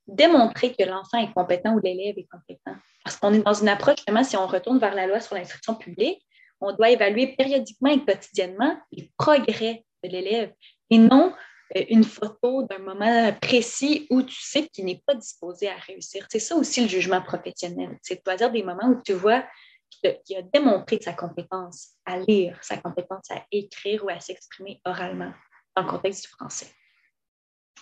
démontrer 0.08 0.74
que 0.74 0.84
l'enfant 0.84 1.18
est 1.18 1.32
compétent 1.32 1.74
ou 1.74 1.80
l'élève 1.80 2.18
est 2.18 2.28
compétent. 2.30 2.76
Parce 3.04 3.16
qu'on 3.16 3.32
est 3.32 3.42
dans 3.42 3.54
une 3.54 3.68
approche, 3.68 3.96
justement, 3.98 4.24
si 4.24 4.36
on 4.36 4.46
retourne 4.46 4.78
vers 4.78 4.94
la 4.94 5.06
loi 5.06 5.20
sur 5.20 5.34
l'instruction 5.34 5.74
publique, 5.74 6.26
on 6.60 6.72
doit 6.72 6.90
évaluer 6.90 7.36
périodiquement 7.36 7.90
et 7.90 8.04
quotidiennement 8.04 8.76
les 8.90 9.12
progrès 9.16 9.84
de 10.02 10.08
l'élève 10.08 10.52
et 10.90 10.98
non 10.98 11.32
euh, 11.76 11.84
une 11.90 12.04
photo 12.04 12.64
d'un 12.64 12.78
moment 12.78 13.32
précis 13.40 14.06
où 14.10 14.22
tu 14.22 14.40
sais 14.40 14.66
qu'il 14.68 14.86
n'est 14.86 15.02
pas 15.06 15.14
disposé 15.14 15.68
à 15.68 15.76
réussir. 15.76 16.26
C'est 16.30 16.38
ça 16.38 16.56
aussi 16.56 16.82
le 16.82 16.88
jugement 16.88 17.22
professionnel. 17.22 17.98
C'est 18.02 18.16
de 18.16 18.20
choisir 18.26 18.50
des 18.50 18.62
moments 18.62 18.88
où 18.88 19.02
tu 19.02 19.12
vois 19.12 19.44
qu'il 19.90 20.36
a 20.36 20.42
démontré 20.42 20.98
sa 21.00 21.12
compétence 21.12 21.94
à 22.04 22.18
lire, 22.18 22.58
sa 22.62 22.76
compétence 22.78 23.30
à 23.30 23.44
écrire 23.50 24.04
ou 24.04 24.08
à 24.08 24.20
s'exprimer 24.20 24.80
oralement 24.84 25.32
dans 25.76 25.82
le 25.82 25.88
contexte 25.88 26.24
du 26.24 26.28
français. 26.28 26.68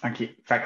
OK. 0.05 0.19
Fait 0.45 0.63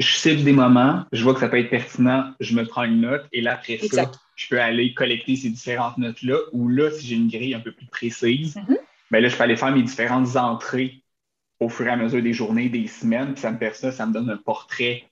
je 0.00 0.16
cible 0.16 0.44
des 0.44 0.52
moments, 0.52 1.04
je 1.12 1.22
vois 1.22 1.34
que 1.34 1.40
ça 1.40 1.48
peut 1.48 1.58
être 1.58 1.68
pertinent, 1.68 2.32
je 2.40 2.54
me 2.54 2.64
prends 2.64 2.84
une 2.84 3.02
note 3.02 3.26
et 3.32 3.42
là, 3.42 3.54
après 3.54 3.78
ça, 3.78 4.10
je 4.34 4.48
peux 4.48 4.60
aller 4.60 4.94
collecter 4.94 5.36
ces 5.36 5.50
différentes 5.50 5.98
notes-là. 5.98 6.38
Ou 6.52 6.68
là, 6.68 6.90
si 6.90 7.06
j'ai 7.06 7.16
une 7.16 7.28
grille 7.28 7.54
un 7.54 7.60
peu 7.60 7.72
plus 7.72 7.86
précise, 7.86 8.56
mm-hmm. 8.56 8.78
ben 9.10 9.22
là, 9.22 9.28
je 9.28 9.36
peux 9.36 9.42
aller 9.42 9.56
faire 9.56 9.72
mes 9.72 9.82
différentes 9.82 10.36
entrées 10.36 11.02
au 11.60 11.68
fur 11.68 11.86
et 11.86 11.90
à 11.90 11.96
mesure 11.96 12.22
des 12.22 12.32
journées, 12.32 12.70
des 12.70 12.86
semaines, 12.86 13.34
puis 13.34 13.42
ça 13.42 13.50
me 13.50 13.58
fait 13.58 13.74
ça, 13.74 13.92
ça 13.92 14.06
me 14.06 14.14
donne 14.14 14.30
un 14.30 14.38
portrait 14.38 15.04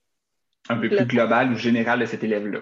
un 0.70 0.76
peu 0.76 0.88
plus 0.88 1.04
global 1.04 1.52
ou 1.52 1.56
général 1.56 2.00
de 2.00 2.06
cet 2.06 2.24
élève-là. 2.24 2.60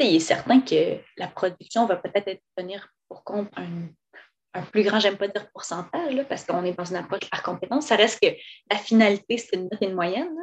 Il 0.00 0.16
est 0.16 0.20
certain 0.20 0.60
que 0.60 0.98
la 1.16 1.28
production 1.28 1.86
va 1.86 1.94
peut-être 1.94 2.40
tenir 2.56 2.88
pour 3.08 3.22
compte 3.22 3.48
un, 3.56 3.86
plus 4.62 4.82
grand, 4.82 5.00
j'aime 5.00 5.16
pas 5.16 5.28
dire 5.28 5.50
pourcentage, 5.52 6.14
parce 6.28 6.44
qu'on 6.44 6.64
est 6.64 6.72
dans 6.72 6.84
une 6.84 6.96
approche 6.96 7.28
par 7.30 7.42
compétence. 7.42 7.86
Ça 7.86 7.96
reste 7.96 8.20
que 8.20 8.28
la 8.70 8.78
finalité, 8.78 9.38
c'est 9.38 9.56
une 9.56 9.64
note 9.64 9.82
et 9.82 9.86
une 9.86 9.94
moyenne. 9.94 10.36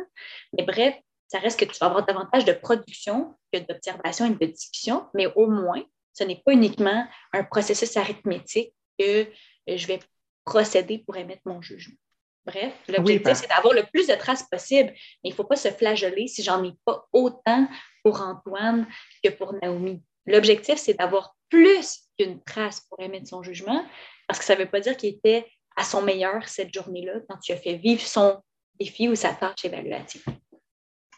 Mais 0.57 0.63
bref, 0.63 0.95
ça 1.27 1.39
reste 1.39 1.59
que 1.59 1.65
tu 1.65 1.77
vas 1.79 1.87
avoir 1.87 2.05
davantage 2.05 2.45
de 2.45 2.53
production 2.53 3.35
que 3.53 3.59
d'observation 3.59 4.25
et 4.25 4.31
de 4.31 4.51
discussion, 4.51 5.07
mais 5.13 5.27
au 5.35 5.47
moins, 5.47 5.83
ce 6.13 6.25
n'est 6.25 6.41
pas 6.45 6.51
uniquement 6.51 7.07
un 7.31 7.43
processus 7.43 7.95
arithmétique 7.95 8.73
que 8.99 9.27
je 9.67 9.87
vais 9.87 9.99
procéder 10.43 10.99
pour 10.99 11.15
émettre 11.15 11.43
mon 11.45 11.61
jugement. 11.61 11.95
Bref, 12.45 12.73
l'objectif, 12.89 13.33
c'est 13.33 13.47
d'avoir 13.47 13.73
le 13.73 13.83
plus 13.93 14.07
de 14.07 14.15
traces 14.15 14.43
possible. 14.43 14.89
Mais 14.89 15.29
il 15.29 15.29
ne 15.29 15.35
faut 15.35 15.43
pas 15.43 15.55
se 15.55 15.69
flageller 15.69 16.27
si 16.27 16.43
j'en 16.43 16.63
ai 16.63 16.73
pas 16.85 17.07
autant 17.13 17.67
pour 18.03 18.19
Antoine 18.21 18.87
que 19.23 19.29
pour 19.29 19.53
Naomi. 19.61 20.03
L'objectif, 20.25 20.77
c'est 20.77 20.95
d'avoir 20.95 21.35
plus 21.49 22.09
qu'une 22.21 22.41
trace 22.43 22.81
pour 22.81 22.99
émettre 22.99 23.27
son 23.27 23.43
jugement, 23.43 23.85
parce 24.27 24.39
que 24.39 24.45
ça 24.45 24.55
ne 24.55 24.61
veut 24.61 24.69
pas 24.69 24.79
dire 24.79 24.97
qu'il 24.97 25.09
était 25.09 25.45
à 25.75 25.83
son 25.83 26.01
meilleur 26.01 26.47
cette 26.47 26.73
journée-là 26.73 27.13
quand 27.27 27.37
tu 27.37 27.51
as 27.51 27.57
fait 27.57 27.75
vivre 27.75 28.01
son 28.01 28.41
défi 28.79 29.07
ou 29.07 29.15
sa 29.15 29.33
tâche 29.33 29.65
évaluative. 29.65 30.23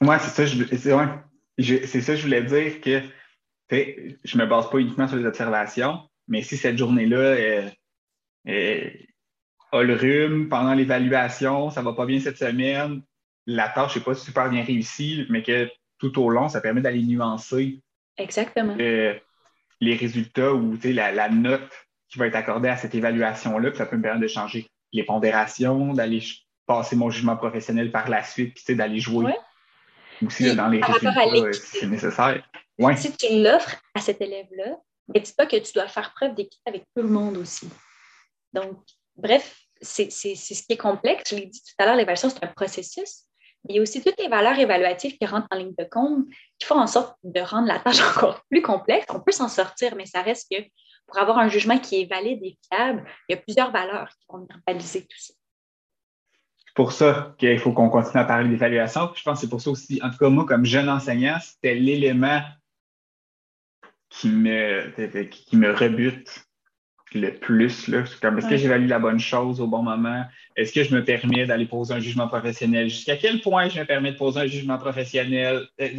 Oui, 0.02 0.16
c'est 0.20 0.30
ça, 0.30 0.46
je, 0.46 1.86
c'est, 1.86 2.02
ça, 2.02 2.16
je 2.16 2.22
voulais 2.24 2.44
dire 2.44 2.82
que 2.82 3.02
je 3.70 4.38
ne 4.38 4.44
me 4.44 4.50
base 4.50 4.70
pas 4.70 4.78
uniquement 4.78 5.08
sur 5.08 5.18
les 5.18 5.26
observations, 5.26 6.00
mais 6.28 6.42
si 6.42 6.58
cette 6.58 6.78
journée-là 6.78 7.72
a 8.46 9.84
le 9.84 9.94
rhume 9.96 10.50
pendant 10.50 10.74
l'évaluation, 10.74 11.70
ça 11.70 11.82
ne 11.82 11.86
va 11.86 11.94
pas 11.94 12.06
bien 12.06 12.20
cette 12.20 12.38
semaine, 12.38 13.02
la 13.46 13.70
tâche 13.70 13.96
n'est 13.96 14.04
pas 14.04 14.16
super 14.16 14.50
bien 14.50 14.64
réussie, 14.64 15.26
mais 15.30 15.44
que 15.44 15.70
tout 15.98 16.22
au 16.22 16.30
long, 16.30 16.50
ça 16.50 16.62
permet 16.62 16.82
d'aller 16.82 17.02
nuancer 17.04 17.82
Exactement. 18.18 18.76
Euh, 18.80 19.16
les 19.84 19.96
résultats 19.96 20.54
ou 20.54 20.78
la, 20.84 21.12
la 21.12 21.30
note 21.30 21.70
qui 22.10 22.20
va 22.20 22.28
être 22.28 22.36
accordée 22.36 22.70
à 22.70 22.78
cette 22.78 22.96
évaluation-là, 22.96 23.74
ça 23.74 23.86
peut 23.86 23.98
me 23.98 24.02
permettre 24.02 24.24
de 24.24 24.28
changer 24.28 24.68
les 24.92 25.04
pondérations, 25.04 25.94
d'aller 25.94 26.24
passer 26.66 26.96
mon 26.96 27.10
jugement 27.10 27.36
professionnel 27.36 27.92
par 27.92 28.10
la 28.10 28.24
suite, 28.24 28.56
puis 28.56 28.76
d'aller 28.76 29.00
jouer 29.00 29.34
aussi 30.26 30.56
dans 30.56 30.70
les 30.70 30.82
résultats 30.82 31.14
euh, 31.36 31.52
si 31.52 31.80
c'est 31.80 31.88
nécessaire. 31.88 32.48
Si 32.96 33.16
tu 33.18 33.42
l'offres 33.42 33.76
à 33.94 34.00
cet 34.00 34.22
élève-là, 34.22 34.78
mais 35.08 35.20
dis 35.20 35.34
pas 35.34 35.46
que 35.46 35.58
tu 35.58 35.74
dois 35.74 35.88
faire 35.88 36.14
preuve 36.14 36.36
d'équité 36.36 36.62
avec 36.66 36.84
tout 36.96 37.02
le 37.02 37.10
monde 37.10 37.38
aussi. 37.38 37.70
Donc, 38.54 38.80
bref, 39.16 39.60
c'est 39.82 40.10
ce 40.10 40.64
qui 40.64 40.74
est 40.74 40.78
complexe. 40.78 41.32
Je 41.32 41.36
l'ai 41.36 41.46
dit 41.48 41.62
tout 41.62 41.74
à 41.80 41.86
l'heure, 41.86 41.96
l'évaluation, 41.96 42.30
c'est 42.30 42.44
un 42.44 42.48
processus. 42.48 43.24
Il 43.70 43.76
y 43.76 43.80
a 43.80 43.82
aussi 43.82 44.02
toutes 44.02 44.20
les 44.20 44.28
valeurs 44.28 44.60
évaluatives 44.60 45.18
qui 45.18 45.26
rentrent 45.26 45.48
en 45.52 45.58
ligne 45.58 45.74
de 45.78 45.86
compte, 45.86 46.26
qui 46.60 46.66
font 46.66 46.80
en 46.80 46.88
sorte 46.88 47.18
de 47.24 47.40
rendre 47.40 47.68
la 47.68 47.80
tâche 47.80 48.02
encore 48.16 48.44
plus 48.50 48.62
complexe. 48.62 49.06
On 49.10 49.20
peut 49.20 49.32
s'en 49.32 49.48
sortir, 49.48 49.96
mais 49.96 50.06
ça 50.06 50.22
reste 50.22 50.52
que 50.52 50.62
pour 51.08 51.18
avoir 51.20 51.38
un 51.38 51.48
jugement 51.48 51.78
qui 51.80 52.02
est 52.02 52.06
valide 52.06 52.40
et 52.44 52.58
fiable, 52.70 53.06
il 53.28 53.36
y 53.36 53.38
a 53.38 53.42
plusieurs 53.42 53.72
valeurs 53.72 54.10
qui 54.10 54.26
vont 54.30 54.48
baliser 54.66 55.02
tout 55.02 55.18
ça. 55.18 55.34
C'est 56.66 56.76
pour 56.76 56.92
ça 56.92 57.36
qu'il 57.38 57.60
faut 57.60 57.72
qu'on 57.72 57.90
continue 57.90 58.22
à 58.22 58.26
parler 58.26 58.50
d'évaluation. 58.50 59.12
Je 59.16 59.22
pense 59.22 59.36
que 59.36 59.42
c'est 59.42 59.50
pour 59.50 59.62
ça 59.62 59.70
aussi, 59.70 60.02
en 60.02 60.10
tout 60.10 60.18
cas, 60.18 60.30
moi, 60.30 60.46
comme 60.46 60.66
jeune 60.66 60.90
enseignant, 60.90 61.38
c'était 61.40 61.76
l'élément 61.76 62.42
qui 64.10 64.30
me, 64.30 65.26
qui 65.26 65.58
me 65.58 65.72
rebute 65.72 66.43
le 67.14 67.34
plus. 67.34 67.88
Là. 67.88 68.04
Comme 68.22 68.38
est-ce 68.38 68.48
que 68.48 68.58
j'évalue 68.58 68.88
la 68.88 69.00
bonne 69.00 69.20
chose 69.20 69.60
au 69.62 69.68
bon 69.68 69.84
moment? 69.84 70.24
Est-ce 70.56 70.74
que 70.74 70.84
je 70.84 70.94
me 70.94 71.04
permets 71.04 71.46
d'aller 71.46 71.66
poser 71.66 71.94
un 71.94 72.00
jugement 72.00 72.28
professionnel? 72.28 72.90
Jusqu'à 72.90 73.18
quel 73.18 73.42
point 73.42 73.70
je 73.70 73.80
me 73.80 73.86
permets 73.86 74.12
de 74.12 74.18
poser 74.18 74.42
un 74.42 74.48
jugement 74.48 74.78
professionnel? 74.78 75.68
Euh, 75.82 75.90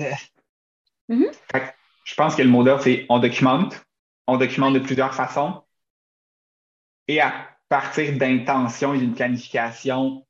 euh. 1.10 1.14
Mm-hmm. 1.14 1.72
Je 2.04 2.14
pense 2.14 2.34
que 2.34 2.42
le 2.42 2.48
mot 2.48 2.62
d'ordre, 2.62 2.82
c'est 2.82 3.06
on 3.08 3.18
documente. 3.18 3.84
On 4.26 4.36
documente 4.36 4.74
de 4.74 4.78
plusieurs 4.78 5.14
façons. 5.14 5.62
Et 7.08 7.20
à 7.20 7.32
partir 7.68 8.16
d'intentions 8.16 8.94
et 8.94 8.98
d'une 8.98 9.14
planification, 9.14 10.26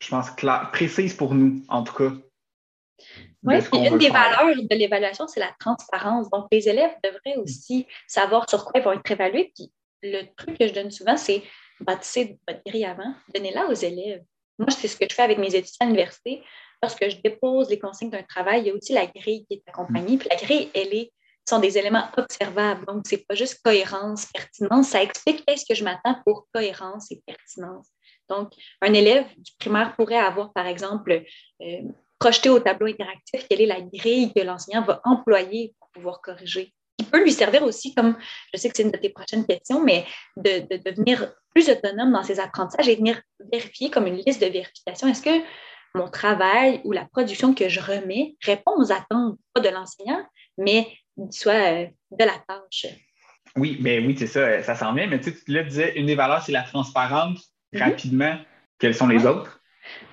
je 0.00 0.08
pense, 0.08 0.30
précise 0.72 1.14
pour 1.14 1.34
nous, 1.34 1.62
en 1.68 1.82
tout 1.82 1.94
cas. 1.94 2.12
Oui, 3.42 3.54
une 3.72 3.98
des 3.98 4.10
valeurs 4.10 4.54
de 4.54 4.76
l'évaluation, 4.76 5.26
c'est 5.26 5.40
la 5.40 5.54
transparence. 5.58 6.28
Donc, 6.30 6.46
les 6.52 6.68
élèves 6.68 6.94
devraient 7.02 7.38
aussi 7.38 7.86
savoir 8.06 8.48
sur 8.48 8.64
quoi 8.64 8.80
ils 8.80 8.84
vont 8.84 8.92
être 8.92 9.10
évalués. 9.10 9.52
Puis, 9.54 9.72
le 10.02 10.22
truc 10.36 10.58
que 10.58 10.66
je 10.66 10.72
donne 10.72 10.90
souvent, 10.90 11.16
c'est 11.16 11.42
bâtissez 11.80 12.38
votre 12.46 12.60
grille 12.66 12.84
avant, 12.84 13.14
donnez-la 13.34 13.66
aux 13.66 13.74
élèves. 13.74 14.22
Moi, 14.58 14.70
c'est 14.70 14.88
ce 14.88 14.96
que 14.96 15.06
je 15.08 15.14
fais 15.14 15.22
avec 15.22 15.38
mes 15.38 15.54
étudiants 15.54 15.78
à 15.80 15.84
l'université. 15.86 16.42
Lorsque 16.82 17.08
je 17.08 17.16
dépose 17.22 17.68
les 17.70 17.78
consignes 17.78 18.10
d'un 18.10 18.22
travail, 18.22 18.60
il 18.60 18.66
y 18.68 18.70
a 18.70 18.74
aussi 18.74 18.92
la 18.92 19.06
grille 19.06 19.46
qui 19.46 19.54
est 19.54 19.62
accompagnée. 19.66 20.18
Puis 20.18 20.28
la 20.30 20.36
grille, 20.36 20.70
elle 20.74 20.94
est, 20.94 21.12
sont 21.48 21.58
des 21.58 21.78
éléments 21.78 22.08
observables. 22.16 22.84
Donc, 22.86 23.06
ce 23.06 23.14
n'est 23.14 23.22
pas 23.22 23.34
juste 23.34 23.60
cohérence, 23.62 24.26
pertinence. 24.26 24.88
Ça 24.88 25.02
explique 25.02 25.44
qu'est-ce 25.46 25.64
que 25.66 25.74
je 25.74 25.84
m'attends 25.84 26.16
pour 26.24 26.46
cohérence 26.52 27.10
et 27.10 27.22
pertinence. 27.26 27.88
Donc, 28.28 28.52
un 28.80 28.92
élève 28.92 29.26
du 29.36 29.52
primaire 29.58 29.94
pourrait 29.96 30.16
avoir, 30.16 30.52
par 30.52 30.66
exemple, 30.66 31.22
euh, 31.62 31.82
projeté 32.18 32.50
au 32.50 32.60
tableau 32.60 32.86
interactif 32.86 33.46
quelle 33.48 33.62
est 33.62 33.66
la 33.66 33.80
grille 33.80 34.32
que 34.34 34.40
l'enseignant 34.40 34.82
va 34.82 35.00
employer 35.04 35.74
pour 35.78 35.90
pouvoir 35.90 36.20
corriger 36.20 36.72
qui 37.00 37.10
peut 37.10 37.22
lui 37.22 37.32
servir 37.32 37.62
aussi 37.62 37.94
comme, 37.94 38.16
je 38.52 38.60
sais 38.60 38.68
que 38.68 38.76
c'est 38.76 38.82
une 38.82 38.90
de 38.90 38.98
tes 38.98 39.08
prochaines 39.08 39.46
questions, 39.46 39.82
mais 39.82 40.04
de, 40.36 40.66
devenir 40.84 41.32
plus 41.54 41.70
autonome 41.70 42.12
dans 42.12 42.22
ses 42.22 42.38
apprentissages 42.38 42.88
et 42.88 42.96
venir 42.96 43.20
vérifier 43.50 43.90
comme 43.90 44.06
une 44.06 44.16
liste 44.16 44.40
de 44.40 44.48
vérification. 44.48 45.08
Est-ce 45.08 45.22
que 45.22 45.44
mon 45.94 46.08
travail 46.08 46.82
ou 46.84 46.92
la 46.92 47.06
production 47.06 47.54
que 47.54 47.68
je 47.68 47.80
remets 47.80 48.36
répond 48.44 48.72
aux 48.76 48.92
attentes, 48.92 49.38
pas 49.54 49.60
de 49.62 49.70
l'enseignant, 49.70 50.22
mais 50.58 50.88
soit 51.30 51.52
euh, 51.52 51.86
de 52.10 52.24
la 52.24 52.38
tâche? 52.46 52.86
Oui, 53.56 53.78
mais 53.80 53.98
oui, 53.98 54.14
c'est 54.16 54.26
ça, 54.26 54.62
ça 54.62 54.74
s'en 54.74 54.92
vient. 54.92 55.06
Mais 55.06 55.20
tu, 55.20 55.32
sais, 55.32 55.40
tu 55.44 55.64
disais, 55.64 55.94
une 55.96 56.06
des 56.06 56.14
valeurs, 56.14 56.42
c'est 56.42 56.52
la 56.52 56.62
transparence. 56.62 57.50
Mm-hmm. 57.72 57.82
Rapidement, 57.82 58.38
quelles 58.78 58.94
sont 58.94 59.08
les 59.08 59.24
autres? 59.26 59.60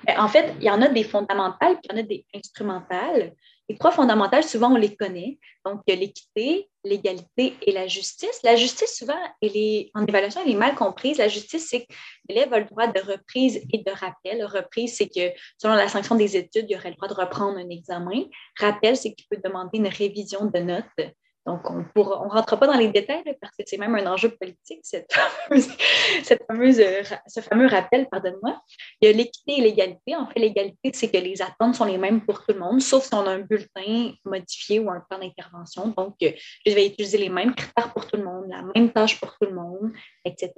Ben, 0.06 0.20
en 0.20 0.30
fait, 0.30 0.56
il 0.60 0.64
y 0.64 0.72
en 0.72 0.82
a 0.82 0.88
des 0.88 1.04
fondamentales, 1.04 1.74
puis 1.76 1.90
il 1.90 1.92
y 1.92 2.00
en 2.00 2.04
a 2.04 2.08
des 2.08 2.26
instrumentales. 2.34 3.34
Les 3.70 3.78
trois 3.78 3.92
fondamentales, 3.92 4.44
souvent, 4.44 4.72
on 4.72 4.78
les 4.78 4.96
connaît. 4.96 5.40
Donc, 5.66 5.82
y 5.88 5.96
l'équité, 5.96 6.70
l'égalité 6.86 7.56
et 7.62 7.74
la 7.74 7.88
justice. 7.88 8.40
La 8.44 8.56
justice, 8.56 8.96
souvent, 8.96 9.18
elle 9.42 9.56
est, 9.56 9.92
en 9.94 10.06
évaluation, 10.06 10.42
elle 10.46 10.52
est 10.52 10.56
mal 10.56 10.76
comprise. 10.76 11.18
La 11.18 11.28
justice, 11.28 11.68
c'est 11.70 11.82
que 11.82 11.94
l'élève 12.30 12.54
a 12.54 12.60
le 12.60 12.66
droit 12.66 12.88
de 12.88 13.02
reprise 13.02 13.62
et 13.74 13.80
de 13.80 13.92
rappel. 13.92 14.46
Reprise, 14.46 14.96
c'est 14.96 15.10
que 15.10 15.38
selon 15.58 15.76
la 15.76 15.90
sanction 15.90 16.16
des 16.16 16.38
études, 16.38 16.68
il 16.70 16.78
aurait 16.78 16.92
le 16.92 16.96
droit 16.96 17.10
de 17.10 17.14
reprendre 17.14 17.58
un 17.58 17.70
examen. 17.70 18.24
Rappel, 18.58 18.96
c'est 18.96 19.14
qu'il 19.14 19.26
peut 19.30 19.42
demander 19.44 19.80
une 19.80 19.88
révision 19.88 20.46
de 20.46 20.60
notes 20.60 21.12
donc, 21.48 21.62
on 21.72 21.78
ne 21.78 22.30
rentre 22.30 22.60
pas 22.60 22.68
dans 22.68 22.78
les 22.78 22.90
détails 22.90 23.24
parce 23.40 23.56
que 23.56 23.64
c'est 23.66 23.78
même 23.78 23.96
un 23.96 24.06
enjeu 24.06 24.28
politique, 24.30 24.82
cette 24.84 25.10
euh, 25.52 27.04
ce 27.26 27.40
fameux 27.40 27.68
rappel, 27.68 28.06
pardonne-moi. 28.10 28.62
Il 29.00 29.08
y 29.08 29.14
a 29.14 29.16
l'équité 29.16 29.54
et 29.58 29.62
l'égalité. 29.62 30.14
En 30.18 30.28
fait, 30.28 30.42
l'égalité, 30.42 30.92
c'est 30.94 31.10
que 31.10 31.18
les 31.18 31.42
attentes 31.42 31.76
sont 31.76 31.86
les 31.86 31.98
mêmes 31.98 32.20
pour 32.20 32.46
tout 32.46 32.52
le 32.52 32.60
monde, 32.60 32.82
sauf 32.82 33.06
si 33.06 33.14
on 33.14 33.26
a 33.26 33.32
un 33.32 33.40
bulletin 33.40 34.12
modifié 34.26 34.80
ou 34.80 34.92
un 34.92 35.02
plan 35.10 35.20
d'intervention. 35.20 35.88
Donc, 35.98 36.16
euh, 36.22 36.32
je 36.66 36.74
vais 36.74 36.88
utiliser 36.88 37.18
les 37.18 37.30
mêmes 37.30 37.56
critères 37.56 37.94
pour 37.94 38.06
tout 38.06 38.18
le 38.18 38.26
monde, 38.26 38.48
la 38.50 38.64
même 38.76 38.92
tâche 38.92 39.18
pour 39.18 39.32
tout 39.40 39.48
le 39.48 39.56
monde, 39.56 39.94
etc. 40.26 40.52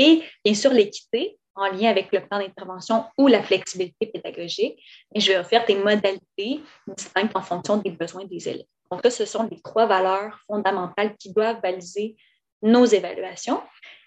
Et 0.00 0.24
bien 0.44 0.54
sûr, 0.54 0.72
l'équité, 0.72 1.38
en 1.54 1.66
lien 1.66 1.88
avec 1.88 2.10
le 2.10 2.18
plan 2.26 2.40
d'intervention 2.40 3.04
ou 3.16 3.28
la 3.28 3.44
flexibilité 3.44 4.06
pédagogique, 4.06 4.82
et 5.14 5.20
je 5.20 5.30
vais 5.30 5.38
offrir 5.38 5.64
des 5.66 5.76
modalités 5.76 6.60
distinctes 6.96 7.36
en 7.36 7.42
fonction 7.42 7.76
des 7.76 7.90
besoins 7.90 8.24
des 8.24 8.48
élèves. 8.48 8.66
Donc, 8.92 9.02
là, 9.02 9.10
ce 9.10 9.24
sont 9.24 9.48
les 9.50 9.58
trois 9.62 9.86
valeurs 9.86 10.38
fondamentales 10.46 11.16
qui 11.16 11.32
doivent 11.32 11.62
baliser 11.62 12.14
nos 12.60 12.84
évaluations. 12.84 13.62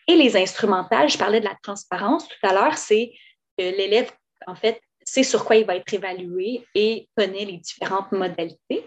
Et 0.08 0.15
les 0.15 0.38
instrumentales, 0.38 1.10
je 1.10 1.17
parlais 1.17 1.39
de 1.39 1.45
la 1.45 1.58
transparence 1.63 2.28
tout 2.28 2.48
à 2.48 2.54
l'heure, 2.54 2.78
c'est 2.78 3.12
que 3.58 3.63
l'élève, 3.63 4.12
en 4.45 4.54
fait, 4.54 4.80
sait 5.04 5.24
sur 5.24 5.43
quoi 5.43 5.56
il 5.56 5.65
va 5.65 5.76
être 5.76 5.91
évalué 5.91 6.67
et 6.76 7.10
connaît 7.17 7.45
les 7.45 7.58
différentes 7.58 8.12
modalités. 8.12 8.86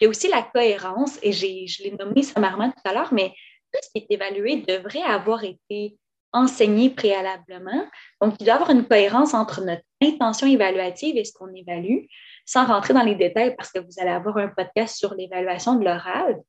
Il 0.00 0.02
y 0.02 0.06
a 0.06 0.08
aussi 0.08 0.26
la 0.26 0.42
cohérence, 0.42 1.16
et 1.22 1.30
je 1.30 1.82
l'ai 1.84 1.92
nommé 1.92 2.24
sommairement 2.24 2.72
tout 2.72 2.82
à 2.84 2.92
l'heure, 2.92 3.14
mais 3.14 3.28
tout 3.72 3.80
ce 3.84 3.90
qui 3.90 3.98
est 3.98 4.14
évalué 4.14 4.64
devrait 4.66 5.02
avoir 5.02 5.44
été 5.44 5.96
enseigné 6.32 6.90
préalablement. 6.90 7.86
Donc, 8.20 8.34
il 8.40 8.44
doit 8.46 8.54
y 8.54 8.56
avoir 8.56 8.70
une 8.70 8.84
cohérence 8.84 9.32
entre 9.32 9.60
notre 9.60 9.84
intention 10.02 10.48
évaluative 10.48 11.16
et 11.16 11.24
ce 11.24 11.32
qu'on 11.32 11.54
évalue 11.54 12.06
sans 12.46 12.64
rentrer 12.64 12.94
dans 12.94 13.02
les 13.02 13.16
détails 13.16 13.54
parce 13.56 13.70
que 13.70 13.80
vous 13.80 14.00
allez 14.00 14.10
avoir 14.10 14.38
un 14.38 14.48
podcast 14.48 14.96
sur 14.96 15.14
l'évaluation 15.14 15.74
de 15.74 15.84
l'oral. 15.84 16.40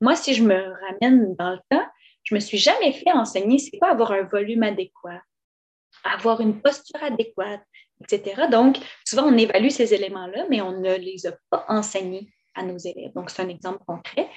Moi, 0.00 0.16
si 0.16 0.32
je 0.32 0.42
me 0.42 0.54
ramène 0.54 1.34
dans 1.36 1.50
le 1.50 1.60
temps, 1.68 1.84
je 2.22 2.34
me 2.34 2.40
suis 2.40 2.58
jamais 2.58 2.92
fait 2.92 3.12
enseigner 3.12 3.58
c'est 3.58 3.76
quoi 3.76 3.90
avoir 3.90 4.12
un 4.12 4.22
volume 4.22 4.62
adéquat, 4.62 5.20
avoir 6.04 6.40
une 6.40 6.62
posture 6.62 7.02
adéquate, 7.02 7.62
etc. 8.00 8.42
Donc, 8.50 8.78
souvent, 9.04 9.24
on 9.24 9.36
évalue 9.36 9.70
ces 9.70 9.92
éléments-là, 9.92 10.46
mais 10.48 10.60
on 10.60 10.80
ne 10.80 10.94
les 10.94 11.26
a 11.26 11.32
pas 11.50 11.64
enseignés 11.68 12.32
à 12.54 12.62
nos 12.62 12.78
élèves. 12.78 13.12
Donc, 13.14 13.30
c'est 13.30 13.42
un 13.42 13.48
exemple 13.48 13.82
concret. 13.86 14.28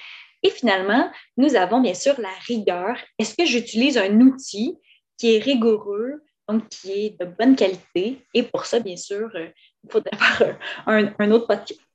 Et 0.42 0.50
finalement, 0.50 1.10
nous 1.36 1.56
avons 1.56 1.80
bien 1.80 1.94
sûr 1.94 2.20
la 2.20 2.32
rigueur. 2.46 2.96
Est-ce 3.18 3.34
que 3.34 3.46
j'utilise 3.46 3.96
un 3.96 4.20
outil 4.20 4.76
qui 5.18 5.36
est 5.36 5.38
rigoureux, 5.38 6.22
donc 6.48 6.68
qui 6.68 6.92
est 6.92 7.20
de 7.20 7.24
bonne 7.24 7.56
qualité? 7.56 8.26
Et 8.34 8.42
pour 8.42 8.66
ça, 8.66 8.80
bien 8.80 8.96
sûr, 8.96 9.30
euh, 9.34 9.48
il 9.84 9.90
faudrait 9.90 10.16
faire 10.16 10.56
un, 10.86 11.30
autre 11.30 11.46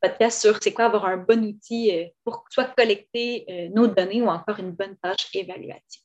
podcast 0.01 0.41
sur 0.41 0.57
c'est 0.61 0.73
quoi 0.73 0.85
avoir 0.85 1.05
un 1.05 1.17
bon 1.17 1.43
outil 1.43 1.91
euh, 1.91 2.05
pour 2.23 2.45
soit 2.49 2.73
collecter 2.75 3.45
euh, 3.49 3.69
nos 3.73 3.87
données 3.87 4.21
ou 4.21 4.27
encore 4.27 4.59
une 4.59 4.71
bonne 4.71 4.95
tâche 5.01 5.27
évaluative. 5.33 6.01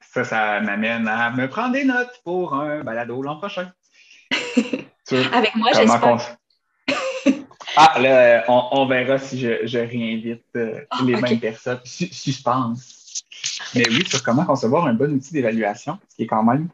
Ça, 0.00 0.24
ça 0.24 0.60
m'amène 0.60 1.06
à 1.08 1.30
me 1.30 1.48
prendre 1.48 1.72
des 1.72 1.84
notes 1.84 2.20
pour 2.24 2.54
un 2.54 2.82
balado 2.82 3.20
l'an 3.22 3.36
prochain. 3.36 3.72
Avec 5.32 5.54
moi, 5.56 5.70
j'espère. 5.74 6.36
ah, 7.76 8.00
là, 8.00 8.44
on, 8.48 8.86
verra 8.86 9.18
si 9.18 9.38
je, 9.38 9.78
réinvite 9.78 10.44
ah, 10.90 10.98
les 11.04 11.20
mêmes 11.20 11.40
personnes. 11.40 11.80
suspense. 11.84 13.24
Mais 13.74 13.88
oui, 13.88 14.04
sur 14.06 14.22
comment 14.22 14.44
concevoir 14.44 14.86
un 14.86 14.94
bon 14.94 15.12
outil 15.12 15.32
d'évaluation, 15.32 15.98
ce 16.08 16.16
qui 16.16 16.22
est 16.22 16.26
quand 16.26 16.42
même 16.42 16.68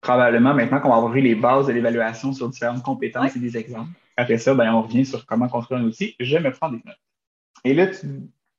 probablement 0.00 0.54
maintenant 0.54 0.80
qu'on 0.80 0.88
va 0.88 0.96
avoir 0.96 1.12
les 1.12 1.34
bases 1.34 1.66
de 1.66 1.72
l'évaluation 1.72 2.32
sur 2.32 2.48
différentes 2.48 2.82
compétences 2.82 3.36
et 3.36 3.38
des 3.38 3.56
exemples. 3.56 3.90
Après 4.16 4.38
ça, 4.38 4.54
ben, 4.54 4.72
on 4.72 4.82
revient 4.82 5.04
sur 5.04 5.26
comment 5.26 5.48
construire 5.48 5.80
un 5.80 5.84
outil. 5.84 6.16
Je 6.20 6.36
me 6.38 6.50
prends 6.50 6.70
des 6.70 6.80
notes. 6.84 7.00
Et 7.64 7.74
là, 7.74 7.86
tu, 7.86 8.06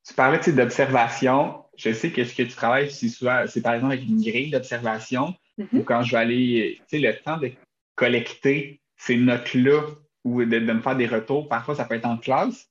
tu 0.07 0.13
parlais 0.13 0.39
d'observation. 0.39 1.63
Je 1.77 1.91
sais 1.93 2.11
que 2.11 2.23
ce 2.23 2.35
que 2.35 2.43
tu 2.43 2.53
travailles, 2.53 2.91
c'est 2.91 3.61
par 3.61 3.73
exemple 3.73 3.93
avec 3.93 4.07
une 4.07 4.21
grille 4.21 4.51
d'observation 4.51 5.35
mm-hmm. 5.57 5.79
ou 5.79 5.83
quand 5.83 6.03
je 6.03 6.11
vais 6.11 6.17
aller, 6.17 6.81
tu 6.89 6.99
sais, 6.99 6.99
le 6.99 7.15
temps 7.15 7.37
de 7.37 7.51
collecter 7.95 8.81
ces 8.97 9.17
notes-là 9.17 9.81
ou 10.23 10.43
de, 10.43 10.59
de, 10.59 10.73
me 10.73 10.81
faire 10.81 10.95
des 10.95 11.07
retours, 11.07 11.47
parfois 11.49 11.75
ça 11.75 11.85
peut 11.85 11.95
être 11.95 12.05
en 12.05 12.17
classe, 12.17 12.69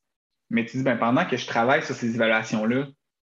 mais 0.48 0.64
tu 0.64 0.76
dis, 0.76 0.82
ben, 0.82 0.96
pendant 0.96 1.24
que 1.24 1.36
je 1.36 1.46
travaille 1.46 1.84
sur 1.84 1.94
ces 1.94 2.14
évaluations-là, 2.14 2.86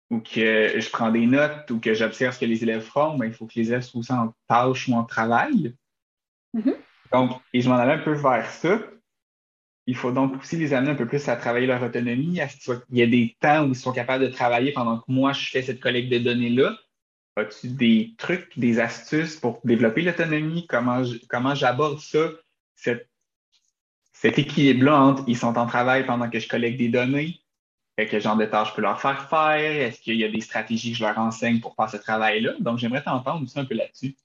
ou 0.10 0.20
que 0.20 0.80
je 0.80 0.90
prends 0.90 1.12
des 1.12 1.26
notes 1.26 1.70
ou 1.72 1.80
que 1.80 1.94
j'observe 1.94 2.34
ce 2.34 2.40
que 2.40 2.46
les 2.46 2.64
élèves 2.64 2.84
font, 2.84 3.18
ben, 3.18 3.26
il 3.26 3.34
faut 3.34 3.48
que 3.48 3.54
les 3.56 3.70
élèves 3.70 3.82
soient 3.82 4.00
aussi 4.00 4.14
en 4.14 4.34
tâche 4.48 4.88
ou 4.88 4.94
en 4.94 5.04
travail. 5.04 5.74
Mm-hmm. 6.56 6.76
Donc, 7.12 7.42
et 7.54 7.62
je 7.62 7.70
m'en 7.70 7.76
allais 7.76 7.94
un 7.94 8.04
peu 8.04 8.14
vers 8.14 8.50
ça. 8.50 8.80
Il 9.88 9.96
faut 9.96 10.12
donc 10.12 10.42
aussi 10.42 10.58
les 10.58 10.74
amener 10.74 10.92
un 10.92 10.96
peu 10.96 11.08
plus 11.08 11.28
à 11.30 11.36
travailler 11.36 11.68
leur 11.68 11.82
autonomie, 11.82 12.42
à 12.42 12.50
ce 12.50 12.72
qu'il 12.72 12.98
y 12.98 13.04
a 13.04 13.08
des 13.08 13.36
temps 13.40 13.66
où 13.66 13.70
ils 13.70 13.76
sont 13.76 13.92
capables 13.92 14.26
de 14.26 14.32
travailler 14.32 14.72
pendant 14.72 14.98
que 14.98 15.06
moi, 15.08 15.32
je 15.34 15.50
fais 15.50 15.62
cette 15.62 15.80
collecte 15.80 16.12
de 16.12 16.18
données-là. 16.18 16.76
As-tu 17.36 17.68
des 17.68 18.16
trucs, 18.18 18.58
des 18.58 18.80
astuces 18.80 19.36
pour 19.36 19.60
développer 19.64 20.02
l'autonomie? 20.02 20.66
Comment, 20.68 21.04
comment 21.30 21.54
j'aborde 21.54 22.00
ça, 22.00 22.30
cet 24.14 24.40
équilibre-là 24.40 25.00
entre 25.00 25.24
ils 25.28 25.38
sont 25.38 25.58
en 25.58 25.68
travail 25.68 26.06
pendant 26.06 26.30
que 26.30 26.40
je 26.40 26.48
collecte 26.48 26.78
des 26.78 26.90
données, 26.90 27.40
quel 27.98 28.22
genre 28.22 28.36
de 28.36 28.46
tâches 28.46 28.70
je 28.70 28.76
peux 28.76 28.82
leur 28.82 29.00
faire 29.00 29.30
faire? 29.30 29.88
Est-ce 29.88 30.02
qu'il 30.02 30.16
y 30.16 30.24
a 30.24 30.30
des 30.30 30.42
stratégies 30.42 30.92
que 30.92 30.98
je 30.98 31.04
leur 31.04 31.18
enseigne 31.18 31.60
pour 31.60 31.76
faire 31.76 31.90
ce 31.90 31.98
travail-là? 31.98 32.54
Donc, 32.60 32.78
j'aimerais 32.78 33.04
t'entendre 33.04 33.44
aussi 33.44 33.58
un 33.58 33.66
peu 33.66 33.76
là-dessus. 33.76 34.16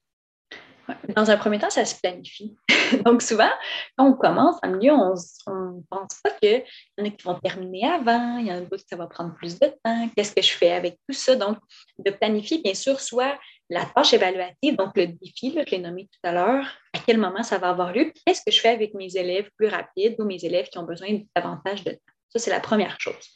Dans 1.14 1.30
un 1.30 1.36
premier 1.36 1.58
temps, 1.58 1.70
ça 1.70 1.84
se 1.84 1.94
planifie. 2.00 2.56
Donc, 3.04 3.22
souvent, 3.22 3.50
quand 3.96 4.06
on 4.06 4.14
commence 4.14 4.56
en 4.64 4.70
milieu, 4.70 4.92
on 4.92 5.14
ne 5.14 5.82
pense 5.88 6.20
pas 6.22 6.30
qu'il 6.42 6.64
y 6.98 7.02
en 7.02 7.04
a 7.04 7.10
qui 7.10 7.22
vont 7.22 7.38
terminer 7.38 7.86
avant, 7.86 8.38
il 8.38 8.46
y 8.46 8.52
en 8.52 8.56
a 8.56 8.60
d'autres 8.60 8.82
qui 8.82 8.88
ça 8.88 8.96
va 8.96 9.06
prendre 9.06 9.34
plus 9.34 9.58
de 9.58 9.66
temps. 9.84 10.08
Qu'est-ce 10.16 10.34
que 10.34 10.42
je 10.42 10.52
fais 10.52 10.72
avec 10.72 10.98
tout 11.08 11.14
ça? 11.14 11.36
Donc, 11.36 11.58
de 11.98 12.10
planifier, 12.10 12.60
bien 12.62 12.74
sûr, 12.74 12.98
soit 13.00 13.38
la 13.68 13.84
tâche 13.84 14.12
évaluative, 14.14 14.76
donc 14.76 14.96
le 14.96 15.06
défi 15.06 15.54
que 15.54 15.60
je 15.64 15.70
l'ai 15.70 15.78
nommé 15.78 16.08
tout 16.12 16.28
à 16.28 16.32
l'heure, 16.32 16.66
à 16.92 16.98
quel 17.06 17.18
moment 17.18 17.44
ça 17.44 17.58
va 17.58 17.70
avoir 17.70 17.92
lieu, 17.92 18.12
qu'est-ce 18.26 18.42
que 18.44 18.50
je 18.50 18.60
fais 18.60 18.70
avec 18.70 18.94
mes 18.94 19.16
élèves 19.16 19.48
plus 19.56 19.68
rapides 19.68 20.16
ou 20.18 20.24
mes 20.24 20.44
élèves 20.44 20.68
qui 20.68 20.78
ont 20.78 20.84
besoin 20.84 21.20
davantage 21.36 21.84
de 21.84 21.92
temps? 21.92 22.19
Ça, 22.32 22.38
c'est 22.38 22.50
la 22.50 22.60
première 22.60 22.96
chose. 23.00 23.28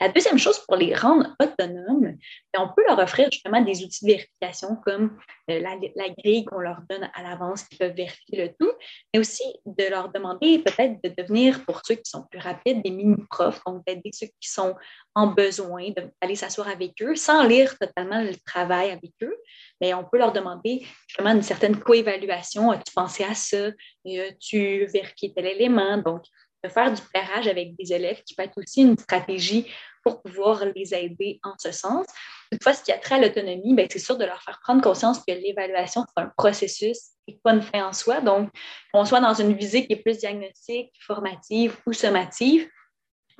La 0.00 0.08
deuxième 0.08 0.38
chose, 0.38 0.58
pour 0.60 0.76
les 0.76 0.94
rendre 0.94 1.36
autonomes, 1.42 2.16
ben, 2.54 2.60
on 2.60 2.72
peut 2.74 2.82
leur 2.88 2.98
offrir 2.98 3.28
justement 3.30 3.60
des 3.60 3.84
outils 3.84 4.06
de 4.06 4.12
vérification 4.12 4.76
comme 4.76 5.18
euh, 5.50 5.60
la, 5.60 6.08
grille 6.08 6.46
qu'on 6.46 6.58
leur 6.58 6.78
donne 6.88 7.10
à 7.12 7.22
l'avance 7.22 7.64
qui 7.64 7.76
peuvent 7.76 7.94
vérifier 7.94 8.46
le 8.46 8.48
tout, 8.58 8.72
mais 9.12 9.20
aussi 9.20 9.44
de 9.66 9.84
leur 9.90 10.10
demander 10.10 10.60
peut-être 10.60 11.02
de 11.04 11.14
devenir, 11.14 11.62
pour 11.66 11.82
ceux 11.84 11.96
qui 11.96 12.10
sont 12.10 12.24
plus 12.30 12.40
rapides, 12.40 12.82
des 12.82 12.90
mini-profs, 12.90 13.60
donc 13.66 13.84
d'aider 13.84 14.10
ceux 14.14 14.28
qui 14.40 14.48
sont 14.48 14.74
en 15.14 15.26
besoin 15.26 15.90
d'aller 15.90 16.34
s'asseoir 16.34 16.68
avec 16.68 16.92
eux 17.02 17.16
sans 17.16 17.46
lire 17.46 17.76
totalement 17.78 18.22
le 18.22 18.34
travail 18.46 18.90
avec 18.90 19.12
eux. 19.22 19.36
Mais 19.82 19.92
on 19.92 20.04
peut 20.04 20.16
leur 20.16 20.32
demander 20.32 20.86
justement 21.08 21.32
une 21.32 21.42
certaine 21.42 21.78
coévaluation. 21.78 22.70
As-tu 22.70 22.94
pensé 22.94 23.24
à 23.24 23.34
ça? 23.34 23.68
As-tu 24.06 24.86
vérifié 24.86 25.34
tel 25.34 25.46
élément? 25.46 25.98
Donc, 25.98 26.22
de 26.62 26.68
faire 26.68 26.92
du 26.92 27.02
pairage 27.12 27.48
avec 27.48 27.74
des 27.76 27.92
élèves 27.92 28.22
qui 28.24 28.34
peut 28.34 28.42
être 28.42 28.58
aussi 28.58 28.82
une 28.82 28.98
stratégie 28.98 29.66
pour 30.02 30.22
pouvoir 30.22 30.64
les 30.64 30.94
aider 30.94 31.40
en 31.42 31.54
ce 31.58 31.72
sens. 31.72 32.06
Toutefois, 32.50 32.74
ce 32.74 32.82
qui 32.82 32.92
a 32.92 32.98
trait 32.98 33.16
à 33.16 33.20
l'autonomie, 33.20 33.74
ben, 33.74 33.86
c'est 33.90 33.98
sûr 33.98 34.16
de 34.16 34.24
leur 34.24 34.42
faire 34.42 34.60
prendre 34.60 34.82
conscience 34.82 35.18
que 35.20 35.32
l'évaluation, 35.32 36.04
c'est 36.08 36.22
un 36.22 36.32
processus 36.36 36.98
et 37.26 37.38
pas 37.42 37.52
une 37.52 37.62
fin 37.62 37.86
en 37.86 37.92
soi. 37.92 38.20
Donc, 38.20 38.50
qu'on 38.92 39.04
soit 39.04 39.20
dans 39.20 39.34
une 39.34 39.54
visée 39.54 39.86
qui 39.86 39.92
est 39.92 40.02
plus 40.02 40.18
diagnostique, 40.18 40.92
formative 41.00 41.76
ou 41.86 41.92
sommative, 41.92 42.68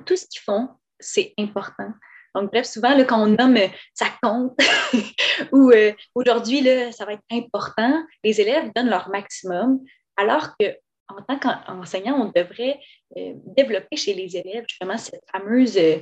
tout 0.05 0.15
ce 0.15 0.25
qu'ils 0.25 0.41
font, 0.41 0.69
c'est 0.99 1.33
important. 1.37 1.91
Donc, 2.33 2.51
bref, 2.51 2.65
souvent, 2.65 2.95
là, 2.95 3.03
quand 3.03 3.21
on 3.21 3.27
nomme 3.27 3.57
ça 3.93 4.07
compte 4.21 4.57
ou 5.51 5.71
euh, 5.71 5.91
aujourd'hui, 6.15 6.63
ça 6.93 7.05
va 7.05 7.13
être 7.13 7.23
important, 7.31 8.03
les 8.23 8.39
élèves 8.39 8.71
donnent 8.73 8.89
leur 8.89 9.09
maximum, 9.09 9.79
alors 10.15 10.55
que 10.57 10.73
en 11.17 11.21
tant 11.23 11.39
qu'enseignant, 11.39 12.15
on 12.19 12.31
devrait 12.35 12.79
euh, 13.17 13.33
développer 13.57 13.95
chez 13.95 14.13
les 14.13 14.37
élèves 14.37 14.65
justement 14.67 14.97
cette 14.97 15.23
fameuse 15.31 15.77
euh, 15.77 15.97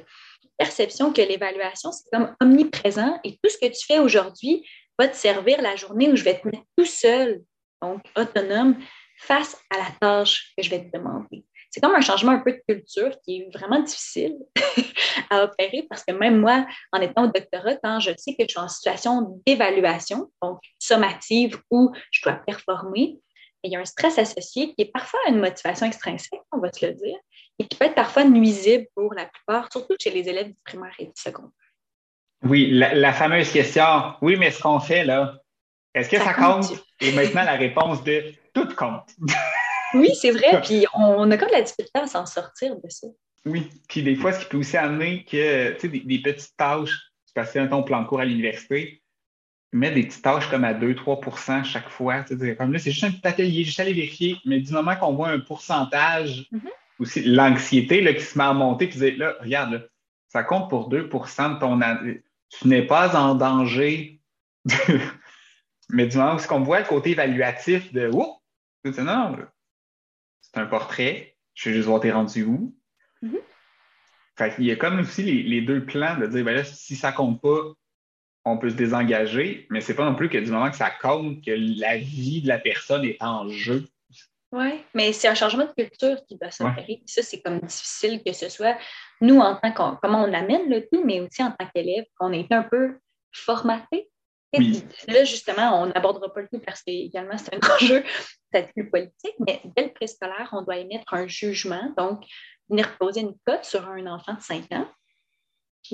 perception 0.57 1.13
que 1.13 1.21
l'évaluation, 1.21 1.91
c'est 1.91 2.09
comme 2.11 2.35
omniprésent 2.41 3.19
et 3.23 3.31
tout 3.31 3.49
ce 3.49 3.57
que 3.57 3.67
tu 3.67 3.85
fais 3.85 3.99
aujourd'hui 3.99 4.67
va 4.97 5.07
te 5.07 5.15
servir 5.15 5.61
la 5.61 5.75
journée 5.75 6.09
où 6.11 6.15
je 6.15 6.23
vais 6.23 6.39
te 6.39 6.47
mettre 6.47 6.65
tout 6.77 6.85
seul, 6.85 7.41
donc 7.81 8.01
autonome, 8.17 8.75
face 9.17 9.57
à 9.69 9.77
la 9.77 9.91
tâche 9.99 10.53
que 10.57 10.63
je 10.63 10.69
vais 10.69 10.89
te 10.89 10.97
demander. 10.97 11.45
C'est 11.69 11.81
comme 11.81 11.93
un 11.93 12.01
changement 12.01 12.31
un 12.31 12.39
peu 12.39 12.53
de 12.53 12.61
culture 12.67 13.11
qui 13.23 13.41
est 13.41 13.57
vraiment 13.57 13.79
difficile 13.79 14.37
à 15.29 15.43
opérer 15.43 15.85
parce 15.87 16.03
que 16.03 16.13
même 16.13 16.39
moi, 16.39 16.65
en 16.91 16.99
étant 16.99 17.25
au 17.25 17.27
doctorat, 17.27 17.75
quand 17.83 17.99
je 17.99 18.11
sais 18.17 18.33
que 18.33 18.43
je 18.43 18.49
suis 18.49 18.59
en 18.59 18.67
situation 18.67 19.41
d'évaluation, 19.45 20.31
donc 20.41 20.59
sommative 20.79 21.59
où 21.69 21.91
je 22.11 22.21
dois 22.23 22.41
performer, 22.45 23.19
il 23.63 23.71
y 23.71 23.75
a 23.75 23.79
un 23.79 23.85
stress 23.85 24.17
associé 24.17 24.73
qui 24.73 24.83
est 24.83 24.91
parfois 24.91 25.19
une 25.27 25.39
motivation 25.39 25.85
extrinsèque, 25.85 26.41
on 26.51 26.59
va 26.59 26.71
se 26.71 26.85
le 26.85 26.93
dire, 26.93 27.17
et 27.59 27.67
qui 27.67 27.77
peut 27.77 27.85
être 27.85 27.95
parfois 27.95 28.23
nuisible 28.23 28.87
pour 28.95 29.13
la 29.13 29.25
plupart, 29.25 29.69
surtout 29.71 29.95
chez 29.99 30.11
les 30.11 30.27
élèves 30.29 30.47
du 30.47 30.57
primaire 30.63 30.93
et 30.99 31.05
du 31.05 31.11
secondaire. 31.15 31.51
Oui, 32.43 32.69
la, 32.71 33.11
fameuse 33.11 33.51
question, 33.51 34.13
oui, 34.21 34.37
mais 34.37 34.51
ce 34.51 34.61
qu'on 34.61 34.79
fait 34.79 35.03
là, 35.03 35.35
est-ce 35.93 36.09
que 36.09 36.17
ça, 36.17 36.33
compte? 36.33 36.71
Et 37.01 37.11
maintenant, 37.11 37.43
la 37.43 37.55
réponse 37.55 38.03
de 38.03 38.33
tout 38.53 38.73
compte. 38.75 39.09
oui, 39.93 40.15
c'est 40.15 40.31
vrai, 40.31 40.61
puis 40.63 40.85
on, 40.93 41.29
a 41.29 41.37
comme 41.37 41.49
de 41.49 41.53
la 41.53 41.61
difficulté 41.61 41.99
à 41.99 42.07
s'en 42.07 42.25
sortir 42.25 42.75
de 42.75 42.89
ça. 42.89 43.07
Oui, 43.45 43.69
puis 43.89 44.03
des 44.03 44.15
fois, 44.15 44.31
ce 44.31 44.39
qui 44.39 44.45
peut 44.45 44.57
aussi 44.57 44.77
amener 44.77 45.25
que, 45.25 45.73
tu 45.73 45.79
sais, 45.79 45.87
des, 45.87 46.19
petites 46.19 46.55
tâches, 46.55 46.97
tu 47.27 47.33
passes 47.33 47.55
un 47.55 47.67
ton 47.67 47.83
plan 47.83 48.01
de 48.01 48.07
cours 48.07 48.19
à 48.19 48.25
l'université, 48.25 49.01
mettre 49.71 49.95
des 49.95 50.03
petites 50.03 50.23
tâches 50.23 50.49
comme 50.49 50.63
à 50.63 50.73
2-3% 50.73 51.63
chaque 51.63 51.89
fois. 51.89 52.23
Comme 52.57 52.73
là, 52.73 52.79
c'est 52.79 52.91
juste 52.91 53.03
un 53.03 53.11
petit 53.11 53.27
atelier, 53.27 53.63
juste 53.63 53.79
aller 53.79 53.93
vérifier. 53.93 54.37
Mais 54.45 54.59
du 54.59 54.71
moment 54.71 54.95
qu'on 54.95 55.13
voit 55.13 55.29
un 55.29 55.39
pourcentage, 55.39 56.47
mm-hmm. 56.51 56.69
aussi 56.99 57.23
l'anxiété 57.23 58.15
qui 58.15 58.23
se 58.23 58.37
met 58.37 58.45
à 58.45 58.53
monter, 58.53 58.89
tu 58.89 58.97
dis 58.97 59.11
là, 59.11 59.35
regarde, 59.41 59.89
ça 60.27 60.43
compte 60.43 60.69
pour 60.69 60.89
2 60.89 61.03
de 61.03 61.59
ton 61.59 61.79
Tu 62.49 62.67
n'es 62.67 62.81
pas 62.83 63.15
en 63.15 63.35
danger. 63.35 64.19
mais 65.89 66.07
du 66.07 66.17
moment 66.17 66.35
où 66.35 66.47
qu'on 66.47 66.61
voit 66.61 66.79
le 66.79 66.85
côté 66.85 67.11
évaluatif 67.11 67.93
de 67.93 68.09
oh, 68.13 68.41
non, 68.83 69.37
c'est 70.41 70.59
un 70.59 70.65
portrait, 70.65 71.35
je 71.53 71.69
vais 71.69 71.75
juste 71.75 71.87
voir 71.87 72.01
t'es 72.01 72.11
rendu 72.11 72.43
où. 72.43 72.75
Mm-hmm. 73.23 74.53
Il 74.59 74.65
y 74.65 74.71
a 74.71 74.75
comme 74.75 74.99
aussi 74.99 75.23
les, 75.23 75.61
deux 75.61 75.85
plans 75.85 76.17
de 76.17 76.27
dire 76.27 76.45
ben 76.45 76.55
là, 76.55 76.63
si 76.63 76.95
ça 76.95 77.11
compte 77.11 77.41
pas, 77.41 77.73
on 78.45 78.57
peut 78.57 78.69
se 78.69 78.75
désengager, 78.75 79.67
mais 79.69 79.81
c'est 79.81 79.95
pas 79.95 80.05
non 80.05 80.15
plus 80.15 80.29
que 80.29 80.37
du 80.37 80.51
moment 80.51 80.69
que 80.69 80.77
ça 80.77 80.89
compte 80.89 81.43
que 81.43 81.51
la 81.79 81.97
vie 81.97 82.41
de 82.41 82.47
la 82.47 82.59
personne 82.59 83.03
est 83.03 83.17
en 83.21 83.49
jeu. 83.49 83.85
Oui, 84.51 84.83
mais 84.95 85.13
c'est 85.13 85.27
un 85.27 85.35
changement 85.35 85.65
de 85.65 85.73
culture 85.73 86.17
qui 86.27 86.35
doit 86.35 86.49
s'opérer. 86.49 87.03
Ça, 87.05 87.21
c'est 87.21 87.41
comme 87.41 87.59
difficile 87.59 88.23
que 88.25 88.33
ce 88.33 88.49
soit 88.49 88.77
nous 89.21 89.39
en 89.39 89.55
tant 89.55 89.71
qu'on 89.71 89.97
comment 90.01 90.23
on 90.23 90.33
amène 90.33 90.69
le 90.69 90.87
tout, 90.91 91.03
mais 91.05 91.19
aussi 91.19 91.43
en 91.43 91.51
tant 91.51 91.67
qu'élève, 91.73 92.05
qu'on 92.17 92.33
est 92.33 92.51
un 92.51 92.63
peu 92.63 92.97
formaté. 93.31 94.09
Là, 95.07 95.23
justement, 95.23 95.83
on 95.83 95.85
n'abordera 95.85 96.33
pas 96.33 96.41
le 96.41 96.47
tout 96.51 96.59
parce 96.65 96.81
qu'également, 96.81 97.37
c'est 97.37 97.53
un 97.53 97.59
enjeu 97.75 98.03
peut-être 98.51 98.73
plus 98.73 98.89
politique, 98.89 99.35
mais 99.45 99.61
dès 99.75 99.83
le 99.83 99.93
préscolaire, 99.93 100.49
on 100.53 100.63
doit 100.63 100.77
émettre 100.77 101.13
un 101.13 101.27
jugement, 101.27 101.93
donc 101.95 102.23
venir 102.67 102.97
poser 102.97 103.21
une 103.21 103.35
cote 103.45 103.65
sur 103.65 103.87
un 103.87 104.07
enfant 104.07 104.33
de 104.33 104.41
5 104.41 104.71
ans 104.71 104.87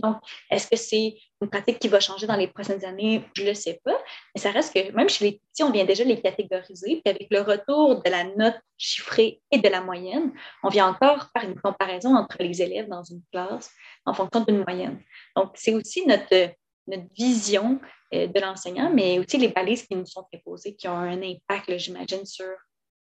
donc, 0.01 0.17
est-ce 0.49 0.67
que 0.67 0.75
c'est 0.75 1.15
une 1.41 1.49
pratique 1.49 1.79
qui 1.79 1.87
va 1.87 1.99
changer 1.99 2.27
dans 2.27 2.35
les 2.35 2.47
prochaines 2.47 2.83
années? 2.85 3.23
Je 3.35 3.43
ne 3.43 3.49
le 3.49 3.53
sais 3.53 3.79
pas. 3.83 3.97
Mais 4.33 4.41
ça 4.41 4.51
reste 4.51 4.73
que 4.73 4.91
même 4.91 5.09
chez 5.09 5.25
les 5.25 5.31
petits, 5.33 5.63
on 5.63 5.71
vient 5.71 5.85
déjà 5.85 6.03
les 6.03 6.21
catégoriser. 6.21 7.01
Puis 7.03 7.13
avec 7.13 7.27
le 7.29 7.41
retour 7.41 8.01
de 8.01 8.09
la 8.09 8.23
note 8.23 8.59
chiffrée 8.77 9.41
et 9.51 9.59
de 9.59 9.69
la 9.69 9.81
moyenne, 9.81 10.33
on 10.63 10.69
vient 10.69 10.87
encore 10.87 11.29
faire 11.31 11.49
une 11.49 11.59
comparaison 11.59 12.15
entre 12.15 12.37
les 12.39 12.61
élèves 12.61 12.89
dans 12.89 13.03
une 13.03 13.21
classe 13.31 13.71
en 14.05 14.13
fonction 14.13 14.41
d'une 14.41 14.63
moyenne. 14.63 15.01
Donc, 15.35 15.51
c'est 15.55 15.73
aussi 15.73 16.05
notre 16.05 16.53
notre 16.87 17.11
vision 17.15 17.79
euh, 18.13 18.27
de 18.27 18.39
l'enseignant, 18.39 18.91
mais 18.93 19.17
aussi 19.19 19.37
les 19.37 19.47
balises 19.47 19.87
qui 19.87 19.95
nous 19.95 20.05
sont 20.05 20.27
imposées, 20.33 20.75
qui 20.75 20.87
ont 20.87 20.97
un 20.97 21.21
impact, 21.21 21.77
j'imagine, 21.77 22.25
sur. 22.25 22.45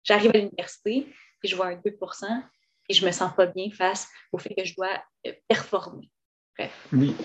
J'arrive 0.04 0.32
à 0.34 0.38
l'université, 0.38 1.08
puis 1.40 1.50
je 1.50 1.56
vois 1.56 1.68
un 1.68 1.76
2% 1.76 2.44
et 2.90 2.94
je 2.94 3.06
me 3.06 3.12
sens 3.12 3.34
pas 3.36 3.46
bien 3.46 3.70
face 3.72 4.08
au 4.32 4.38
fait 4.38 4.54
que 4.56 4.66
je 4.66 4.76
dois 4.76 5.02
euh, 5.28 5.34
performer. 5.48 6.11
Bref. 6.58 6.72
Oui. 6.94 7.16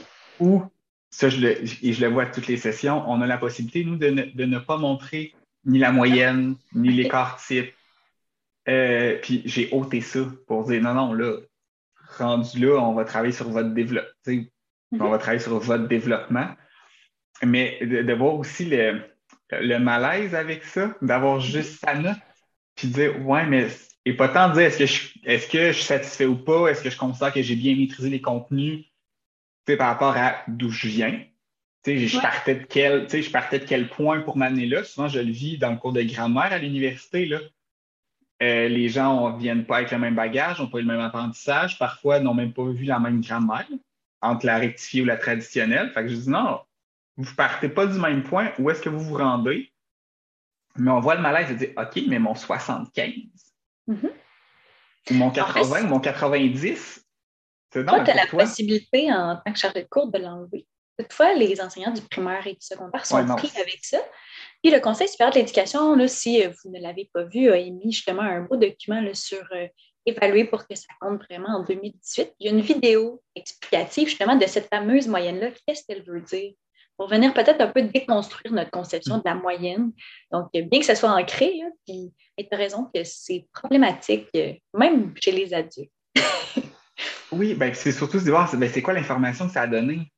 Ou, 0.41 0.62
ça, 1.11 1.29
je 1.29 1.41
le, 1.41 1.62
et 1.62 1.93
je 1.93 2.01
le 2.01 2.12
vois 2.12 2.24
à 2.24 2.27
toutes 2.27 2.47
les 2.47 2.57
sessions, 2.57 3.03
on 3.09 3.20
a 3.20 3.27
la 3.27 3.39
possibilité, 3.39 3.85
nous, 3.85 3.97
de 3.97 4.11
ne, 4.11 4.59
pas 4.59 4.77
montrer 4.77 5.35
ni 5.64 5.79
la 5.79 5.93
moyenne, 5.93 6.57
ni 6.74 6.91
l'écart 6.91 7.43
type. 7.45 7.72
Euh, 8.68 9.18
puis 9.22 9.43
j'ai 9.45 9.68
ôté 9.72 10.01
ça 10.01 10.20
pour 10.47 10.64
dire 10.64 10.83
non, 10.83 10.95
non, 10.95 11.12
là, 11.12 11.39
rendu 12.18 12.59
là, 12.59 12.79
on 12.81 12.95
va 12.95 13.05
travailler 13.05 13.33
sur 13.33 13.49
votre 13.49 13.70
développement. 13.70 14.11
Mm-hmm. 14.27 14.47
On 15.01 15.09
va 15.09 15.18
travailler 15.18 15.41
sur 15.41 15.59
votre 15.59 15.89
développement. 15.89 16.49
Mais 17.45 17.79
de, 17.81 18.12
voir 18.14 18.35
aussi 18.35 18.64
le, 18.64 19.03
le, 19.51 19.79
malaise 19.79 20.35
avec 20.35 20.64
ça, 20.64 20.95
d'avoir 21.03 21.41
juste 21.41 21.81
sa 21.81 21.95
note, 21.95 22.16
puis 22.74 22.89
de 22.89 22.93
dire 22.95 23.27
ouais, 23.27 23.47
mais 23.47 23.68
et 24.05 24.14
pas 24.14 24.29
tant 24.29 24.49
de 24.49 24.55
dire 24.55 24.62
est-ce 24.62 24.79
que 24.79 24.87
je 24.87 25.09
est-ce 25.24 25.49
que 25.49 25.66
je 25.68 25.72
suis 25.72 25.85
satisfait 25.85 26.27
ou 26.27 26.37
pas, 26.37 26.68
est-ce 26.68 26.83
que 26.83 26.91
je 26.91 26.97
considère 26.97 27.33
que 27.33 27.43
j'ai 27.43 27.57
bien 27.57 27.77
maîtrisé 27.77 28.09
les 28.09 28.20
contenus 28.20 28.87
par 29.74 29.88
rapport 29.88 30.16
à 30.16 30.36
d'où 30.48 30.70
je 30.70 30.88
viens. 30.88 31.20
Je, 31.84 32.20
partais 32.20 32.56
de 32.56 32.64
quel, 32.64 33.08
je 33.08 33.30
partais 33.30 33.60
de 33.60 33.64
quel 33.64 33.88
point 33.88 34.20
pour 34.20 34.36
m'amener 34.36 34.66
là. 34.66 34.82
Souvent, 34.82 35.08
je 35.08 35.20
le 35.20 35.30
vis 35.30 35.56
dans 35.56 35.70
le 35.70 35.76
cours 35.76 35.92
de 35.92 36.02
grammaire 36.02 36.52
à 36.52 36.58
l'université. 36.58 37.26
Là. 37.26 37.38
Euh, 38.42 38.68
les 38.68 38.88
gens 38.88 39.32
ne 39.32 39.38
viennent 39.38 39.64
pas 39.64 39.78
avec 39.78 39.92
le 39.92 39.98
même 39.98 40.16
bagage, 40.16 40.60
n'ont 40.60 40.68
pas 40.68 40.78
eu 40.78 40.82
le 40.82 40.88
même 40.88 41.00
apprentissage, 41.00 41.78
parfois 41.78 42.18
n'ont 42.18 42.34
même 42.34 42.52
pas 42.52 42.64
vu 42.64 42.84
la 42.84 42.98
même 42.98 43.20
grammaire 43.20 43.68
entre 44.20 44.46
la 44.46 44.58
rectifiée 44.58 45.02
ou 45.02 45.04
la 45.04 45.16
traditionnelle. 45.16 45.90
Fait 45.90 46.02
que 46.02 46.08
je 46.08 46.16
dis 46.16 46.30
non, 46.30 46.60
vous 47.16 47.30
ne 47.30 47.36
partez 47.36 47.68
pas 47.68 47.86
du 47.86 47.98
même 47.98 48.24
point, 48.24 48.52
où 48.58 48.68
est-ce 48.68 48.82
que 48.82 48.88
vous 48.88 49.00
vous 49.00 49.16
rendez? 49.16 49.72
Mais 50.76 50.90
on 50.90 51.00
voit 51.00 51.14
le 51.14 51.22
malaise 51.22 51.50
et 51.52 51.54
dit 51.54 51.72
OK, 51.76 52.02
mais 52.08 52.18
mon 52.18 52.34
75, 52.34 53.12
Mm-hmm. 53.88 54.10
Mon 55.12 55.30
80 55.30 55.84
ou 55.84 55.86
mon 55.86 56.00
90, 56.00 56.74
c'est 56.76 57.05
Toi, 57.85 58.01
tu 58.05 58.11
as 58.11 58.14
la 58.14 58.27
possibilité 58.27 59.12
en 59.12 59.37
tant 59.45 59.53
que 59.53 59.59
chargé 59.59 59.83
de 59.83 59.89
cours 59.89 60.09
de 60.09 60.18
l'enlever. 60.18 60.66
Toutefois, 60.99 61.35
les 61.35 61.61
enseignants 61.61 61.93
du 61.93 62.01
primaire 62.03 62.47
et 62.47 62.55
du 62.55 62.66
secondaire 62.66 63.05
sont 63.05 63.24
pris 63.37 63.51
avec 63.61 63.85
ça. 63.85 63.99
Puis 64.62 64.72
le 64.72 64.81
Conseil 64.81 65.09
supérieur 65.09 65.35
de 65.35 65.39
l'éducation, 65.39 66.09
si 66.09 66.43
euh, 66.43 66.51
vous 66.64 66.70
ne 66.70 66.81
l'avez 66.81 67.11
pas 67.12 67.24
vu, 67.24 67.51
a 67.51 67.59
émis 67.59 67.93
justement 67.93 68.22
un 68.22 68.43
beau 68.43 68.57
document 68.57 69.03
sur 69.12 69.47
euh, 69.53 69.66
évaluer 70.07 70.45
pour 70.45 70.66
que 70.66 70.74
ça 70.74 70.87
compte 71.01 71.22
vraiment 71.24 71.59
en 71.59 71.64
2018. 71.64 72.35
Il 72.41 72.47
y 72.47 72.49
a 72.49 72.53
une 72.53 72.62
vidéo 72.62 73.22
explicative 73.35 74.09
justement 74.09 74.37
de 74.37 74.47
cette 74.47 74.68
fameuse 74.68 75.07
moyenne-là. 75.07 75.51
Qu'est-ce 75.66 75.85
qu'elle 75.87 76.03
veut 76.03 76.22
dire? 76.22 76.55
pour 76.97 77.09
venir 77.09 77.35
peut-être 77.35 77.61
un 77.61 77.68
peu 77.68 77.83
déconstruire 77.83 78.53
notre 78.53 78.70
conception 78.70 79.18
de 79.18 79.22
la 79.24 79.35
moyenne. 79.35 79.93
Donc, 80.33 80.51
bien 80.53 80.81
que 80.81 80.87
ça 80.87 80.95
soit 80.95 81.11
ancré, 81.11 81.61
puis 81.87 82.12
tu 82.39 82.47
as 82.51 82.57
raison 82.57 82.89
que 82.93 83.05
c'est 83.05 83.47
problématique, 83.53 84.29
euh, 84.37 84.55
même 84.74 85.14
chez 85.20 85.33
les 85.33 85.53
adultes. 85.53 85.93
Oui, 87.33 87.55
ben, 87.55 87.72
c'est 87.74 87.93
surtout 87.93 88.18
de 88.18 88.31
voir 88.31 88.55
ben, 88.57 88.70
c'est 88.72 88.83
quoi 88.83 88.95
l'information 88.95 89.47
que 89.47 89.53
ça 89.53 89.62
a 89.62 89.66
donné? 89.66 90.11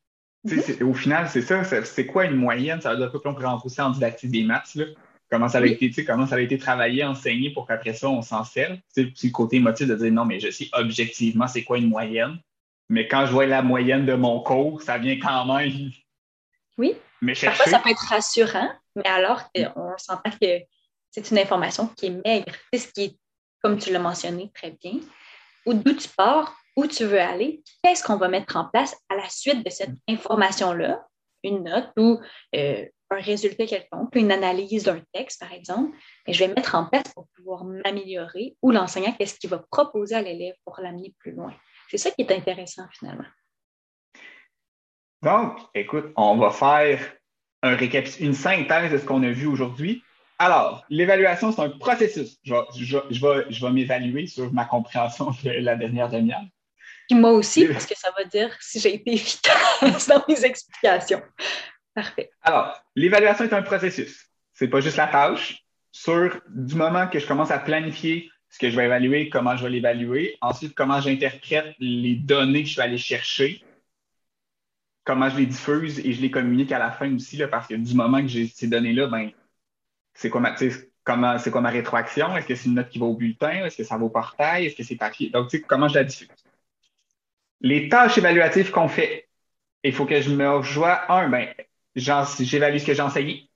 Mm-hmm. 0.46 0.84
Au 0.84 0.94
final, 0.94 1.28
c'est 1.28 1.42
ça, 1.42 1.64
c'est 1.64 2.06
quoi 2.06 2.24
une 2.26 2.36
moyenne? 2.36 2.80
Ça 2.80 2.90
veut 2.90 2.96
dire 2.98 3.10
qu'on 3.10 3.34
peut 3.34 3.44
rentrer 3.44 3.82
en 3.82 3.90
didactique 3.90 4.30
des 4.30 4.44
maths, 4.44 4.74
là? 4.74 4.84
Comment 5.30 5.48
ça, 5.48 5.58
a 5.58 5.66
été, 5.66 5.92
comment 6.06 6.26
ça 6.26 6.36
a 6.36 6.40
été 6.40 6.56
travaillé, 6.56 7.04
enseigné 7.04 7.50
pour 7.50 7.66
qu'après 7.66 7.92
ça, 7.92 8.08
on 8.08 8.22
s'en 8.22 8.44
serve? 8.44 8.78
C'est 8.88 9.02
le 9.02 9.30
côté 9.30 9.56
émotif 9.56 9.86
de 9.86 9.94
dire 9.94 10.10
non, 10.10 10.24
mais 10.24 10.40
je 10.40 10.50
sais 10.50 10.70
objectivement 10.72 11.46
c'est 11.46 11.64
quoi 11.64 11.76
une 11.76 11.88
moyenne. 11.88 12.38
Mais 12.88 13.06
quand 13.06 13.26
je 13.26 13.32
vois 13.32 13.44
la 13.44 13.60
moyenne 13.60 14.06
de 14.06 14.14
mon 14.14 14.40
cours, 14.40 14.80
ça 14.80 14.96
vient 14.96 15.18
quand 15.18 15.44
même 15.44 15.90
oui. 16.78 16.94
Mais 17.20 17.34
Parfois, 17.34 17.66
ça 17.66 17.80
peut 17.80 17.90
être 17.90 18.06
rassurant, 18.08 18.70
mais 18.94 19.06
alors 19.06 19.42
on 19.74 19.98
s'entend 19.98 20.30
que 20.30 20.60
c'est 21.10 21.30
une 21.30 21.38
information 21.38 21.88
qui 21.88 22.06
est 22.06 22.22
maigre. 22.24 22.54
C'est 22.72 22.78
ce 22.78 22.92
qui 22.92 23.02
est, 23.02 23.18
comme 23.60 23.76
tu 23.78 23.92
l'as 23.92 23.98
mentionné 23.98 24.50
très 24.54 24.70
bien, 24.70 25.00
ou 25.66 25.74
d'où 25.74 25.92
tu 25.92 26.08
pars, 26.08 26.56
où 26.78 26.86
tu 26.86 27.04
veux 27.04 27.20
aller, 27.20 27.60
qu'est-ce 27.82 28.04
qu'on 28.04 28.18
va 28.18 28.28
mettre 28.28 28.56
en 28.56 28.66
place 28.66 28.96
à 29.08 29.16
la 29.16 29.28
suite 29.28 29.64
de 29.64 29.70
cette 29.70 29.96
information-là, 30.08 31.04
une 31.42 31.64
note 31.64 31.90
ou 31.98 32.20
euh, 32.54 32.86
un 33.10 33.20
résultat 33.20 33.66
quelconque, 33.66 34.14
une 34.14 34.30
analyse 34.30 34.84
d'un 34.84 35.02
texte, 35.12 35.40
par 35.40 35.52
exemple, 35.52 35.96
et 36.24 36.32
je 36.32 36.44
vais 36.44 36.54
mettre 36.54 36.76
en 36.76 36.86
place 36.86 37.12
pour 37.12 37.26
pouvoir 37.34 37.64
m'améliorer 37.64 38.56
ou 38.62 38.70
l'enseignant, 38.70 39.12
qu'est-ce 39.18 39.40
qu'il 39.40 39.50
va 39.50 39.60
proposer 39.72 40.14
à 40.14 40.22
l'élève 40.22 40.54
pour 40.64 40.78
l'amener 40.80 41.12
plus 41.18 41.32
loin. 41.32 41.52
C'est 41.90 41.98
ça 41.98 42.12
qui 42.12 42.22
est 42.22 42.30
intéressant 42.30 42.86
finalement. 42.92 43.26
Donc, 45.22 45.58
écoute, 45.74 46.12
on 46.14 46.36
va 46.36 46.50
faire 46.50 47.00
un 47.64 47.76
une 47.76 48.34
synthèse 48.34 48.92
de 48.92 48.98
ce 48.98 49.04
qu'on 49.04 49.24
a 49.24 49.30
vu 49.30 49.46
aujourd'hui. 49.46 50.04
Alors, 50.38 50.84
l'évaluation, 50.90 51.50
c'est 51.50 51.62
un 51.62 51.70
processus. 51.70 52.38
Je 52.44 52.54
vais, 52.54 53.46
je 53.50 53.66
m'évaluer 53.66 54.28
sur 54.28 54.52
ma 54.52 54.64
compréhension 54.64 55.32
de 55.42 55.50
la 55.50 55.74
dernière 55.74 56.08
demi-heure. 56.08 56.44
Puis 57.08 57.18
moi 57.18 57.32
aussi, 57.32 57.66
parce 57.66 57.86
que 57.86 57.96
ça 57.96 58.10
va 58.16 58.24
dire 58.24 58.54
si 58.60 58.80
j'ai 58.80 58.94
été 58.94 59.14
efficace 59.14 60.06
dans 60.08 60.22
mes 60.28 60.44
explications. 60.44 61.22
Parfait. 61.94 62.30
Alors, 62.42 62.80
l'évaluation 62.94 63.44
est 63.44 63.52
un 63.52 63.62
processus. 63.62 64.26
C'est 64.52 64.68
pas 64.68 64.80
juste 64.80 64.96
la 64.96 65.06
tâche. 65.06 65.64
Sur 65.90 66.40
du 66.48 66.74
moment 66.74 67.08
que 67.08 67.18
je 67.18 67.26
commence 67.26 67.50
à 67.50 67.58
planifier 67.58 68.30
ce 68.50 68.58
que 68.58 68.70
je 68.70 68.76
vais 68.76 68.84
évaluer, 68.84 69.30
comment 69.30 69.56
je 69.56 69.64
vais 69.64 69.70
l'évaluer, 69.70 70.36
ensuite 70.40 70.74
comment 70.74 71.00
j'interprète 71.00 71.74
les 71.78 72.14
données 72.14 72.62
que 72.62 72.68
je 72.68 72.76
vais 72.76 72.82
aller 72.82 72.98
chercher, 72.98 73.62
comment 75.04 75.28
je 75.30 75.38
les 75.38 75.46
diffuse 75.46 75.98
et 76.00 76.12
je 76.12 76.20
les 76.20 76.30
communique 76.30 76.72
à 76.72 76.78
la 76.78 76.90
fin 76.90 77.12
aussi, 77.14 77.36
là, 77.36 77.48
parce 77.48 77.66
que 77.66 77.74
du 77.74 77.94
moment 77.94 78.20
que 78.20 78.28
j'ai 78.28 78.46
ces 78.46 78.68
données-là, 78.68 79.06
ben, 79.06 79.30
c'est 80.14 80.30
quoi 80.30 80.40
ma, 80.40 80.54
comment, 81.04 81.38
c'est 81.38 81.50
quoi 81.50 81.62
ma 81.62 81.70
rétroaction? 81.70 82.36
Est-ce 82.36 82.46
que 82.46 82.54
c'est 82.54 82.68
une 82.68 82.74
note 82.74 82.90
qui 82.90 82.98
va 82.98 83.06
au 83.06 83.14
bulletin? 83.14 83.64
Est-ce 83.64 83.78
que 83.78 83.84
ça 83.84 83.96
va 83.96 84.04
au 84.04 84.10
portail? 84.10 84.66
Est-ce 84.66 84.76
que 84.76 84.82
c'est 84.82 84.96
papier? 84.96 85.30
Donc, 85.30 85.48
tu 85.48 85.58
sais, 85.58 85.62
comment 85.62 85.88
je 85.88 85.94
la 85.94 86.04
diffuse? 86.04 86.28
Les 87.60 87.88
tâches 87.88 88.18
évaluatives 88.18 88.70
qu'on 88.70 88.88
fait, 88.88 89.28
il 89.82 89.92
faut 89.92 90.06
que 90.06 90.20
je 90.20 90.30
me 90.30 90.48
rejoie. 90.48 91.10
Un, 91.12 91.28
ben, 91.28 91.48
j'évalue 91.96 92.78
ce 92.78 92.86
que 92.86 92.94
j'ai 92.94 93.02
enseigné. 93.02 93.50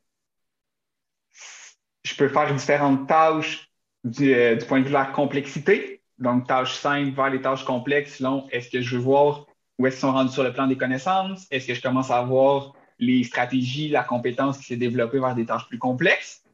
Je 2.05 2.15
peux 2.17 2.29
faire 2.29 2.53
différentes 2.53 3.09
tâches 3.09 3.71
du, 4.05 4.35
euh, 4.35 4.57
du 4.57 4.67
point 4.67 4.81
de 4.81 4.85
vue 4.85 4.91
de 4.91 4.95
la 4.95 5.07
complexité. 5.07 6.03
Donc, 6.19 6.47
tâches 6.47 6.75
simples 6.75 7.15
vers 7.15 7.31
les 7.31 7.41
tâches 7.41 7.65
complexes, 7.65 8.17
selon 8.19 8.49
est-ce 8.51 8.71
que 8.71 8.81
je 8.81 8.97
veux 8.97 9.03
voir 9.03 9.47
où 9.79 9.87
est-ce 9.87 9.97
qu'ils 9.97 10.03
sont 10.03 10.13
rendus 10.13 10.33
sur 10.33 10.43
le 10.43 10.53
plan 10.53 10.67
des 10.67 10.77
connaissances? 10.77 11.47
Est-ce 11.51 11.67
que 11.67 11.75
je 11.75 11.83
commence 11.83 12.11
à 12.11 12.23
voir 12.23 12.75
les 12.99 13.25
stratégies, 13.25 13.89
la 13.89 14.05
compétence 14.05 14.59
qui 14.59 14.65
s'est 14.65 14.77
développée 14.77 15.19
vers 15.19 15.35
des 15.35 15.47
tâches 15.47 15.67
plus 15.69 15.79
complexes? 15.79 16.45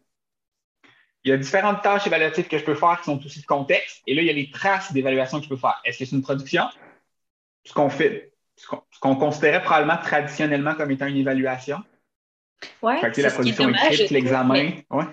Il 1.24 1.30
y 1.30 1.32
a 1.32 1.36
différentes 1.36 1.82
tâches 1.82 2.06
évaluatives 2.06 2.48
que 2.48 2.58
je 2.58 2.64
peux 2.64 2.74
faire 2.74 2.98
qui 2.98 3.04
sont 3.04 3.18
aussi 3.24 3.40
de 3.40 3.46
contexte. 3.46 4.02
Et 4.06 4.14
là, 4.14 4.22
il 4.22 4.26
y 4.26 4.30
a 4.30 4.34
les 4.34 4.50
traces 4.50 4.92
d'évaluation 4.92 5.38
que 5.38 5.44
je 5.44 5.48
peux 5.48 5.56
faire. 5.56 5.78
Est-ce 5.84 5.98
que 5.98 6.04
c'est 6.04 6.16
une 6.16 6.22
production? 6.22 6.62
Ce 7.64 7.72
qu'on 7.72 7.90
fait, 7.90 8.32
ce 8.56 8.66
qu'on 9.00 9.16
considérait 9.16 9.62
probablement 9.62 9.98
traditionnellement 9.98 10.74
comme 10.74 10.90
étant 10.90 11.06
une 11.06 11.16
évaluation. 11.16 11.78
Oui, 12.82 12.94
c'est 13.12 13.22
la 13.22 13.30
production 13.30 13.68
écrite, 13.68 14.10
l'examen. 14.10 14.72
Ouais. 14.90 15.04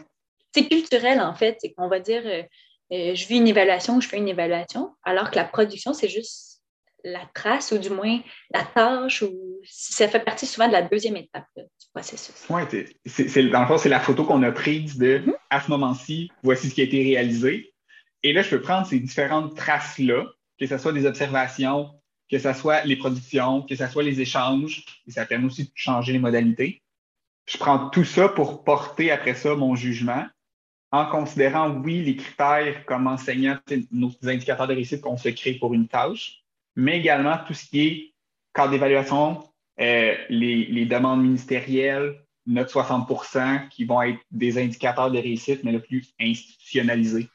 C'est 0.53 0.67
culturel, 0.67 1.19
en 1.21 1.35
fait. 1.35 1.57
C'est 1.59 1.73
qu'on 1.73 1.87
va 1.87 1.99
dire, 1.99 2.23
euh, 2.25 2.43
euh, 2.91 3.15
je 3.15 3.27
vis 3.27 3.37
une 3.37 3.47
évaluation, 3.47 3.99
je 3.99 4.07
fais 4.07 4.17
une 4.17 4.27
évaluation, 4.27 4.95
alors 5.03 5.29
que 5.29 5.35
la 5.35 5.43
production, 5.43 5.93
c'est 5.93 6.09
juste 6.09 6.55
la 7.03 7.21
trace 7.35 7.71
ou 7.71 7.77
du 7.77 7.91
moins 7.91 8.19
la 8.51 8.63
tâche 8.63 9.21
ou 9.21 9.61
ça 9.63 10.07
fait 10.07 10.19
partie 10.19 10.47
souvent 10.47 10.67
de 10.67 10.73
la 10.73 10.81
deuxième 10.81 11.15
étape 11.17 11.45
du 11.55 11.63
processus. 11.93 12.33
Oui, 12.49 12.63
dans 13.51 13.61
le 13.61 13.67
fond, 13.67 13.77
c'est 13.77 13.89
la 13.89 13.99
photo 13.99 14.23
qu'on 14.25 14.41
a 14.41 14.51
prise 14.51 14.97
de 14.97 15.19
mm-hmm. 15.19 15.33
à 15.51 15.61
ce 15.61 15.69
moment-ci, 15.69 16.31
voici 16.41 16.69
ce 16.69 16.73
qui 16.73 16.81
a 16.81 16.85
été 16.85 17.03
réalisé. 17.03 17.73
Et 18.23 18.33
là, 18.33 18.41
je 18.41 18.49
peux 18.49 18.61
prendre 18.61 18.87
ces 18.87 18.99
différentes 18.99 19.55
traces-là, 19.55 20.25
que 20.59 20.65
ce 20.65 20.77
soit 20.79 20.93
des 20.93 21.05
observations, 21.05 21.91
que 22.29 22.39
ce 22.39 22.53
soit 22.53 22.83
les 22.85 22.95
productions, 22.95 23.61
que 23.61 23.75
ce 23.75 23.87
soit 23.87 24.03
les 24.03 24.21
échanges, 24.21 24.85
et 25.07 25.11
ça 25.11 25.25
permet 25.25 25.45
aussi 25.45 25.65
de 25.65 25.71
changer 25.75 26.13
les 26.13 26.19
modalités. 26.19 26.81
Je 27.47 27.57
prends 27.57 27.89
tout 27.89 28.03
ça 28.03 28.29
pour 28.29 28.63
porter 28.63 29.11
après 29.11 29.35
ça 29.35 29.55
mon 29.55 29.75
jugement 29.75 30.25
en 30.91 31.05
considérant, 31.07 31.69
oui, 31.71 32.03
les 32.03 32.15
critères 32.15 32.85
comme 32.85 33.07
enseignant, 33.07 33.57
nos 33.91 34.11
indicateurs 34.23 34.67
de 34.67 34.73
réussite 34.73 35.01
qu'on 35.01 35.17
se 35.17 35.29
crée 35.29 35.55
pour 35.55 35.73
une 35.73 35.87
tâche, 35.87 36.43
mais 36.75 36.99
également 36.99 37.37
tout 37.45 37.53
ce 37.53 37.65
qui 37.65 37.81
est 37.81 38.13
cadre 38.53 38.71
d'évaluation, 38.71 39.43
euh, 39.81 40.15
les, 40.29 40.85
demandes 40.85 41.21
ministérielles, 41.21 42.23
notre 42.45 42.71
60% 42.71 43.67
qui 43.69 43.83
vont 43.83 44.01
être 44.01 44.19
des 44.31 44.57
indicateurs 44.57 45.11
de 45.11 45.17
réussite, 45.17 45.63
mais 45.63 45.73
le 45.73 45.81
plus 45.81 46.13
institutionnalisés 46.19 47.29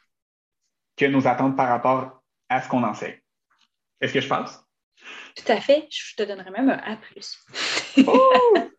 que 0.96 1.04
nos 1.04 1.26
attentes 1.26 1.56
par 1.56 1.68
rapport 1.68 2.22
à 2.48 2.62
ce 2.62 2.68
qu'on 2.68 2.82
enseigne. 2.82 3.20
Est-ce 4.00 4.14
que 4.14 4.20
je 4.20 4.28
pense? 4.28 4.58
Tout 5.36 5.52
à 5.52 5.60
fait. 5.60 5.86
Je 5.90 6.14
te 6.16 6.22
donnerais 6.22 6.50
même 6.50 6.70
un 6.70 6.94
A. 6.94 6.98
oh! 8.06 8.34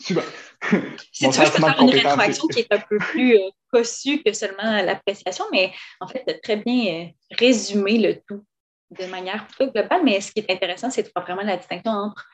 Super. 0.00 0.22
Si 1.12 1.28
tu 1.28 1.40
veux, 1.40 1.46
faire 1.46 1.80
une 1.80 1.90
rétroaction 1.90 2.46
qui 2.46 2.60
est 2.60 2.72
un 2.72 2.78
peu 2.78 2.98
plus 2.98 3.34
euh, 3.34 3.50
cossue 3.72 4.22
que 4.22 4.32
seulement 4.32 4.82
l'appréciation, 4.82 5.44
mais 5.50 5.72
en 6.00 6.06
fait, 6.06 6.24
tu 6.26 6.32
as 6.32 6.38
très 6.38 6.56
bien 6.56 7.02
euh, 7.02 7.36
résumé 7.36 7.98
le 7.98 8.20
tout 8.28 8.44
de 8.90 9.06
manière 9.06 9.46
plutôt 9.48 9.72
globale, 9.72 10.02
mais 10.04 10.20
ce 10.20 10.32
qui 10.32 10.38
est 10.40 10.50
intéressant, 10.50 10.90
c'est 10.90 11.02
de 11.02 11.08
faire 11.08 11.22
vraiment 11.24 11.42
la 11.42 11.56
distinction 11.56 11.90
entre 11.90 12.24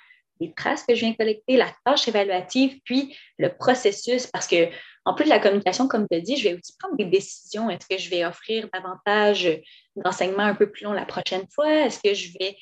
les 0.40 0.52
traces 0.52 0.84
que 0.84 0.94
je 0.94 1.00
viens 1.00 1.14
collecter, 1.14 1.56
la 1.56 1.72
tâche 1.84 2.06
évaluative, 2.08 2.80
puis 2.84 3.16
le 3.38 3.48
processus, 3.54 4.26
parce 4.26 4.46
que 4.46 4.68
en 5.04 5.14
plus 5.14 5.24
de 5.24 5.30
la 5.30 5.38
communication, 5.38 5.86
comme 5.86 6.06
tu 6.10 6.16
as 6.16 6.20
dit, 6.20 6.36
je 6.36 6.48
vais 6.48 6.54
aussi 6.54 6.74
prendre 6.78 6.96
des 6.96 7.04
décisions. 7.04 7.68
Est-ce 7.68 7.86
que 7.86 7.98
je 7.98 8.08
vais 8.08 8.24
offrir 8.24 8.68
davantage 8.72 9.48
d'enseignements 9.96 10.44
un 10.44 10.54
peu 10.54 10.70
plus 10.70 10.84
long 10.84 10.92
la 10.92 11.04
prochaine 11.04 11.46
fois? 11.54 11.70
Est-ce 11.70 12.00
que 12.02 12.14
je 12.14 12.30
vais 12.40 12.56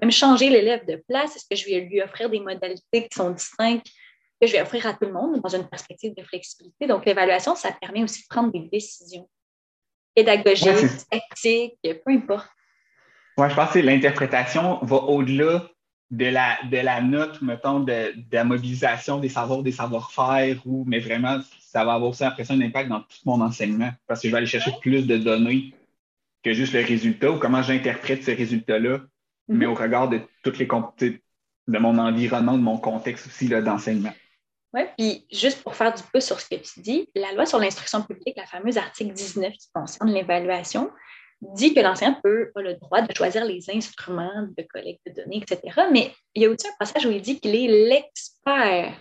même 0.00 0.10
changer 0.10 0.50
l'élève 0.50 0.86
de 0.86 1.02
place? 1.08 1.36
Est-ce 1.36 1.46
que 1.48 1.56
je 1.56 1.66
vais 1.66 1.80
lui 1.80 2.02
offrir 2.02 2.28
des 2.30 2.40
modalités 2.40 3.08
qui 3.08 3.14
sont 3.14 3.30
distinctes 3.30 3.86
que 4.40 4.46
je 4.46 4.52
vais 4.52 4.62
offrir 4.62 4.86
à 4.86 4.94
tout 4.94 5.06
le 5.06 5.12
monde 5.12 5.40
dans 5.40 5.54
une 5.54 5.68
perspective 5.68 6.14
de 6.16 6.22
flexibilité? 6.22 6.86
Donc, 6.86 7.04
l'évaluation, 7.04 7.54
ça 7.54 7.72
permet 7.72 8.02
aussi 8.02 8.22
de 8.22 8.26
prendre 8.28 8.52
des 8.52 8.68
décisions 8.70 9.28
pédagogiques, 10.14 11.08
tactiques, 11.10 11.78
peu 11.82 12.12
importe. 12.12 12.48
Oui, 13.36 13.48
je 13.48 13.54
pense 13.54 13.70
que 13.70 13.78
l'interprétation 13.78 14.78
va 14.82 14.96
au-delà 14.96 15.68
de 16.10 16.26
la, 16.26 16.58
de 16.70 16.78
la 16.78 17.00
note, 17.00 17.40
mettons, 17.42 17.80
de, 17.80 18.14
la 18.32 18.44
mobilisation 18.44 19.18
des 19.18 19.28
savoirs, 19.28 19.62
des 19.62 19.72
savoir-faire, 19.72 20.60
ou, 20.64 20.84
mais 20.86 20.98
vraiment, 20.98 21.40
ça 21.60 21.84
va 21.84 21.94
avoir 21.94 22.10
aussi 22.10 22.22
l'impression 22.22 22.54
un 22.54 22.60
impact 22.62 22.88
dans 22.88 23.00
tout 23.00 23.18
mon 23.26 23.40
enseignement 23.40 23.90
parce 24.06 24.22
que 24.22 24.28
je 24.28 24.32
vais 24.32 24.38
aller 24.38 24.46
chercher 24.46 24.72
plus 24.80 25.06
de 25.06 25.18
données 25.18 25.74
que 26.42 26.52
juste 26.52 26.72
le 26.72 26.80
résultat 26.80 27.30
ou 27.30 27.38
comment 27.38 27.62
j'interprète 27.62 28.24
ce 28.24 28.30
résultat-là, 28.30 29.00
mais 29.48 29.66
mhm. 29.66 29.72
au 29.72 29.74
regard 29.74 30.08
de 30.08 30.20
toutes 30.42 30.58
les 30.58 30.66
de 30.68 31.78
mon 31.78 31.98
environnement, 31.98 32.54
de 32.54 32.62
mon 32.62 32.78
contexte 32.78 33.26
aussi 33.26 33.48
d'enseignement. 33.48 34.12
Oui, 34.74 34.82
puis 34.96 35.26
juste 35.32 35.62
pour 35.62 35.74
faire 35.74 35.94
du 35.94 36.02
peu 36.12 36.20
sur 36.20 36.40
ce 36.40 36.48
que 36.48 36.56
tu 36.56 36.80
dis, 36.80 37.08
la 37.14 37.32
loi 37.32 37.46
sur 37.46 37.58
l'instruction 37.58 38.02
publique, 38.02 38.36
la 38.36 38.46
fameuse 38.46 38.76
article 38.76 39.12
19 39.12 39.52
qui 39.52 39.68
concerne 39.72 40.12
l'évaluation, 40.12 40.90
dit 41.40 41.72
que 41.72 41.80
l'enseignant 41.80 42.18
peut 42.22 42.50
a 42.54 42.60
le 42.60 42.74
droit 42.74 43.00
de 43.00 43.14
choisir 43.14 43.44
les 43.44 43.70
instruments 43.70 44.46
de 44.56 44.62
collecte 44.62 45.00
de 45.06 45.12
données, 45.22 45.42
etc. 45.42 45.60
Mais 45.92 46.12
il 46.34 46.42
y 46.42 46.46
a 46.46 46.50
aussi 46.50 46.66
un 46.66 46.76
passage 46.78 47.06
où 47.06 47.10
il 47.10 47.22
dit 47.22 47.40
qu'il 47.40 47.54
est 47.54 47.88
l'expert. 47.88 48.94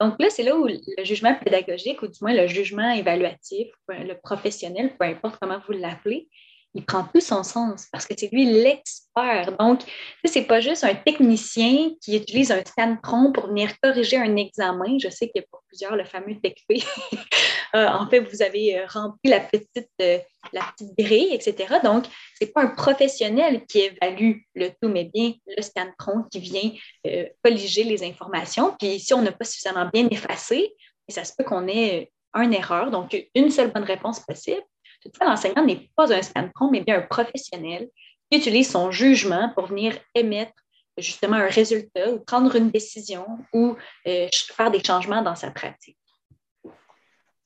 Donc 0.00 0.16
là, 0.18 0.28
c'est 0.30 0.42
là 0.42 0.56
où 0.56 0.66
le 0.66 1.04
jugement 1.04 1.34
pédagogique, 1.34 2.02
ou 2.02 2.08
du 2.08 2.18
moins 2.20 2.34
le 2.34 2.46
jugement 2.46 2.90
évaluatif, 2.90 3.68
le 3.88 4.14
professionnel, 4.14 4.96
peu 4.98 5.06
importe 5.06 5.38
comment 5.40 5.60
vous 5.66 5.72
l'appelez, 5.72 6.28
il 6.74 6.84
prend 6.84 7.04
tout 7.04 7.20
son 7.20 7.42
sens 7.44 7.86
parce 7.92 8.04
que 8.06 8.14
c'est 8.16 8.30
lui 8.32 8.46
l'expert. 8.46 9.56
Donc, 9.58 9.82
ce 10.24 10.38
n'est 10.38 10.44
pas 10.44 10.60
juste 10.60 10.82
un 10.82 10.94
technicien 10.94 11.90
qui 12.00 12.16
utilise 12.16 12.50
un 12.50 12.62
scan-tron 12.64 13.32
pour 13.32 13.46
venir 13.46 13.70
corriger 13.80 14.16
un 14.16 14.36
examen. 14.36 14.98
Je 14.98 15.08
sais 15.08 15.28
qu'il 15.30 15.40
y 15.40 15.44
a 15.44 15.46
pour 15.50 15.62
plusieurs 15.68 15.96
le 15.96 16.04
fameux 16.04 16.38
TECP. 16.40 16.84
Euh, 17.74 17.88
en 17.88 18.08
fait, 18.08 18.20
vous 18.20 18.40
avez 18.40 18.78
euh, 18.78 18.86
rempli 18.86 19.32
la 19.32 19.40
petite, 19.40 19.90
euh, 20.00 20.18
grille, 20.96 21.34
etc. 21.34 21.74
Donc, 21.82 22.04
ce 22.38 22.44
n'est 22.44 22.52
pas 22.52 22.62
un 22.62 22.68
professionnel 22.68 23.66
qui 23.66 23.80
évalue 23.80 24.36
le 24.54 24.68
tout, 24.80 24.88
mais 24.88 25.10
bien 25.12 25.32
le 25.44 25.60
scan-tron 25.60 26.22
qui 26.30 26.38
vient 26.38 26.70
colliger 27.42 27.82
les 27.82 28.04
informations. 28.04 28.76
Puis, 28.78 29.00
si 29.00 29.12
on 29.12 29.22
n'a 29.22 29.32
pas 29.32 29.44
suffisamment 29.44 29.90
bien 29.92 30.06
effacé, 30.08 30.72
ça 31.08 31.24
se 31.24 31.32
peut 31.36 31.42
qu'on 31.42 31.66
ait 31.66 32.12
une 32.36 32.54
erreur, 32.54 32.92
donc 32.92 33.20
une 33.34 33.50
seule 33.50 33.72
bonne 33.72 33.82
réponse 33.82 34.20
possible. 34.20 34.62
L'enseignant 35.20 35.64
n'est 35.64 35.88
pas 35.96 36.12
un 36.12 36.22
scan-tron, 36.22 36.70
mais 36.70 36.80
bien 36.80 36.98
un 36.98 37.02
professionnel 37.02 37.88
qui 38.30 38.38
utilise 38.38 38.70
son 38.70 38.90
jugement 38.90 39.50
pour 39.54 39.66
venir 39.66 39.96
émettre 40.14 40.52
justement 40.98 41.36
un 41.36 41.48
résultat 41.48 42.10
ou 42.10 42.20
prendre 42.20 42.54
une 42.56 42.70
décision 42.70 43.26
ou 43.52 43.76
euh, 44.06 44.28
faire 44.56 44.70
des 44.70 44.82
changements 44.82 45.22
dans 45.22 45.34
sa 45.34 45.50
pratique. 45.50 45.98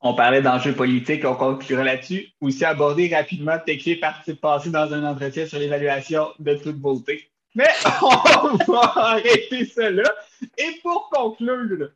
On 0.00 0.14
parlait 0.14 0.42
d'enjeux 0.42 0.74
politiques, 0.74 1.24
on 1.24 1.34
conclura 1.34 1.82
là-dessus. 1.82 2.28
Aussi 2.40 2.64
aborder 2.64 3.12
rapidement 3.12 3.58
tes 3.58 3.96
partie 3.96 4.34
passée 4.34 4.70
dans 4.70 4.92
un 4.92 5.04
entretien 5.04 5.46
sur 5.46 5.58
l'évaluation 5.58 6.28
de 6.38 6.54
toute 6.54 6.76
beauté. 6.76 7.28
Mais 7.54 7.68
on 8.02 8.72
va 8.72 8.92
arrêter 8.94 9.64
cela. 9.64 10.08
Et 10.56 10.78
pour 10.82 11.10
conclure 11.10 11.90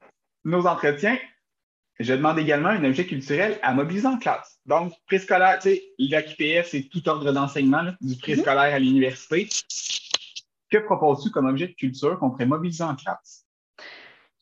nos 0.44 0.66
entretiens, 0.66 1.16
je 2.00 2.14
demande 2.14 2.40
également 2.40 2.70
un 2.70 2.84
objet 2.84 3.06
culturel 3.06 3.60
à 3.62 3.72
mobiliser 3.72 4.08
en 4.08 4.18
classe. 4.18 4.51
Donc, 4.64 4.92
préscolaire, 5.06 5.58
tu 5.58 5.70
sais, 5.70 5.82
l'AQPF, 5.98 6.68
c'est 6.68 6.88
tout 6.88 7.06
ordre 7.08 7.32
d'enseignement, 7.32 7.92
du 8.00 8.16
préscolaire 8.16 8.74
à 8.74 8.78
l'université. 8.78 9.48
Que 10.70 10.78
proposes-tu 10.78 11.30
comme 11.30 11.46
objet 11.46 11.68
de 11.68 11.74
culture 11.74 12.18
qu'on 12.18 12.30
pourrait 12.30 12.46
mobiliser 12.46 12.84
en 12.84 12.94
classe? 12.94 13.44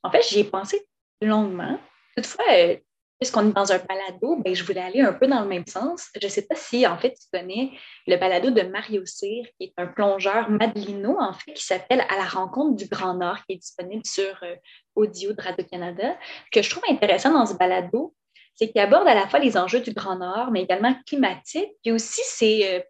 En 0.03 0.11
fait, 0.11 0.23
j'y 0.29 0.41
ai 0.41 0.45
pensé 0.45 0.87
longuement. 1.23 1.79
Toutefois, 2.17 2.45
euh, 2.53 2.77
puisqu'on 3.19 3.49
est 3.49 3.53
dans 3.53 3.73
un 3.73 3.79
balado, 3.79 4.37
ben, 4.37 4.55
je 4.55 4.65
voulais 4.65 4.81
aller 4.81 5.01
un 5.01 5.13
peu 5.13 5.27
dans 5.27 5.41
le 5.41 5.49
même 5.49 5.67
sens. 5.67 6.09
Je 6.21 6.27
ne 6.27 6.31
sais 6.31 6.47
pas 6.47 6.55
si, 6.55 6.87
en 6.87 6.99
fait, 6.99 7.15
tu 7.15 7.27
connais 7.33 7.73
le 8.07 8.17
balado 8.17 8.51
de 8.51 8.63
Mario 8.63 9.05
Cyr, 9.05 9.47
qui 9.59 9.67
est 9.67 9.73
un 9.77 9.87
plongeur 9.87 10.51
madelino, 10.51 11.17
en 11.19 11.33
fait, 11.33 11.53
qui 11.53 11.65
s'appelle 11.65 12.05
À 12.09 12.17
la 12.17 12.25
rencontre 12.25 12.77
du 12.77 12.87
Grand 12.87 13.15
Nord, 13.15 13.45
qui 13.47 13.55
est 13.55 13.59
disponible 13.59 14.05
sur 14.07 14.43
euh, 14.43 14.55
audio 14.95 15.33
de 15.33 15.41
Radio-Canada. 15.41 16.17
que 16.53 16.63
je 16.63 16.71
trouve 16.71 16.85
intéressant 16.89 17.33
dans 17.33 17.47
ce 17.47 17.55
balado, 17.55 18.15
c'est 18.61 18.71
qu'il 18.71 18.81
aborde 18.81 19.09
à 19.09 19.15
la 19.15 19.27
fois 19.27 19.39
les 19.39 19.57
enjeux 19.57 19.81
du 19.81 19.93
Grand 19.93 20.17
Nord, 20.17 20.51
mais 20.51 20.63
également 20.63 20.95
climatiques, 21.07 21.73
puis 21.83 21.93
aussi 21.93 22.21
c'est 22.25 22.77
euh, 22.77 22.81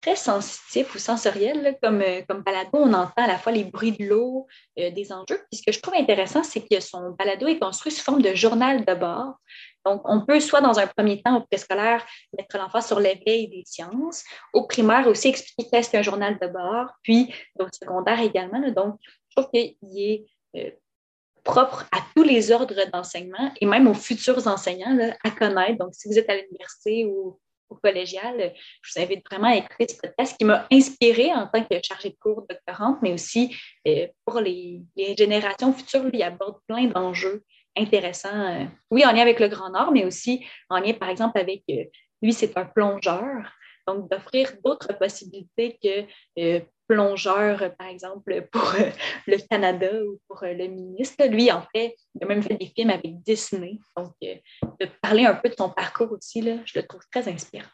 très 0.00 0.14
sensitif 0.14 0.94
ou 0.94 0.98
sensoriel 0.98 1.76
comme, 1.82 2.00
euh, 2.00 2.22
comme 2.28 2.42
balado. 2.42 2.70
On 2.74 2.92
entend 2.92 3.24
à 3.24 3.26
la 3.26 3.36
fois 3.36 3.50
les 3.50 3.64
bruits 3.64 3.92
de 3.92 4.04
l'eau, 4.04 4.46
des 4.76 5.12
enjeux. 5.12 5.40
Puis 5.50 5.58
ce 5.58 5.62
que 5.66 5.72
je 5.72 5.80
trouve 5.80 5.94
intéressant, 5.94 6.44
c'est 6.44 6.60
que 6.60 6.78
son 6.78 7.10
balado 7.18 7.48
est 7.48 7.58
construit 7.58 7.90
sous 7.90 8.04
forme 8.04 8.22
de 8.22 8.34
journal 8.34 8.84
de 8.84 8.94
bord. 8.94 9.34
Donc, 9.84 10.02
on 10.04 10.24
peut 10.24 10.40
soit 10.40 10.60
dans 10.60 10.78
un 10.78 10.86
premier 10.86 11.22
temps 11.22 11.36
au 11.36 11.40
préscolaire 11.42 12.04
mettre 12.36 12.58
l'enfant 12.58 12.80
sur 12.80 12.98
l'éveil 12.98 13.48
des 13.48 13.62
sciences, 13.64 14.24
au 14.52 14.66
primaire 14.66 15.06
aussi 15.06 15.28
expliquer 15.28 15.70
qu'est-ce 15.70 15.90
qu'un 15.90 16.02
journal 16.02 16.38
de 16.40 16.48
bord, 16.48 16.90
puis 17.02 17.32
au 17.58 17.66
secondaire 17.72 18.20
également. 18.20 18.60
donc, 18.70 18.96
je 19.02 19.36
trouve 19.36 19.50
qu'il 19.50 19.76
est 19.96 20.26
euh, 20.56 20.70
propre 21.46 21.86
à 21.92 22.00
tous 22.14 22.24
les 22.24 22.50
ordres 22.50 22.90
d'enseignement 22.92 23.52
et 23.60 23.66
même 23.66 23.86
aux 23.86 23.94
futurs 23.94 24.46
enseignants 24.46 24.98
à 25.24 25.30
connaître. 25.30 25.78
Donc, 25.78 25.94
si 25.94 26.08
vous 26.08 26.18
êtes 26.18 26.28
à 26.28 26.36
l'université 26.36 27.06
ou 27.06 27.38
au 27.68 27.76
collégial, 27.76 28.52
je 28.82 28.92
vous 28.92 29.02
invite 29.02 29.24
vraiment 29.30 29.48
à 29.48 29.56
écouter 29.56 29.86
ce 29.88 29.96
podcast 29.96 30.36
qui 30.36 30.44
m'a 30.44 30.66
inspiré 30.70 31.32
en 31.32 31.46
tant 31.46 31.64
que 31.64 31.76
chargée 31.82 32.10
de 32.10 32.16
cours 32.20 32.44
doctorante, 32.48 32.98
mais 33.02 33.12
aussi 33.12 33.56
euh, 33.88 34.06
pour 34.24 34.40
les, 34.40 34.82
générations 35.16 35.72
futures, 35.72 36.08
il 36.12 36.22
aborde 36.22 36.58
plein 36.68 36.86
d'enjeux 36.86 37.42
intéressant. 37.76 38.28
Euh, 38.28 38.64
oui, 38.90 39.04
en 39.04 39.12
lien 39.12 39.22
avec 39.22 39.40
le 39.40 39.48
Grand 39.48 39.70
Nord, 39.70 39.92
mais 39.92 40.04
aussi 40.04 40.44
en 40.68 40.78
lien, 40.78 40.92
par 40.92 41.08
exemple, 41.08 41.38
avec 41.38 41.62
euh, 41.70 41.84
lui, 42.22 42.32
c'est 42.32 42.56
un 42.56 42.66
plongeur. 42.66 43.52
Donc, 43.86 44.10
d'offrir 44.10 44.52
d'autres 44.64 44.98
possibilités 44.98 45.78
que 45.82 46.62
plongeur, 46.88 47.74
par 47.76 47.88
exemple, 47.88 48.46
pour 48.52 48.74
le 49.26 49.36
Canada 49.48 49.88
ou 50.04 50.20
pour 50.28 50.40
le 50.42 50.66
ministre. 50.68 51.26
Lui, 51.26 51.50
en 51.50 51.62
fait, 51.74 51.96
il 52.14 52.24
a 52.24 52.26
même 52.26 52.42
fait 52.42 52.54
des 52.54 52.66
films 52.66 52.90
avec 52.90 53.22
Disney. 53.22 53.78
Donc, 53.96 54.12
de 54.20 54.86
parler 55.02 55.26
un 55.26 55.34
peu 55.34 55.48
de 55.48 55.54
son 55.56 55.70
parcours 55.70 56.12
aussi, 56.12 56.40
là, 56.40 56.56
je 56.64 56.78
le 56.78 56.86
trouve 56.86 57.02
très 57.10 57.28
inspirant. 57.28 57.68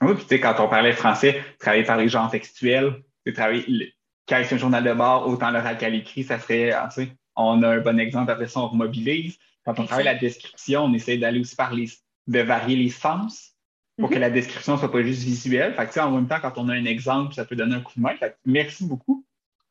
Oui, 0.00 0.14
puis 0.14 0.22
tu 0.22 0.28
sais, 0.28 0.40
quand 0.40 0.54
on 0.58 0.68
parlait 0.68 0.92
français, 0.92 1.42
travailler 1.58 1.84
par 1.84 1.96
les 1.96 2.08
genres 2.08 2.30
textuels, 2.30 3.02
travailler, 3.32 3.94
quand 4.28 4.42
c'est 4.44 4.56
un 4.56 4.58
journal 4.58 4.82
de 4.82 4.92
bord, 4.92 5.28
autant 5.28 5.50
l'oral 5.50 5.78
qu'à 5.78 5.88
l'écrit, 5.88 6.24
ça 6.24 6.38
serait, 6.38 6.72
ah, 6.72 6.88
tu 6.92 7.04
sais, 7.04 7.12
on 7.36 7.62
a 7.62 7.68
un 7.68 7.80
bon 7.80 7.98
exemple, 7.98 8.30
après 8.30 8.48
ça, 8.48 8.60
on 8.60 8.68
remobilise. 8.68 9.38
Quand 9.64 9.78
on 9.78 9.86
travaille 9.86 10.04
la 10.04 10.14
description, 10.14 10.84
on 10.84 10.94
essaie 10.94 11.16
d'aller 11.16 11.40
aussi 11.40 11.56
par 11.56 11.72
les, 11.72 11.88
de 12.26 12.40
varier 12.40 12.76
les 12.76 12.90
sens 12.90 13.53
pour 13.98 14.08
que 14.10 14.14
mhm. 14.14 14.20
la 14.20 14.30
description 14.30 14.74
ne 14.74 14.78
soit 14.78 14.90
pas 14.90 15.02
juste 15.02 15.22
visuelle. 15.22 15.74
Fait 15.74 15.86
que, 15.86 16.00
en 16.00 16.10
même 16.10 16.26
temps, 16.26 16.40
quand 16.40 16.58
on 16.58 16.68
a 16.68 16.74
un 16.74 16.84
exemple, 16.84 17.34
ça 17.34 17.44
peut 17.44 17.56
donner 17.56 17.76
un 17.76 17.80
coup 17.80 17.92
de 17.96 18.02
main. 18.02 18.14
merci 18.44 18.84
beaucoup 18.84 19.24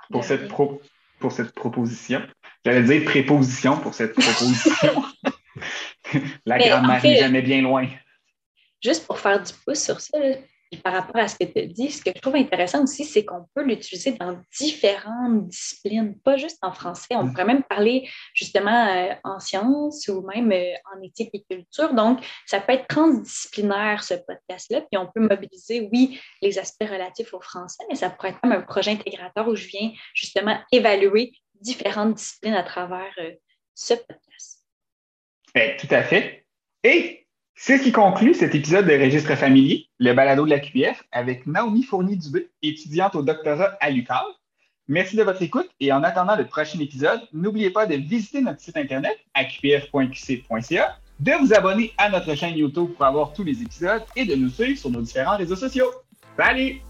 pour 0.09 0.24
cette, 0.24 0.47
pour 1.19 1.32
cette 1.32 1.53
proposition. 1.53 2.21
J'allais 2.65 2.84
dire 2.84 3.03
préposition 3.03 3.78
pour 3.78 3.93
cette 3.93 4.13
proposition. 4.13 5.03
la 6.45 6.57
grammaire 6.57 7.03
n'est 7.03 7.19
jamais 7.19 7.41
bien 7.41 7.61
loin. 7.61 7.88
Juste 8.82 9.05
pour 9.05 9.19
faire 9.19 9.41
du 9.41 9.51
pouce 9.65 9.84
sur 9.84 9.99
ça, 9.99 10.17
par 10.78 10.93
rapport 10.93 11.17
à 11.17 11.28
ce 11.28 11.36
que 11.36 11.45
tu 11.45 11.59
as 11.59 11.65
dit, 11.65 11.91
ce 11.91 12.03
que 12.03 12.11
je 12.15 12.21
trouve 12.21 12.36
intéressant 12.36 12.84
aussi, 12.84 13.05
c'est 13.05 13.26
qu'on 13.26 13.45
peut 13.53 13.63
l'utiliser 13.63 14.13
dans 14.13 14.39
différentes 14.57 15.47
disciplines, 15.47 16.17
pas 16.19 16.38
juste 16.38 16.57
en 16.61 16.71
français. 16.71 17.15
On 17.15 17.30
pourrait 17.30 17.45
même 17.45 17.63
parler 17.63 18.09
justement 18.34 18.88
euh, 18.88 19.13
en 19.24 19.39
sciences 19.39 20.07
ou 20.07 20.26
même 20.28 20.51
euh, 20.51 20.74
en 20.93 21.01
éthique 21.01 21.30
et 21.34 21.43
culture. 21.43 21.93
Donc, 21.93 22.19
ça 22.45 22.59
peut 22.59 22.74
être 22.74 22.88
transdisciplinaire, 22.88 24.03
ce 24.03 24.15
podcast-là. 24.15 24.82
Puis 24.82 24.97
on 24.97 25.07
peut 25.13 25.21
mobiliser, 25.21 25.89
oui, 25.91 26.19
les 26.41 26.57
aspects 26.59 26.89
relatifs 26.89 27.34
au 27.34 27.41
français, 27.41 27.84
mais 27.89 27.95
ça 27.95 28.09
pourrait 28.09 28.30
être 28.30 28.41
comme 28.41 28.51
un 28.51 28.61
projet 28.61 28.91
intégrateur 28.91 29.47
où 29.47 29.55
je 29.55 29.67
viens 29.67 29.91
justement 30.13 30.59
évaluer 30.71 31.34
différentes 31.59 32.15
disciplines 32.15 32.55
à 32.55 32.63
travers 32.63 33.13
euh, 33.19 33.32
ce 33.74 33.93
podcast. 33.93 34.65
Eh, 35.55 35.76
tout 35.78 35.88
à 35.91 36.03
fait. 36.03 36.45
Et 36.84 37.22
c'est 37.56 37.78
ce 37.78 37.84
qui 37.84 37.91
conclut 37.91 38.34
cet 38.34 38.56
épisode 38.56 38.88
de 38.88 38.93
Registre 38.93 39.36
familier, 39.36 39.88
le 39.99 40.14
balado 40.14 40.45
de 40.45 40.49
la 40.49 40.60
QPF, 40.60 41.04
avec 41.12 41.45
Naomi 41.45 41.84
Fournier-Dubé, 41.84 42.49
étudiante 42.62 43.16
au 43.16 43.22
doctorat 43.22 43.78
à 43.80 43.89
l'UQAL. 43.89 44.26
Merci 44.88 45.16
de 45.16 45.24
votre 45.24 45.41
écoute 45.41 45.70
et 45.80 45.93
en 45.93 46.04
attendant 46.04 46.36
le 46.36 46.45
prochain 46.45 46.80
épisode, 46.80 47.22
n'oubliez 47.32 47.70
pas 47.70 47.86
de 47.86 47.95
visiter 47.95 48.41
notre 48.41 48.60
site 48.60 48.76
internet 48.76 49.18
qpf.qc.ca, 49.34 50.97
de 51.20 51.32
vous 51.39 51.54
abonner 51.54 51.93
à 51.97 52.10
notre 52.10 52.36
chaîne 52.36 52.58
YouTube 52.58 52.89
pour 52.97 53.06
avoir 53.06 53.32
tous 53.32 53.43
les 53.43 53.62
épisodes 53.62 54.04
et 54.16 54.26
de 54.26 54.36
nous 54.36 54.49
suivre 54.49 54.78
sur 54.78 54.89
nos 54.89 55.01
différents 55.01 55.38
réseaux 55.38 55.56
sociaux. 55.56 55.89
Salut! 56.38 56.82